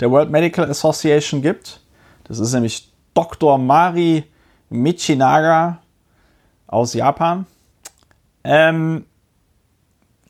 [0.00, 1.80] der World Medical Association gibt,
[2.24, 3.58] das ist nämlich Dr.
[3.58, 4.24] Mari
[4.70, 5.78] Michinaga
[6.68, 7.46] aus Japan.
[8.44, 9.04] Ähm,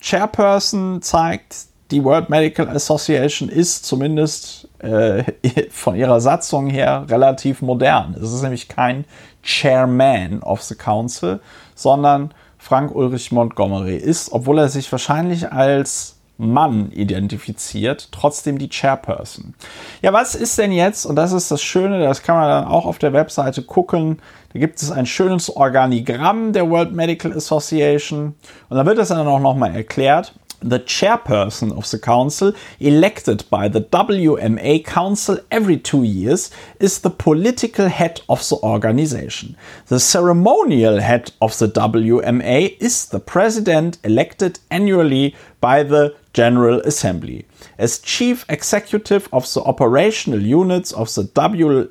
[0.00, 1.56] Chairperson zeigt,
[1.90, 5.24] die World Medical Association ist zumindest äh,
[5.70, 8.14] von ihrer Satzung her relativ modern.
[8.14, 9.04] Es ist nämlich kein
[9.42, 11.40] Chairman of the Council,
[11.74, 19.54] sondern Frank Ulrich Montgomery ist, obwohl er sich wahrscheinlich als Mann identifiziert, trotzdem die Chairperson.
[20.00, 22.86] Ja, was ist denn jetzt, und das ist das Schöne, das kann man dann auch
[22.86, 24.20] auf der Webseite gucken,
[24.52, 28.34] da gibt es ein schönes Organigramm der World Medical Association
[28.68, 30.32] und da wird das dann auch nochmal erklärt
[30.62, 37.10] the chairperson of the council, elected by the WMA Council every two years, is the
[37.10, 39.56] political head of the organization.
[39.86, 47.46] The ceremonial head of the WMA is the president elected annually by the General Assembly.
[47.78, 51.84] As chief executive of the operational units of the WMA,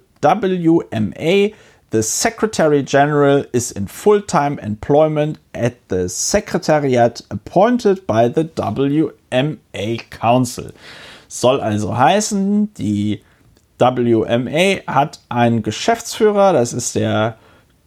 [1.91, 10.09] the Secretary General is in full time employment at the Secretariat appointed by the WMA
[10.09, 10.71] Council.
[11.27, 13.21] Soll also heißen, die
[13.79, 17.37] WMA hat einen Geschäftsführer, das ist der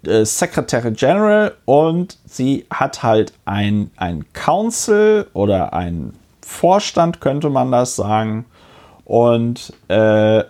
[0.06, 7.72] äh, Secretary General, und sie hat halt ein, ein Council oder ein Vorstand, könnte man
[7.72, 8.46] das sagen.
[9.04, 10.44] Und äh,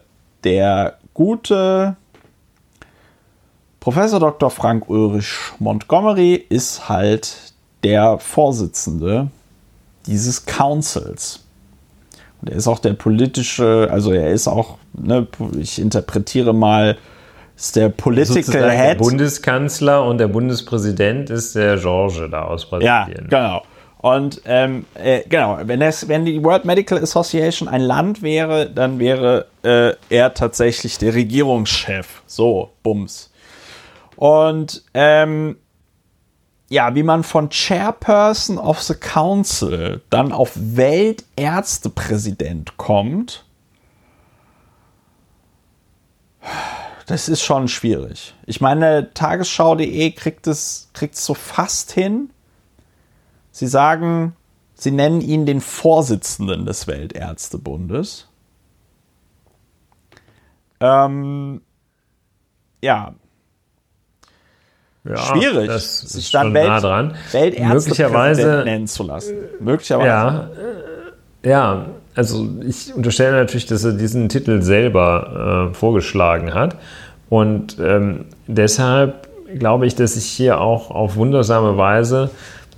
[0.45, 1.97] der gute
[3.83, 4.49] Professor Dr.
[4.49, 7.53] Frank Ulrich Montgomery ist halt
[7.83, 9.27] der Vorsitzende
[10.07, 11.41] dieses Councils.
[12.41, 15.27] Und er ist auch der politische, also er ist auch, ne,
[15.59, 16.97] ich interpretiere mal,
[17.57, 18.91] ist der Political Sozusagen Head.
[18.91, 22.87] Der Bundeskanzler und der Bundespräsident ist der George da aus Brasilien.
[22.87, 23.63] Ja, genau.
[23.99, 29.01] Und ähm, äh, genau, wenn, das, wenn die World Medical Association ein Land wäre, dann
[29.01, 32.23] wäre äh, er tatsächlich der Regierungschef.
[32.29, 33.32] So, Bums.
[34.17, 35.59] Und ähm,
[36.69, 43.45] ja, wie man von Chairperson of the Council dann auf Weltärztepräsident kommt,
[47.07, 48.35] das ist schon schwierig.
[48.47, 52.31] Ich meine, tagesschau.de kriegt es, kriegt so fast hin.
[53.51, 54.35] Sie sagen,
[54.75, 58.29] sie nennen ihn den Vorsitzenden des Weltärztebundes.
[60.81, 61.61] Ähm,
[62.81, 63.15] ja,
[65.05, 67.15] ja, schwierig, das sich dann Welt, nah dran.
[67.33, 69.35] Weltärzte nennen zu lassen.
[69.61, 70.07] Möglicherweise.
[70.09, 70.51] Ja,
[71.45, 76.77] ja, also ich unterstelle natürlich, dass er diesen Titel selber äh, vorgeschlagen hat.
[77.29, 82.31] Und ähm, deshalb glaube ich, dass ich hier auch auf wundersame Weise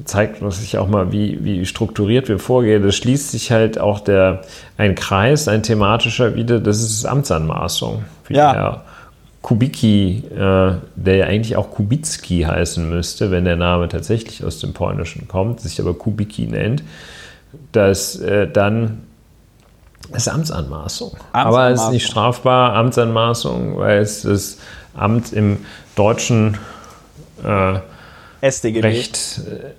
[0.04, 2.82] zeigt was sich auch mal, wie, wie strukturiert wir vorgehen.
[2.82, 4.42] Das schließt sich halt auch der,
[4.76, 8.04] ein Kreis, ein thematischer wieder, das ist Amtsanmaßung.
[8.54, 8.84] ja.
[9.44, 14.72] Kubicki, äh, der ja eigentlich auch Kubicki heißen müsste, wenn der Name tatsächlich aus dem
[14.72, 16.82] Polnischen kommt, sich aber Kubicki nennt,
[17.70, 19.02] dass äh, dann
[20.10, 21.10] das ist Amtsanmaßung.
[21.10, 21.30] Amtsanmaßung.
[21.32, 24.58] Aber es ist nicht strafbar, Amtsanmaßung, weil es das
[24.94, 25.58] Amt im
[25.94, 26.56] deutschen
[27.44, 28.80] äh, StGB.
[28.80, 29.72] Recht, äh,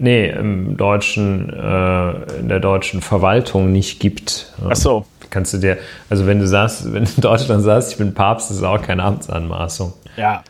[0.00, 4.52] nee, im deutschen, äh, in der deutschen Verwaltung nicht gibt.
[4.68, 5.78] Ach so kannst du dir,
[6.08, 9.02] also wenn du sagst, wenn du in Deutschland sagst, ich bin Papst, ist auch keine
[9.04, 9.92] Amtsanmaßung.
[10.16, 10.42] Ja,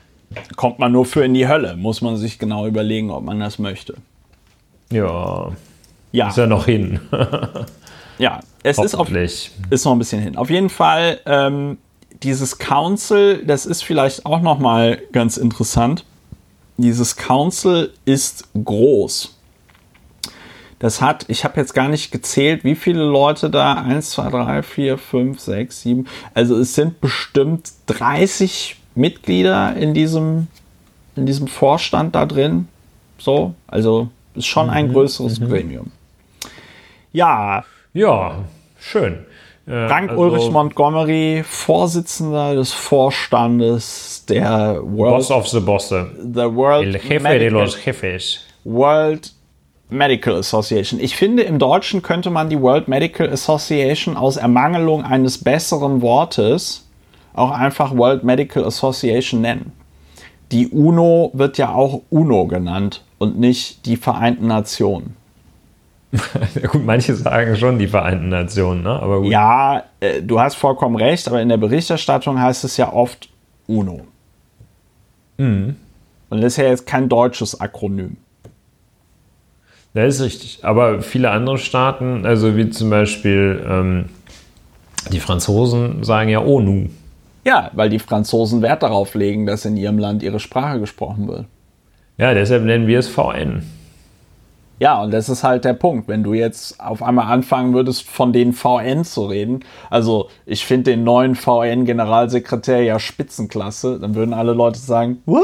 [0.57, 3.59] kommt man nur für in die Hölle, muss man sich genau überlegen, ob man das
[3.59, 3.95] möchte.
[4.91, 5.53] Ja,
[6.13, 6.29] ja.
[6.29, 7.01] ist ja noch hin.
[8.19, 10.37] ja, es ist, auf, ist noch ein bisschen hin.
[10.37, 11.79] Auf jeden Fall, ähm,
[12.23, 16.05] dieses Council, das ist vielleicht auch noch mal ganz interessant.
[16.77, 19.38] Dieses Council ist groß.
[20.79, 24.63] Das hat, ich habe jetzt gar nicht gezählt, wie viele Leute da, 1, 2, 3,
[24.63, 30.47] 4, 5, 6, 7, also es sind bestimmt 30 Mitglieder in diesem,
[31.17, 32.69] in diesem Vorstand da drin.
[33.19, 35.49] So, also ist schon ein mhm, größeres mhm.
[35.49, 35.93] Gremium.
[37.13, 37.65] Ja.
[37.93, 38.45] Ja,
[38.79, 39.27] schön.
[39.67, 46.11] Äh, Frank also, Ulrich Montgomery, Vorsitzender des Vorstandes der World Boss of the Bosse.
[46.17, 48.41] The World El Jefe Medical, de los Jefes.
[48.65, 49.33] World
[49.91, 51.01] Medical Association.
[51.01, 56.87] Ich finde, im Deutschen könnte man die World Medical Association aus Ermangelung eines besseren Wortes
[57.35, 59.73] auch einfach World Medical Association nennen.
[60.53, 65.17] Die UNO wird ja auch UNO genannt und nicht die Vereinten Nationen.
[66.13, 68.91] ja, gut, manche sagen schon die Vereinten Nationen, ne?
[68.91, 69.31] aber gut.
[69.31, 73.29] Ja, äh, du hast vollkommen recht, aber in der Berichterstattung heißt es ja oft
[73.67, 74.01] UNO.
[75.37, 75.77] Mhm.
[76.31, 78.17] Und das ist ja jetzt kein deutsches Akronym.
[79.99, 80.61] Das ist richtig.
[80.63, 84.05] Aber viele andere Staaten, also wie zum Beispiel ähm,
[85.11, 86.87] die Franzosen, sagen ja ONU.
[87.45, 91.47] Ja, weil die Franzosen Wert darauf legen, dass in ihrem Land ihre Sprache gesprochen wird.
[92.17, 93.65] Ja, deshalb nennen wir es VN.
[94.79, 96.07] Ja, und das ist halt der Punkt.
[96.07, 100.93] Wenn du jetzt auf einmal anfangen würdest, von den VN zu reden, also ich finde
[100.93, 105.43] den neuen VN-Generalsekretär ja Spitzenklasse, dann würden alle Leute sagen, what?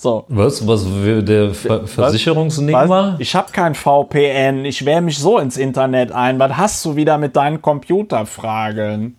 [0.00, 0.24] So.
[0.28, 0.66] Was?
[0.66, 0.86] Was
[1.26, 3.16] der Ver Versicherungsnigma?
[3.18, 4.64] Ich habe kein VPN.
[4.64, 6.38] Ich wähle mich so ins Internet ein.
[6.38, 9.18] Was hast du wieder mit deinen Computerfragen?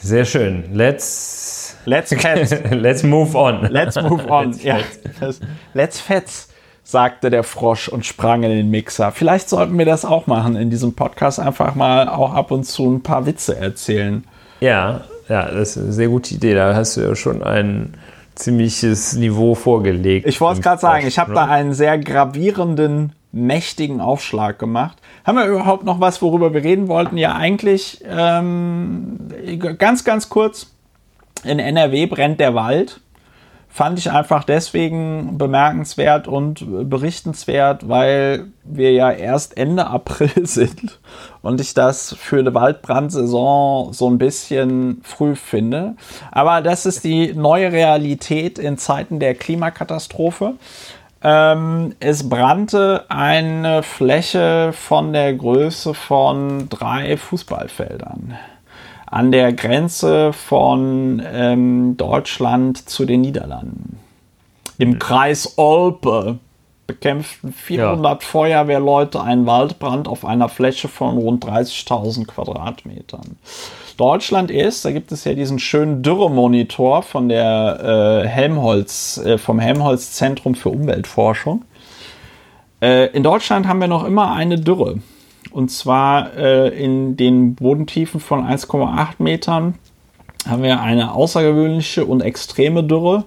[0.00, 0.70] Sehr schön.
[0.72, 2.54] Let's Let's fetz.
[2.70, 3.70] let's move on.
[3.70, 4.52] Let's move on.
[4.52, 4.78] Let's ja.
[5.18, 5.40] fetz.
[5.74, 6.48] Let's fetz,
[6.82, 9.12] sagte der Frosch und sprang in den Mixer.
[9.12, 11.38] Vielleicht sollten wir das auch machen in diesem Podcast.
[11.38, 14.24] Einfach mal auch ab und zu ein paar Witze erzählen.
[14.60, 16.54] Ja, ja, das ist eine sehr gute Idee.
[16.54, 17.98] Da hast du ja schon ein
[18.36, 20.26] ziemliches Niveau vorgelegt.
[20.26, 21.34] Ich wollte es gerade sagen, ich habe ne?
[21.36, 24.98] da einen sehr gravierenden, mächtigen Aufschlag gemacht.
[25.24, 27.16] Haben wir überhaupt noch was, worüber wir reden wollten?
[27.18, 29.18] Ja, eigentlich ähm,
[29.78, 30.70] ganz, ganz kurz.
[31.44, 33.00] In NRW brennt der Wald.
[33.76, 40.98] Fand ich einfach deswegen bemerkenswert und berichtenswert, weil wir ja erst Ende April sind
[41.42, 45.94] und ich das für eine Waldbrandsaison so ein bisschen früh finde.
[46.32, 50.54] Aber das ist die neue Realität in Zeiten der Klimakatastrophe.
[51.22, 58.38] Ähm, es brannte eine Fläche von der Größe von drei Fußballfeldern
[59.06, 63.98] an der Grenze von ähm, Deutschland zu den Niederlanden.
[64.78, 66.38] Im Kreis Olpe
[66.86, 73.36] bekämpften 400 Feuerwehrleute einen Waldbrand auf einer Fläche von rund 30.000 Quadratmetern.
[73.96, 79.58] Deutschland ist, da gibt es ja diesen schönen Dürremonitor von der äh, Helmholtz, äh, vom
[79.58, 81.64] Helmholtz Zentrum für Umweltforschung.
[82.82, 85.00] Äh, in Deutschland haben wir noch immer eine Dürre.
[85.56, 89.76] Und zwar äh, in den Bodentiefen von 1,8 Metern
[90.46, 93.24] haben wir eine außergewöhnliche und extreme Dürre.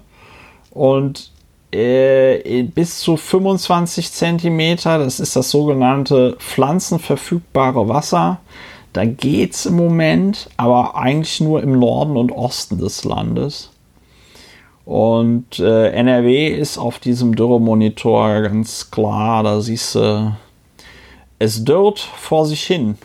[0.70, 1.32] Und
[1.72, 8.38] äh, bis zu 25 Zentimeter, das ist das sogenannte pflanzenverfügbare Wasser.
[8.92, 13.70] Da geht es im Moment, aber eigentlich nur im Norden und Osten des Landes.
[14.84, 20.32] Und äh, NRW ist auf diesem Dürremonitor ganz klar, da siehst du,
[21.40, 22.96] es dürrt vor sich hin.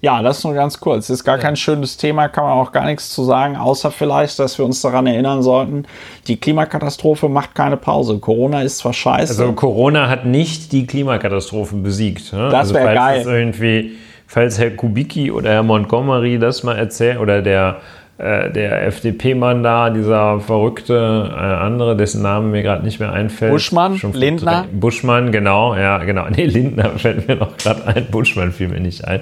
[0.00, 1.08] Ja, das nur ganz kurz.
[1.08, 4.58] Ist gar kein schönes Thema, kann man auch gar nichts zu sagen, außer vielleicht, dass
[4.58, 5.86] wir uns daran erinnern sollten,
[6.28, 8.18] die Klimakatastrophe macht keine Pause.
[8.18, 9.32] Corona ist zwar scheiße.
[9.32, 12.32] Also Corona hat nicht die Klimakatastrophen besiegt.
[12.32, 12.50] Ne?
[12.50, 13.26] Das also wär falls geil.
[13.26, 13.92] irgendwie,
[14.26, 17.78] falls Herr Kubicki oder Herr Montgomery das mal erzählt oder der,
[18.18, 23.52] äh, der FDP-Mann da, dieser verrückte äh, andere, dessen Namen mir gerade nicht mehr einfällt.
[23.52, 23.96] Buschmann?
[23.98, 24.66] Schon Lindner?
[24.72, 26.24] Buschmann, genau, ja, genau.
[26.30, 28.06] Nee, Lindner fällt mir noch gerade ein.
[28.10, 29.20] Buschmann fiel mir nicht ein.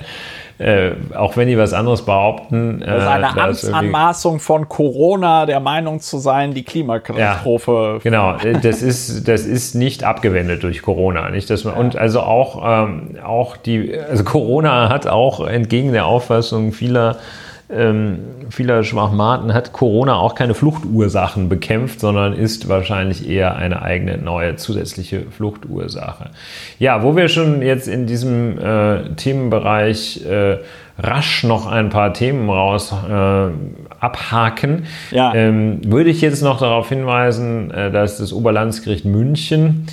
[0.59, 2.81] Äh, auch wenn die was anderes behaupten.
[2.87, 6.63] Das ist äh, eine da ist irgendwie- Amtsanmaßung von Corona, der Meinung zu sein, die
[6.63, 7.99] Klimakatastrophe.
[8.03, 11.31] Genau, äh, das ist, das ist nicht abgewendet durch Corona.
[11.31, 16.07] Nicht, dass man, Und also auch, ähm, auch die, also Corona hat auch entgegen der
[16.07, 17.17] Auffassung vieler,
[17.75, 18.19] ähm,
[18.51, 24.57] vieler Schwachmaten, hat Corona auch keine Fluchtursachen bekämpft, sondern ist wahrscheinlich eher eine eigene neue
[24.57, 26.31] zusätzliche Fluchtursache.
[26.79, 30.59] Ja, wo wir schon jetzt in diesem äh, Themenbereich äh,
[30.99, 33.47] rasch noch ein paar Themen raus äh,
[34.01, 35.35] abhaken, Ja.
[35.35, 39.87] ähm, würde ich jetzt noch darauf hinweisen, äh, dass das Oberlandesgericht München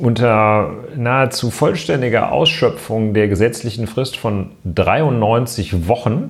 [0.00, 6.28] unter nahezu vollständiger Ausschöpfung der gesetzlichen Frist von 93 Wochen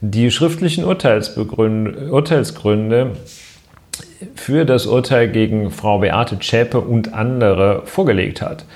[0.00, 3.12] die schriftlichen Urteilsgründe
[4.34, 8.66] für das Urteil gegen Frau Beate Zschäpe und andere vorgelegt hat.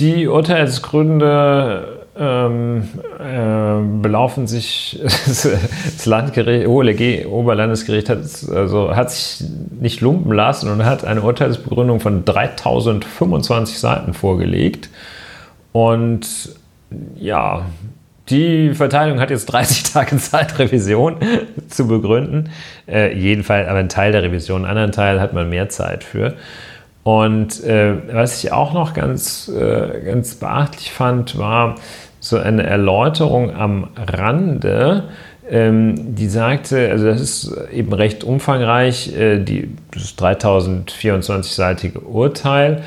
[0.00, 2.88] Die Urteilsgründe ähm,
[3.18, 8.18] äh, belaufen sich, das Landgericht, OLG, Oberlandesgericht hat,
[8.52, 9.48] also hat sich
[9.80, 14.90] nicht lumpen lassen und hat eine Urteilsbegründung von 3025 Seiten vorgelegt.
[15.72, 16.56] Und
[17.16, 17.66] ja,
[18.30, 21.16] die Verteilung hat jetzt 30 Tage Zeit, Revision
[21.68, 22.50] zu begründen.
[22.86, 26.34] Äh, jedenfalls, aber ein Teil der Revision, einen anderen Teil hat man mehr Zeit für.
[27.04, 31.76] Und äh, was ich auch noch ganz, äh, ganz beachtlich fand, war
[32.28, 35.04] so eine Erläuterung am Rande,
[35.50, 42.82] ähm, die sagte, also das ist eben recht umfangreich, äh, die, das 3024-seitige Urteil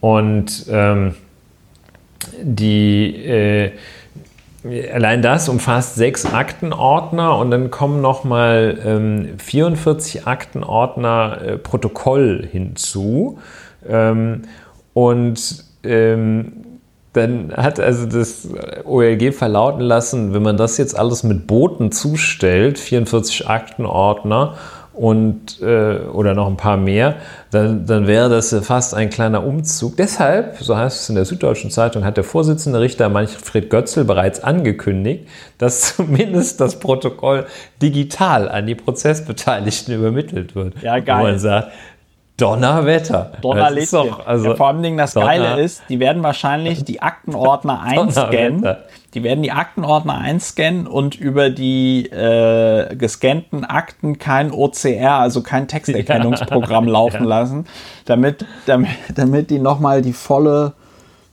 [0.00, 1.14] und ähm,
[2.40, 3.72] die äh,
[4.92, 13.38] allein das umfasst sechs Aktenordner und dann kommen nochmal ähm, 44 Aktenordner äh, Protokoll hinzu.
[13.86, 14.42] Ähm,
[14.94, 16.64] und ähm,
[17.14, 18.48] dann hat also das
[18.84, 24.56] OLG verlauten lassen, wenn man das jetzt alles mit Booten zustellt, 44 Aktenordner
[24.92, 27.16] und äh, oder noch ein paar mehr,
[27.50, 29.96] dann, dann wäre das fast ein kleiner Umzug.
[29.96, 34.42] Deshalb, so heißt es in der Süddeutschen Zeitung, hat der Vorsitzende Richter Manfred Götzl bereits
[34.42, 35.26] angekündigt,
[35.58, 37.46] dass zumindest das Protokoll
[37.82, 40.74] digital an die Prozessbeteiligten übermittelt wird.
[40.82, 41.18] Ja, geil.
[41.18, 41.72] Wo man sagt,
[42.36, 43.32] Donnerwetter.
[43.42, 44.12] Donnerlichtchen.
[44.26, 48.66] Also ja, vor allem das Donner Geile ist, die werden wahrscheinlich die Aktenordner einscannen.
[49.14, 55.68] Die werden die Aktenordner einscannen und über die äh, gescannten Akten kein OCR, also kein
[55.68, 57.28] Texterkennungsprogramm ja, laufen ja.
[57.28, 57.66] lassen,
[58.06, 60.72] damit, damit, damit die nochmal die volle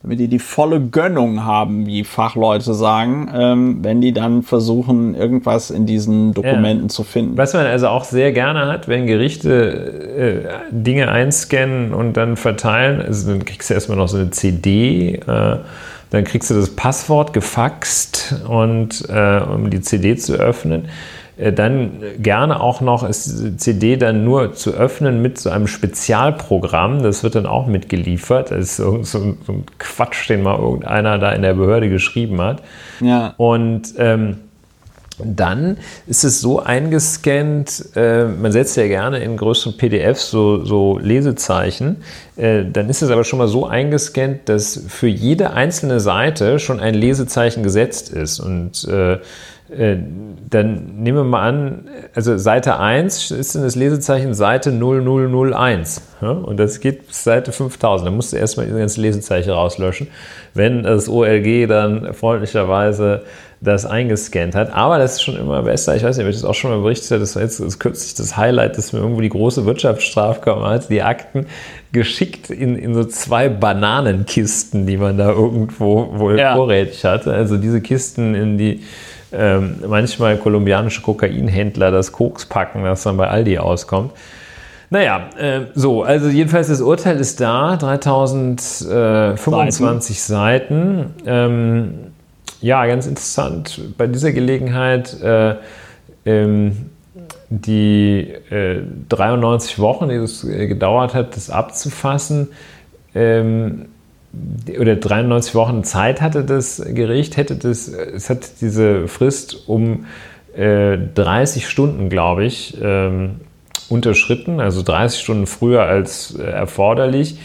[0.02, 5.70] damit die die volle Gönnung haben, wie Fachleute sagen, ähm, wenn die dann versuchen, irgendwas
[5.70, 6.88] in diesen Dokumenten ja.
[6.88, 7.36] zu finden.
[7.36, 13.00] Was man also auch sehr gerne hat, wenn Gerichte äh, Dinge einscannen und dann verteilen,
[13.00, 15.56] also dann kriegst du erstmal noch so eine CD, äh,
[16.10, 20.88] dann kriegst du das Passwort gefaxt und äh, um die CD zu öffnen.
[21.36, 27.02] Äh, dann gerne auch noch ist CD dann nur zu öffnen mit so einem Spezialprogramm.
[27.02, 28.50] Das wird dann auch mitgeliefert.
[28.50, 32.40] Das ist so, so, so ein Quatsch, den mal irgendeiner da in der Behörde geschrieben
[32.40, 32.62] hat.
[33.00, 33.34] Ja.
[33.36, 34.38] Und ähm,
[35.24, 35.76] dann
[36.06, 41.98] ist es so eingescannt, äh, man setzt ja gerne in größeren PDFs so, so Lesezeichen,
[42.36, 46.80] äh, dann ist es aber schon mal so eingescannt, dass für jede einzelne Seite schon
[46.80, 48.40] ein Lesezeichen gesetzt ist.
[48.40, 49.18] Und äh,
[49.74, 56.02] dann nehmen wir mal an, also Seite 1 ist dann das Lesezeichen Seite 0001.
[56.20, 56.30] Ja?
[56.30, 58.06] Und das geht bis Seite 5000.
[58.06, 60.08] Da musst du erstmal diese ganzen Lesezeichen rauslöschen,
[60.52, 63.22] wenn das OLG dann freundlicherweise
[63.62, 64.74] das eingescannt hat.
[64.74, 65.94] Aber das ist schon immer besser.
[65.94, 67.20] Ich weiß nicht, ob ich das auch schon mal berichtet habe.
[67.20, 71.02] Das war jetzt das kürzlich das Highlight, dass mir irgendwo die große Wirtschaftsstrafkammer hat die
[71.02, 71.46] Akten
[71.92, 76.56] geschickt in, in so zwei Bananenkisten, die man da irgendwo wohl ja.
[76.56, 77.32] vorrätig hatte.
[77.32, 78.82] Also diese Kisten in die
[79.32, 84.12] ähm, manchmal kolumbianische Kokainhändler das Koks packen, das dann bei Aldi auskommt.
[84.90, 90.98] Naja, äh, so, also jedenfalls das Urteil ist da, 3025 Seiten.
[90.98, 91.14] Seiten.
[91.26, 91.94] Ähm,
[92.60, 95.18] ja, ganz interessant bei dieser Gelegenheit.
[95.22, 95.54] Äh,
[96.24, 96.90] ähm,
[97.48, 102.48] die äh, 93 Wochen, die es äh, gedauert hat, das abzufassen,
[103.14, 103.86] ähm,
[104.78, 110.06] oder 93 Wochen Zeit hatte das Gericht, hätte das, es hat diese Frist um
[110.54, 113.40] äh, 30 Stunden, glaube ich, ähm,
[113.88, 117.38] unterschritten, also 30 Stunden früher als äh, erforderlich.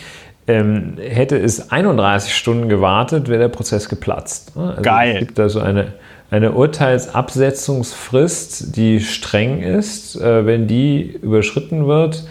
[0.49, 4.53] Ähm, hätte es 31 Stunden gewartet, wäre der Prozess geplatzt.
[4.55, 5.15] Also Geil.
[5.15, 5.91] Es gibt da so eine,
[6.31, 10.15] eine Urteilsabsetzungsfrist, die streng ist.
[10.15, 12.23] Äh, wenn die überschritten wird,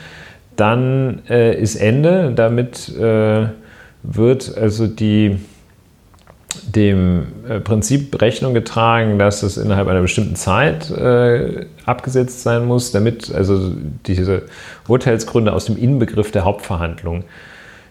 [0.56, 2.32] dann äh, ist Ende.
[2.34, 3.48] Damit äh,
[4.02, 5.38] wird also die,
[6.62, 12.92] dem äh, Prinzip Rechnung getragen, dass es innerhalb einer bestimmten Zeit äh, abgesetzt sein muss,
[12.92, 13.72] damit also
[14.06, 14.42] diese
[14.88, 17.24] Urteilsgründe aus dem Inbegriff der Hauptverhandlung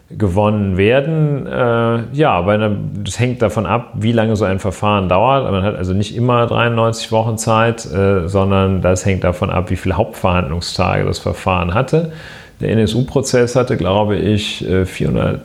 [0.09, 1.47] gewonnen werden.
[1.47, 5.49] Äh, ja, weil das hängt davon ab, wie lange so ein Verfahren dauert.
[5.51, 9.75] Man hat also nicht immer 93 Wochen Zeit, äh, sondern das hängt davon ab, wie
[9.75, 12.11] viele Hauptverhandlungstage das Verfahren hatte.
[12.61, 15.41] Der NSU-Prozess hatte, glaube ich, 400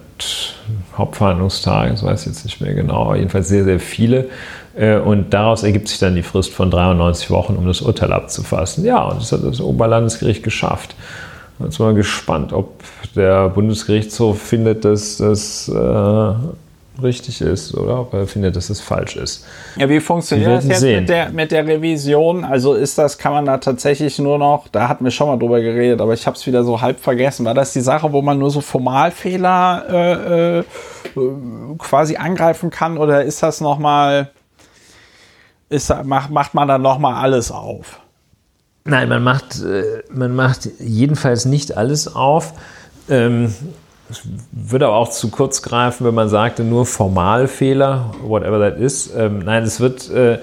[0.97, 4.29] Hauptverhandlungstage, das weiß ich jetzt nicht mehr genau, aber jedenfalls sehr, sehr viele.
[4.77, 8.85] Äh, und daraus ergibt sich dann die Frist von 93 Wochen, um das Urteil abzufassen.
[8.85, 10.95] Ja, und das hat das Oberlandesgericht geschafft.
[11.59, 12.83] Jetzt mal gespannt, ob
[13.15, 16.33] der Bundesgerichtshof findet, dass das äh,
[17.03, 19.45] richtig ist oder ob er findet, dass es falsch ist.
[19.77, 22.45] Ja, wie funktioniert das jetzt mit der, mit der Revision?
[22.45, 25.61] Also ist das, kann man da tatsächlich nur noch, da hatten wir schon mal drüber
[25.61, 27.45] geredet, aber ich habe es wieder so halb vergessen.
[27.47, 30.65] War das die Sache, wo man nur so Formalfehler äh, äh,
[31.79, 34.31] quasi angreifen kann oder ist das nochmal,
[36.05, 38.01] macht, macht man dann nochmal alles auf?
[38.85, 42.55] Nein, man macht, äh, man macht jedenfalls nicht alles auf.
[43.09, 43.55] Ähm,
[44.11, 49.11] es würde aber auch zu kurz greifen, wenn man sagte, nur Formalfehler, whatever that is.
[49.17, 50.39] Ähm, nein, es wird, äh,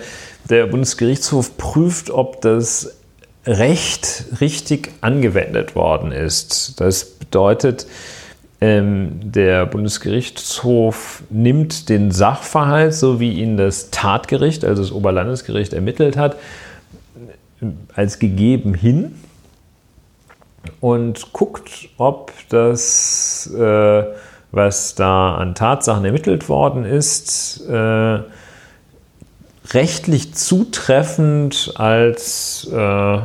[0.49, 2.97] der Bundesgerichtshof prüft, ob das
[3.45, 6.79] Recht richtig angewendet worden ist.
[6.79, 7.87] Das bedeutet,
[8.59, 16.17] ähm, der Bundesgerichtshof nimmt den Sachverhalt, so wie ihn das Tatgericht, also das Oberlandesgericht, ermittelt
[16.17, 16.37] hat,
[17.95, 19.15] als gegeben hin
[20.81, 24.03] und guckt, ob das, äh,
[24.51, 28.19] was da an Tatsachen ermittelt worden ist, äh,
[29.69, 33.19] rechtlich zutreffend als äh,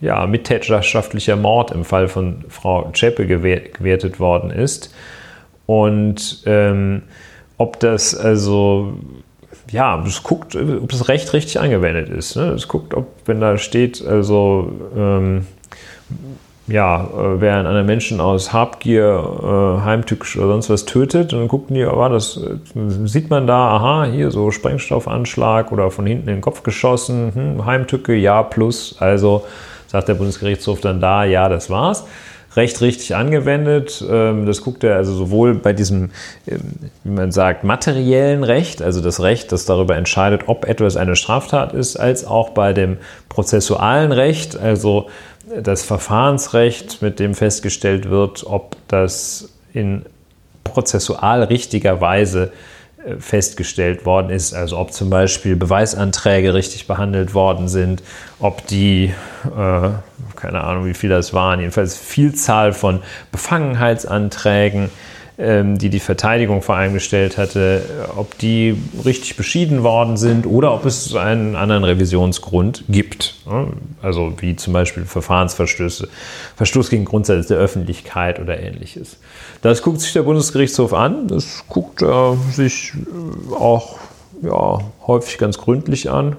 [0.00, 4.94] ja, mittäterschaftlicher Mord im Fall von Frau Zschäpe gewertet worden ist.
[5.66, 7.02] Und ähm,
[7.56, 8.98] ob das also
[9.70, 12.36] ja, es guckt, ob das Recht richtig angewendet ist.
[12.36, 12.50] Ne?
[12.50, 15.46] Es guckt, ob, wenn da steht, also ähm,
[16.72, 21.74] ja, äh, wer einen Menschen aus Habgier, äh, heimtückisch oder sonst was tötet, dann gucken
[21.74, 26.36] die, aber das äh, sieht man da, aha, hier so Sprengstoffanschlag oder von hinten in
[26.36, 29.44] den Kopf geschossen, hm, Heimtücke, ja, plus, also
[29.86, 32.04] sagt der Bundesgerichtshof dann da, ja, das war's.
[32.54, 34.04] Recht richtig angewendet.
[34.06, 36.10] Ähm, das guckt er also sowohl bei diesem,
[36.46, 36.60] ähm,
[37.02, 41.72] wie man sagt, materiellen Recht, also das Recht, das darüber entscheidet, ob etwas eine Straftat
[41.72, 42.98] ist, als auch bei dem
[43.30, 45.06] prozessualen Recht, also
[45.60, 50.04] das Verfahrensrecht, mit dem festgestellt wird, ob das in
[50.64, 52.52] prozessual richtiger Weise
[53.04, 58.02] äh, festgestellt worden ist, also ob zum Beispiel Beweisanträge richtig behandelt worden sind,
[58.38, 59.12] ob die,
[59.46, 59.90] äh,
[60.36, 63.00] keine Ahnung, wie viele das waren, jedenfalls Vielzahl von
[63.30, 64.90] Befangenheitsanträgen
[65.42, 67.82] die die Verteidigung vor allem gestellt hatte,
[68.16, 73.34] ob die richtig beschieden worden sind oder ob es einen anderen Revisionsgrund gibt.
[74.00, 76.08] Also wie zum Beispiel Verfahrensverstöße,
[76.56, 79.16] Verstoß gegen Grundsätze der Öffentlichkeit oder ähnliches.
[79.62, 81.26] Das guckt sich der Bundesgerichtshof an.
[81.26, 82.92] Das guckt er sich
[83.50, 83.96] auch
[84.42, 86.36] ja, häufig ganz gründlich an.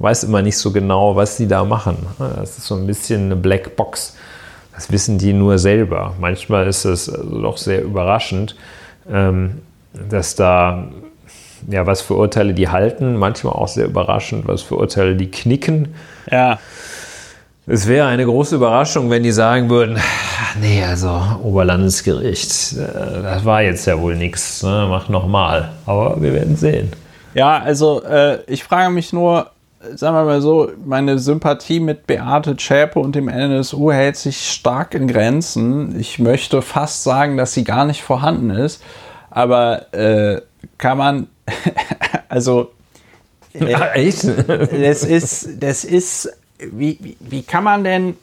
[0.00, 1.98] Weiß immer nicht so genau, was sie da machen.
[2.18, 4.16] Das ist so ein bisschen eine Blackbox.
[4.80, 6.14] Das wissen die nur selber.
[6.18, 8.56] Manchmal ist es also doch sehr überraschend,
[9.12, 9.60] ähm,
[10.08, 10.88] dass da
[11.68, 15.94] ja, was für Urteile die halten, manchmal auch sehr überraschend, was für Urteile die knicken.
[16.30, 16.58] Ja.
[17.66, 19.98] Es wäre eine große Überraschung, wenn die sagen würden,
[20.62, 24.86] nee, also Oberlandesgericht, äh, das war jetzt ja wohl nichts, ne?
[24.88, 25.72] mach nochmal.
[25.84, 26.90] Aber wir werden sehen.
[27.34, 29.50] Ja, also äh, ich frage mich nur,
[29.94, 34.94] sagen wir mal so, meine Sympathie mit Beate Zschäpe und dem NSU hält sich stark
[34.94, 35.98] in Grenzen.
[35.98, 38.82] Ich möchte fast sagen, dass sie gar nicht vorhanden ist.
[39.30, 40.42] Aber äh,
[40.76, 41.28] kann man,
[42.28, 42.72] also,
[43.54, 44.24] äh, ja, echt?
[44.24, 48.16] das ist, das ist, wie, wie, wie kann man denn,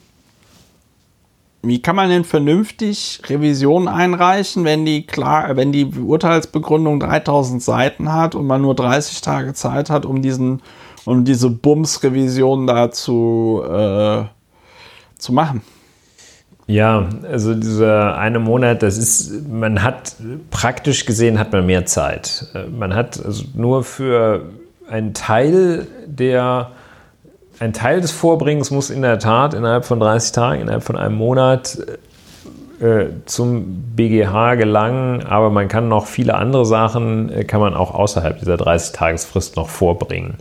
[1.62, 8.12] wie kann man denn vernünftig Revisionen einreichen, wenn die klar, wenn die Urteilsbegründung 3000 Seiten
[8.12, 10.62] hat und man nur 30 Tage Zeit hat, um diesen
[11.08, 14.24] um diese Bums-Revision da zu, äh,
[15.16, 15.62] zu machen.
[16.66, 20.16] Ja, also dieser eine Monat, das ist, man hat
[20.50, 22.46] praktisch gesehen, hat man mehr Zeit.
[22.70, 24.42] Man hat also nur für
[24.86, 26.72] einen Teil der,
[27.58, 31.14] ein Teil des Vorbringens muss in der Tat innerhalb von 30 Tagen, innerhalb von einem
[31.14, 31.78] Monat
[32.80, 37.94] äh, zum BGH gelangen, aber man kann noch viele andere Sachen, äh, kann man auch
[37.94, 40.36] außerhalb dieser 30-Tagesfrist noch vorbringen.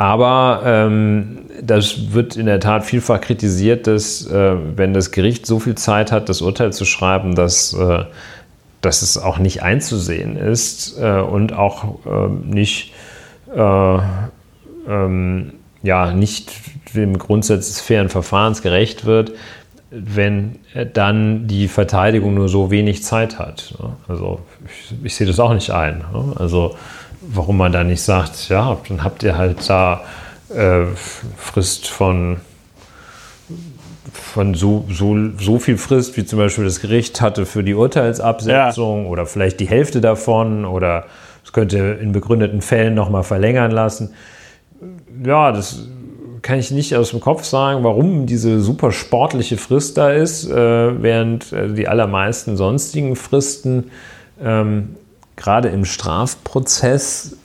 [0.00, 5.58] Aber ähm, das wird in der Tat vielfach kritisiert, dass äh, wenn das Gericht so
[5.58, 8.04] viel Zeit hat, das Urteil zu schreiben, dass, äh,
[8.80, 12.94] dass es auch nicht einzusehen ist äh, und auch ähm, nicht,
[13.54, 13.98] äh,
[14.88, 15.52] ähm,
[15.82, 16.50] ja, nicht
[16.94, 19.32] dem Grundsatz des fairen Verfahrens gerecht wird,
[19.90, 20.60] wenn
[20.94, 23.74] dann die Verteidigung nur so wenig Zeit hat.
[24.08, 26.04] Also ich, ich sehe das auch nicht ein.
[26.36, 26.74] Also
[27.32, 30.02] warum man da nicht sagt, ja, dann habt ihr halt da
[30.48, 30.86] äh,
[31.36, 32.38] Frist von,
[34.12, 39.04] von so, so, so viel Frist, wie zum Beispiel das Gericht hatte für die Urteilsabsetzung
[39.04, 39.10] ja.
[39.10, 41.04] oder vielleicht die Hälfte davon oder
[41.44, 44.14] es könnte in begründeten Fällen nochmal verlängern lassen.
[45.24, 45.88] Ja, das
[46.42, 51.02] kann ich nicht aus dem Kopf sagen, warum diese super sportliche Frist da ist, äh,
[51.02, 53.90] während äh, die allermeisten sonstigen Fristen
[54.42, 54.96] ähm,
[55.40, 57.36] gerade im Strafprozess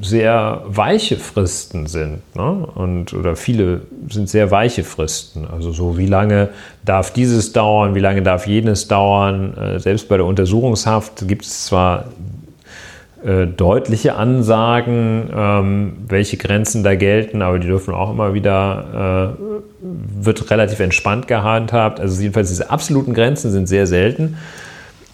[0.00, 2.22] sehr weiche Fristen sind.
[2.36, 2.66] Ne?
[2.74, 5.46] Und, oder viele sind sehr weiche Fristen.
[5.50, 6.50] Also so, wie lange
[6.84, 9.56] darf dieses dauern, wie lange darf jenes dauern.
[9.56, 12.06] Äh, selbst bei der Untersuchungshaft gibt es zwar
[13.24, 20.24] äh, deutliche Ansagen, ähm, welche Grenzen da gelten, aber die dürfen auch immer wieder, äh,
[20.24, 21.98] wird relativ entspannt gehandhabt.
[21.98, 24.36] Also jedenfalls diese absoluten Grenzen sind sehr selten.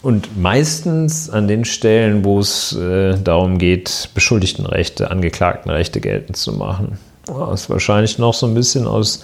[0.05, 6.99] Und meistens an den Stellen, wo es äh, darum geht, Beschuldigtenrechte, Angeklagtenrechte geltend zu machen.
[7.25, 9.23] Das ist wahrscheinlich noch so ein bisschen aus,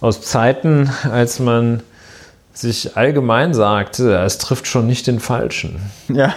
[0.00, 1.84] aus Zeiten, als man
[2.52, 5.78] sich allgemein sagte, es trifft schon nicht den Falschen.
[6.08, 6.34] Ja.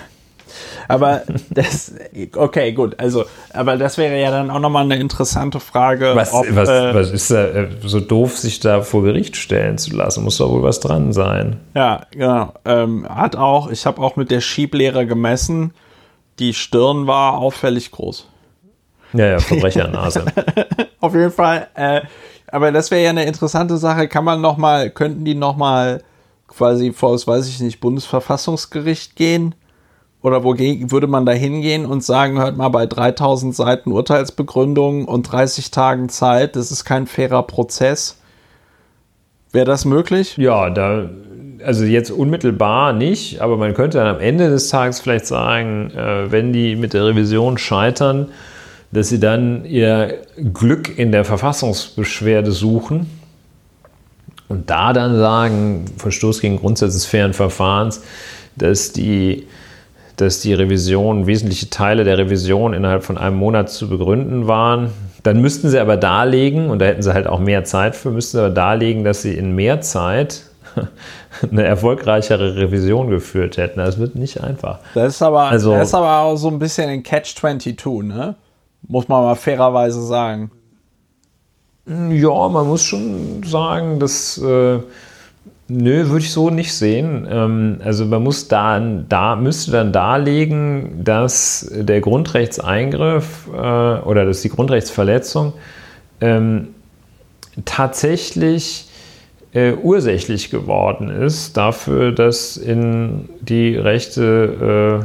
[0.88, 1.94] Aber das,
[2.36, 3.00] okay, gut.
[3.00, 6.12] Also, aber das wäre ja dann auch nochmal eine interessante Frage.
[6.16, 9.78] Was, ob, was, äh, was ist da äh, so doof, sich da vor Gericht stellen
[9.78, 10.24] zu lassen?
[10.24, 11.60] Muss da wohl was dran sein.
[11.74, 12.54] Ja, genau.
[12.66, 15.74] Ähm, hat auch, ich habe auch mit der Schieblehre gemessen.
[16.40, 18.28] Die Stirn war auffällig groß.
[19.14, 20.26] Ja, ja, Verbrechernase.
[21.02, 21.68] Auf jeden Fall.
[21.76, 22.02] Äh,
[22.48, 24.08] aber das wäre ja eine interessante Sache.
[24.08, 26.02] Kann man noch mal, könnten die noch mal
[26.48, 29.56] quasi vor das, weiß ich nicht, Bundesverfassungsgericht gehen?
[30.22, 35.24] Oder wogegen würde man da hingehen und sagen, hört mal, bei 3000 Seiten Urteilsbegründung und
[35.24, 38.20] 30 Tagen Zeit, das ist kein fairer Prozess.
[39.52, 40.38] Wäre das möglich?
[40.38, 41.10] Ja, da,
[41.66, 46.32] also jetzt unmittelbar nicht, aber man könnte dann am Ende des Tages vielleicht sagen, äh,
[46.32, 48.30] wenn die mit der Revision scheitern,
[48.92, 50.20] dass sie dann ihr
[50.54, 53.10] Glück in der Verfassungsbeschwerde suchen
[54.50, 58.04] Und da dann sagen, Verstoß gegen Grundsätze des fairen Verfahrens,
[58.58, 59.48] dass die,
[60.18, 64.92] dass die Revision, wesentliche Teile der Revision innerhalb von einem Monat zu begründen waren.
[65.24, 68.38] Dann müssten sie aber darlegen, und da hätten sie halt auch mehr Zeit für, müssten
[68.38, 70.44] sie aber darlegen, dass sie in mehr Zeit
[71.52, 73.80] eine erfolgreichere Revision geführt hätten.
[73.80, 74.80] Das wird nicht einfach.
[74.94, 78.36] Das ist aber, also, das ist aber auch so ein bisschen ein Catch-22, ne?
[78.88, 80.52] Muss man mal fairerweise sagen.
[81.86, 84.38] Ja, man muss schon sagen, dass.
[84.38, 84.80] Äh,
[85.68, 87.28] nö, würde ich so nicht sehen.
[87.30, 94.42] Ähm, also man muss da, da müsste dann darlegen, dass der Grundrechtseingriff äh, oder dass
[94.42, 95.54] die Grundrechtsverletzung
[96.20, 96.70] ähm,
[97.66, 98.88] tatsächlich
[99.54, 105.04] äh, ursächlich geworden ist dafür, dass in die Rechte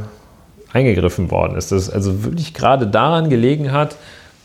[0.73, 1.73] äh, eingegriffen worden ist.
[1.73, 3.97] Dass also wirklich gerade daran gelegen hat,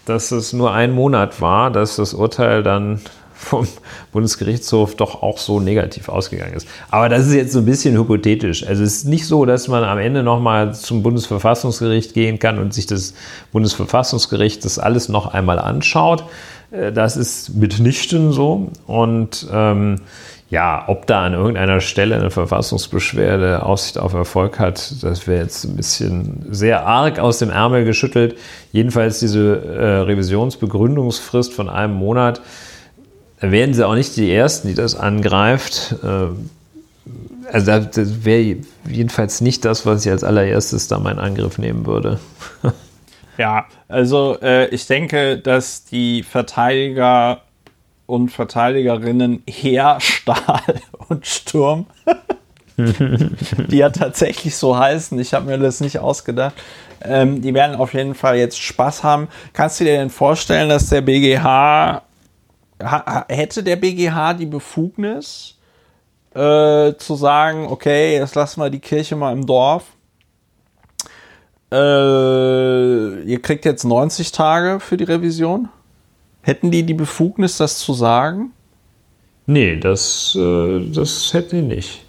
[0.05, 2.99] dass es nur ein Monat war, dass das Urteil dann
[3.41, 3.67] vom
[4.11, 6.67] Bundesgerichtshof doch auch so negativ ausgegangen ist.
[6.89, 8.65] Aber das ist jetzt so ein bisschen hypothetisch.
[8.65, 12.73] Also es ist nicht so, dass man am Ende nochmal zum Bundesverfassungsgericht gehen kann und
[12.73, 13.13] sich das
[13.51, 16.23] Bundesverfassungsgericht das alles noch einmal anschaut.
[16.71, 18.69] Äh, das ist mitnichten so.
[18.85, 19.97] Und ähm,
[20.51, 25.63] ja, ob da an irgendeiner Stelle eine Verfassungsbeschwerde Aussicht auf Erfolg hat, das wäre jetzt
[25.63, 28.37] ein bisschen sehr arg aus dem Ärmel geschüttelt.
[28.73, 32.41] Jedenfalls diese äh, Revisionsbegründungsfrist von einem Monat,
[33.41, 35.95] werden sie auch nicht die Ersten, die das angreift.
[36.03, 36.27] Äh,
[37.51, 38.57] also das wäre
[38.87, 42.19] jedenfalls nicht das, was ich als allererstes da meinen Angriff nehmen würde.
[43.37, 47.41] Ja, also äh, ich denke, dass die Verteidiger
[48.05, 51.87] und Verteidigerinnen Heer, Stahl und Sturm,
[52.77, 56.53] die ja tatsächlich so heißen, ich habe mir das nicht ausgedacht,
[57.03, 59.27] ähm, die werden auf jeden Fall jetzt Spaß haben.
[59.53, 62.03] Kannst du dir denn vorstellen, dass der BGH,
[63.27, 65.57] hätte der BGH die Befugnis,
[66.33, 69.85] äh, zu sagen, okay, jetzt lassen wir die Kirche mal im Dorf
[71.71, 75.69] äh, ihr kriegt jetzt 90 Tage für die Revision.
[76.41, 78.51] Hätten die die Befugnis, das zu sagen?
[79.45, 82.05] Nee, das, äh, das hätten die nicht.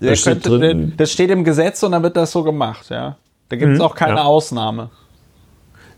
[0.00, 3.16] Das, steht drin, das steht im Gesetz und dann wird das so gemacht, ja.
[3.48, 4.24] Da gibt es mhm, auch keine ja.
[4.24, 4.90] Ausnahme.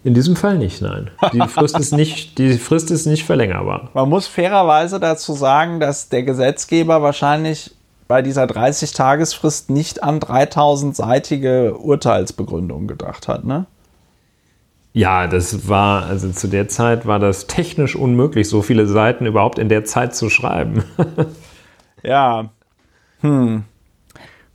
[0.05, 1.11] In diesem Fall nicht, nein.
[1.33, 3.91] Die Frist, ist nicht, die Frist ist nicht verlängerbar.
[3.95, 7.73] Man muss fairerweise dazu sagen, dass der Gesetzgeber wahrscheinlich
[8.09, 13.67] bei dieser 30-Tagesfrist nicht an 3000-seitige Urteilsbegründung gedacht hat, ne?
[14.95, 19.59] Ja, das war, also zu der Zeit war das technisch unmöglich, so viele Seiten überhaupt
[19.59, 20.85] in der Zeit zu schreiben.
[22.03, 22.51] ja.
[23.23, 23.65] Hm.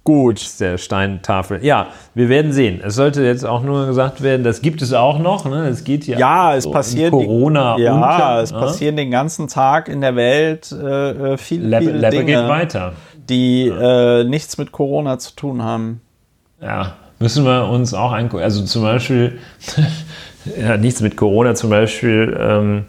[0.07, 0.59] Gut.
[0.59, 1.63] Der Steintafel.
[1.65, 2.79] Ja, wir werden sehen.
[2.83, 5.45] Es sollte jetzt auch nur gesagt werden, das gibt es auch noch.
[5.45, 5.67] Ne?
[5.67, 6.17] Es geht ja.
[6.17, 7.11] Ja, es so passiert.
[7.11, 7.75] Corona.
[7.75, 8.59] Die, ja, unter, es ja?
[8.59, 12.41] passieren den ganzen Tag in der Welt äh, äh viele, Level, viele Level Dinge.
[12.41, 12.93] geht weiter
[13.29, 16.01] die äh, nichts mit Corona zu tun haben.
[16.61, 18.43] Ja, müssen wir uns auch angucken.
[18.43, 19.39] Also zum Beispiel,
[20.59, 22.85] ja, nichts mit Corona, zum Beispiel ähm,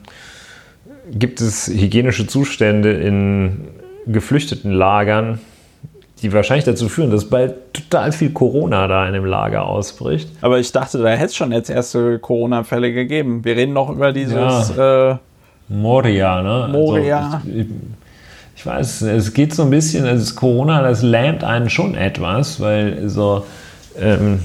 [1.10, 3.68] gibt es hygienische Zustände in
[4.06, 5.40] geflüchteten Lagern,
[6.22, 10.28] die wahrscheinlich dazu führen, dass bald total viel Corona da in dem Lager ausbricht.
[10.40, 13.44] Aber ich dachte, da hätte es schon jetzt erste Corona-Fälle gegeben.
[13.44, 15.12] Wir reden noch über dieses ja.
[15.12, 15.16] äh,
[15.68, 16.68] Moria, ne?
[16.72, 17.40] Moria.
[17.44, 17.66] Also ich,
[18.56, 23.08] ich weiß, es geht so ein bisschen, also Corona, das lähmt einen schon etwas, weil
[23.08, 23.44] so,
[24.00, 24.40] ähm,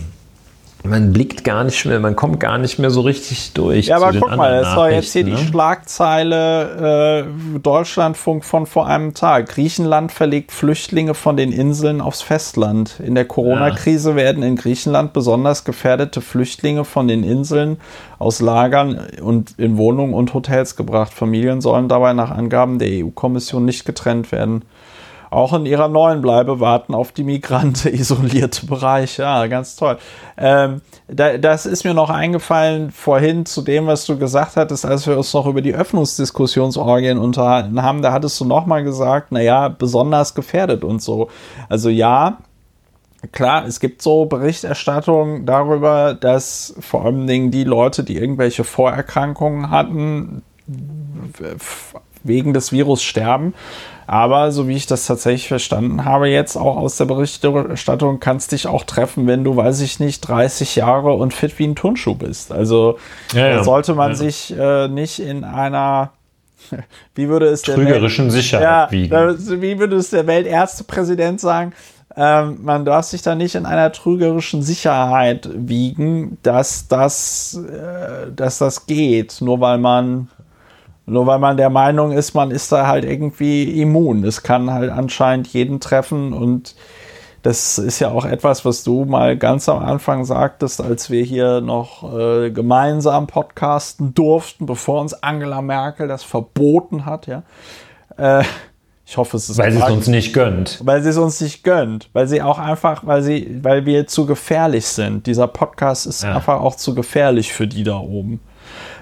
[0.83, 3.87] man blickt gar nicht mehr, man kommt gar nicht mehr so richtig durch.
[3.87, 5.31] Ja, aber guck mal, es war jetzt hier ne?
[5.31, 9.49] die Schlagzeile äh, Deutschlandfunk von vor einem Tag.
[9.49, 12.99] Griechenland verlegt Flüchtlinge von den Inseln aufs Festland.
[12.99, 14.15] In der Corona-Krise ja.
[14.17, 17.77] werden in Griechenland besonders gefährdete Flüchtlinge von den Inseln
[18.19, 21.13] aus Lagern und in Wohnungen und Hotels gebracht.
[21.13, 24.63] Familien sollen dabei nach Angaben der EU-Kommission nicht getrennt werden
[25.33, 29.23] auch in ihrer neuen Bleibe warten auf die Migrante isolierte Bereiche.
[29.23, 29.97] Ja, ganz toll.
[30.37, 35.07] Ähm, da, das ist mir noch eingefallen vorhin zu dem, was du gesagt hattest, als
[35.07, 38.01] wir uns noch über die Öffnungsdiskussionsorgien unterhalten haben.
[38.01, 41.29] Da hattest du nochmal gesagt, naja, besonders gefährdet und so.
[41.69, 42.37] Also ja,
[43.31, 49.69] klar, es gibt so Berichterstattungen darüber, dass vor allen Dingen die Leute, die irgendwelche Vorerkrankungen
[49.69, 50.43] hatten,
[52.23, 53.53] wegen des Virus sterben.
[54.07, 58.67] Aber so wie ich das tatsächlich verstanden habe, jetzt auch aus der Berichterstattung, kannst dich
[58.67, 62.51] auch treffen, wenn du, weiß ich nicht, 30 Jahre und fit wie ein Turnschuh bist.
[62.51, 62.97] Also
[63.33, 63.63] ja, ja.
[63.63, 64.15] sollte man ja.
[64.15, 66.11] sich äh, nicht in einer
[67.15, 69.61] wie würde es trügerischen der Sicherheit wiegen.
[69.61, 71.73] Wie würde es der Weltärztepräsident sagen?
[72.15, 78.59] Ähm, man darf sich da nicht in einer trügerischen Sicherheit wiegen, dass das, äh, dass
[78.59, 80.29] das geht, nur weil man
[81.05, 84.23] Nur weil man der Meinung ist, man ist da halt irgendwie immun.
[84.23, 86.75] Es kann halt anscheinend jeden treffen und
[87.41, 91.59] das ist ja auch etwas, was du mal ganz am Anfang sagtest, als wir hier
[91.59, 97.43] noch äh, gemeinsam podcasten durften, bevor uns Angela Merkel das verboten hat, ja.
[98.15, 98.45] Äh,
[99.05, 99.57] ich hoffe, es ist.
[99.57, 100.79] Weil sie es uns nicht gönnt.
[100.83, 102.09] Weil sie es uns nicht gönnt.
[102.13, 105.27] Weil sie auch einfach, weil sie, weil wir zu gefährlich sind.
[105.27, 106.35] Dieser Podcast ist ja.
[106.35, 108.39] einfach auch zu gefährlich für die da oben.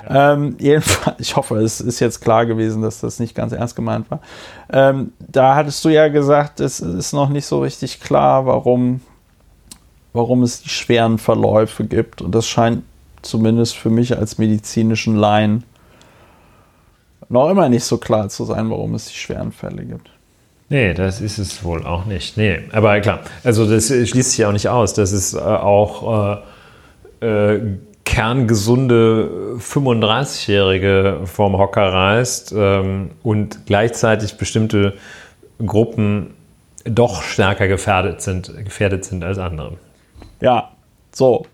[0.09, 4.09] Ähm, jedenfalls, ich hoffe, es ist jetzt klar gewesen, dass das nicht ganz ernst gemeint
[4.09, 4.19] war.
[4.71, 9.01] Ähm, da hattest du ja gesagt, es ist noch nicht so richtig klar, warum,
[10.13, 12.21] warum es die schweren Verläufe gibt.
[12.21, 12.83] Und das scheint
[13.21, 15.63] zumindest für mich als medizinischen Laien
[17.29, 20.09] noch immer nicht so klar zu sein, warum es die schweren Fälle gibt.
[20.69, 22.37] Nee, das ist es wohl auch nicht.
[22.37, 26.41] Nee, aber klar, also das schließt sich auch nicht aus, dass es äh, auch
[27.21, 27.77] äh, äh,
[28.11, 34.95] kerngesunde 35-Jährige vom Hocker reißt ähm, und gleichzeitig bestimmte
[35.65, 36.33] Gruppen
[36.83, 39.77] doch stärker gefährdet sind, gefährdet sind als andere.
[40.41, 40.71] Ja,
[41.13, 41.45] so.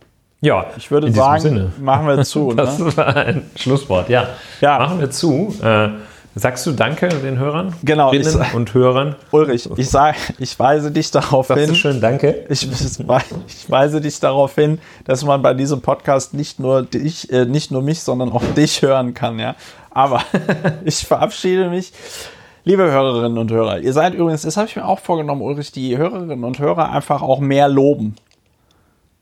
[0.42, 1.72] Ja, ich würde sagen, Sinne.
[1.80, 2.52] machen wir zu.
[2.56, 2.98] Das ne?
[2.98, 4.28] war ein Schlusswort, ja.
[4.60, 4.80] ja.
[4.80, 5.54] Machen wir zu.
[5.62, 5.90] Äh,
[6.38, 7.74] Sagst du Danke den Hörern?
[7.82, 8.14] Genau.
[8.14, 9.16] Ich, und Hörern?
[9.32, 11.70] Ulrich, ich, sag, ich weise dich darauf Sagst hin.
[11.70, 12.46] Du schön Danke.
[12.50, 17.46] Ich, ich, weise dich darauf hin, dass man bei diesem Podcast nicht nur dich, äh,
[17.46, 19.56] nicht nur mich, sondern auch dich hören kann, ja.
[19.90, 20.22] Aber
[20.86, 21.92] ich verabschiede mich.
[22.66, 25.98] Liebe Hörerinnen und Hörer, ihr seid übrigens, das habe ich mir auch vorgenommen, Ulrich, die
[25.98, 28.16] Hörerinnen und Hörer einfach auch mehr loben.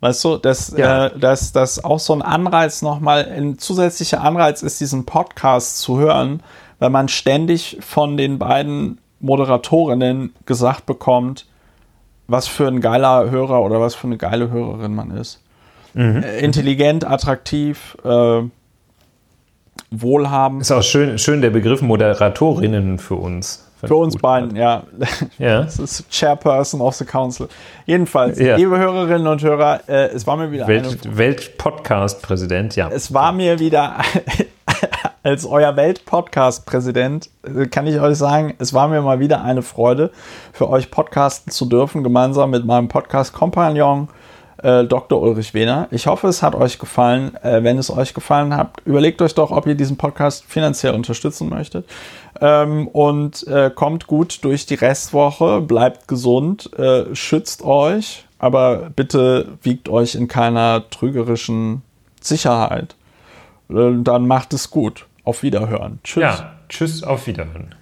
[0.02, 1.08] Weißt du, dass, ja.
[1.08, 5.98] äh, dass das auch so ein Anreiz nochmal, ein zusätzlicher Anreiz ist, diesen Podcast zu
[5.98, 6.44] hören,
[6.80, 11.46] weil man ständig von den beiden Moderatorinnen gesagt bekommt,
[12.28, 15.42] was für ein geiler Hörer oder was für eine geile Hörerin man ist.
[15.94, 16.24] Mhm.
[16.24, 18.42] Äh, intelligent, attraktiv, äh,
[19.92, 20.62] wohlhabend.
[20.62, 23.62] Ist auch schön, schön der Begriff Moderatorinnen für uns.
[23.84, 24.84] Für uns beiden, ja.
[25.38, 25.62] ja.
[25.62, 27.48] Das ist Chairperson of the Council.
[27.86, 28.56] Jedenfalls, ja.
[28.56, 31.18] liebe Hörerinnen und Hörer, äh, es war mir wieder Welt, eine...
[31.18, 32.90] Welt-Podcast-Präsident, ja.
[32.90, 33.98] Es war mir wieder
[35.26, 40.12] als euer Welt-Podcast-Präsident äh, kann ich euch sagen, es war mir mal wieder eine Freude,
[40.54, 44.10] für euch podcasten zu dürfen, gemeinsam mit meinem Podcast-Kompagnon
[44.62, 45.20] äh, Dr.
[45.20, 45.88] Ulrich Wehner.
[45.90, 47.36] Ich hoffe, es hat euch gefallen.
[47.42, 51.50] Äh, wenn es euch gefallen hat, überlegt euch doch, ob ihr diesen Podcast finanziell unterstützen
[51.50, 51.88] möchtet.
[52.40, 56.70] Ähm, und kommt gut durch die Restwoche, bleibt gesund,
[57.14, 61.82] schützt euch, aber bitte wiegt euch in keiner trügerischen
[62.20, 62.96] Sicherheit.
[63.70, 65.06] Dann macht es gut.
[65.26, 66.00] Auf Wiederhören.
[66.04, 66.22] Tschüss.
[66.22, 67.76] Ja, tschüss, auf Wiederhören.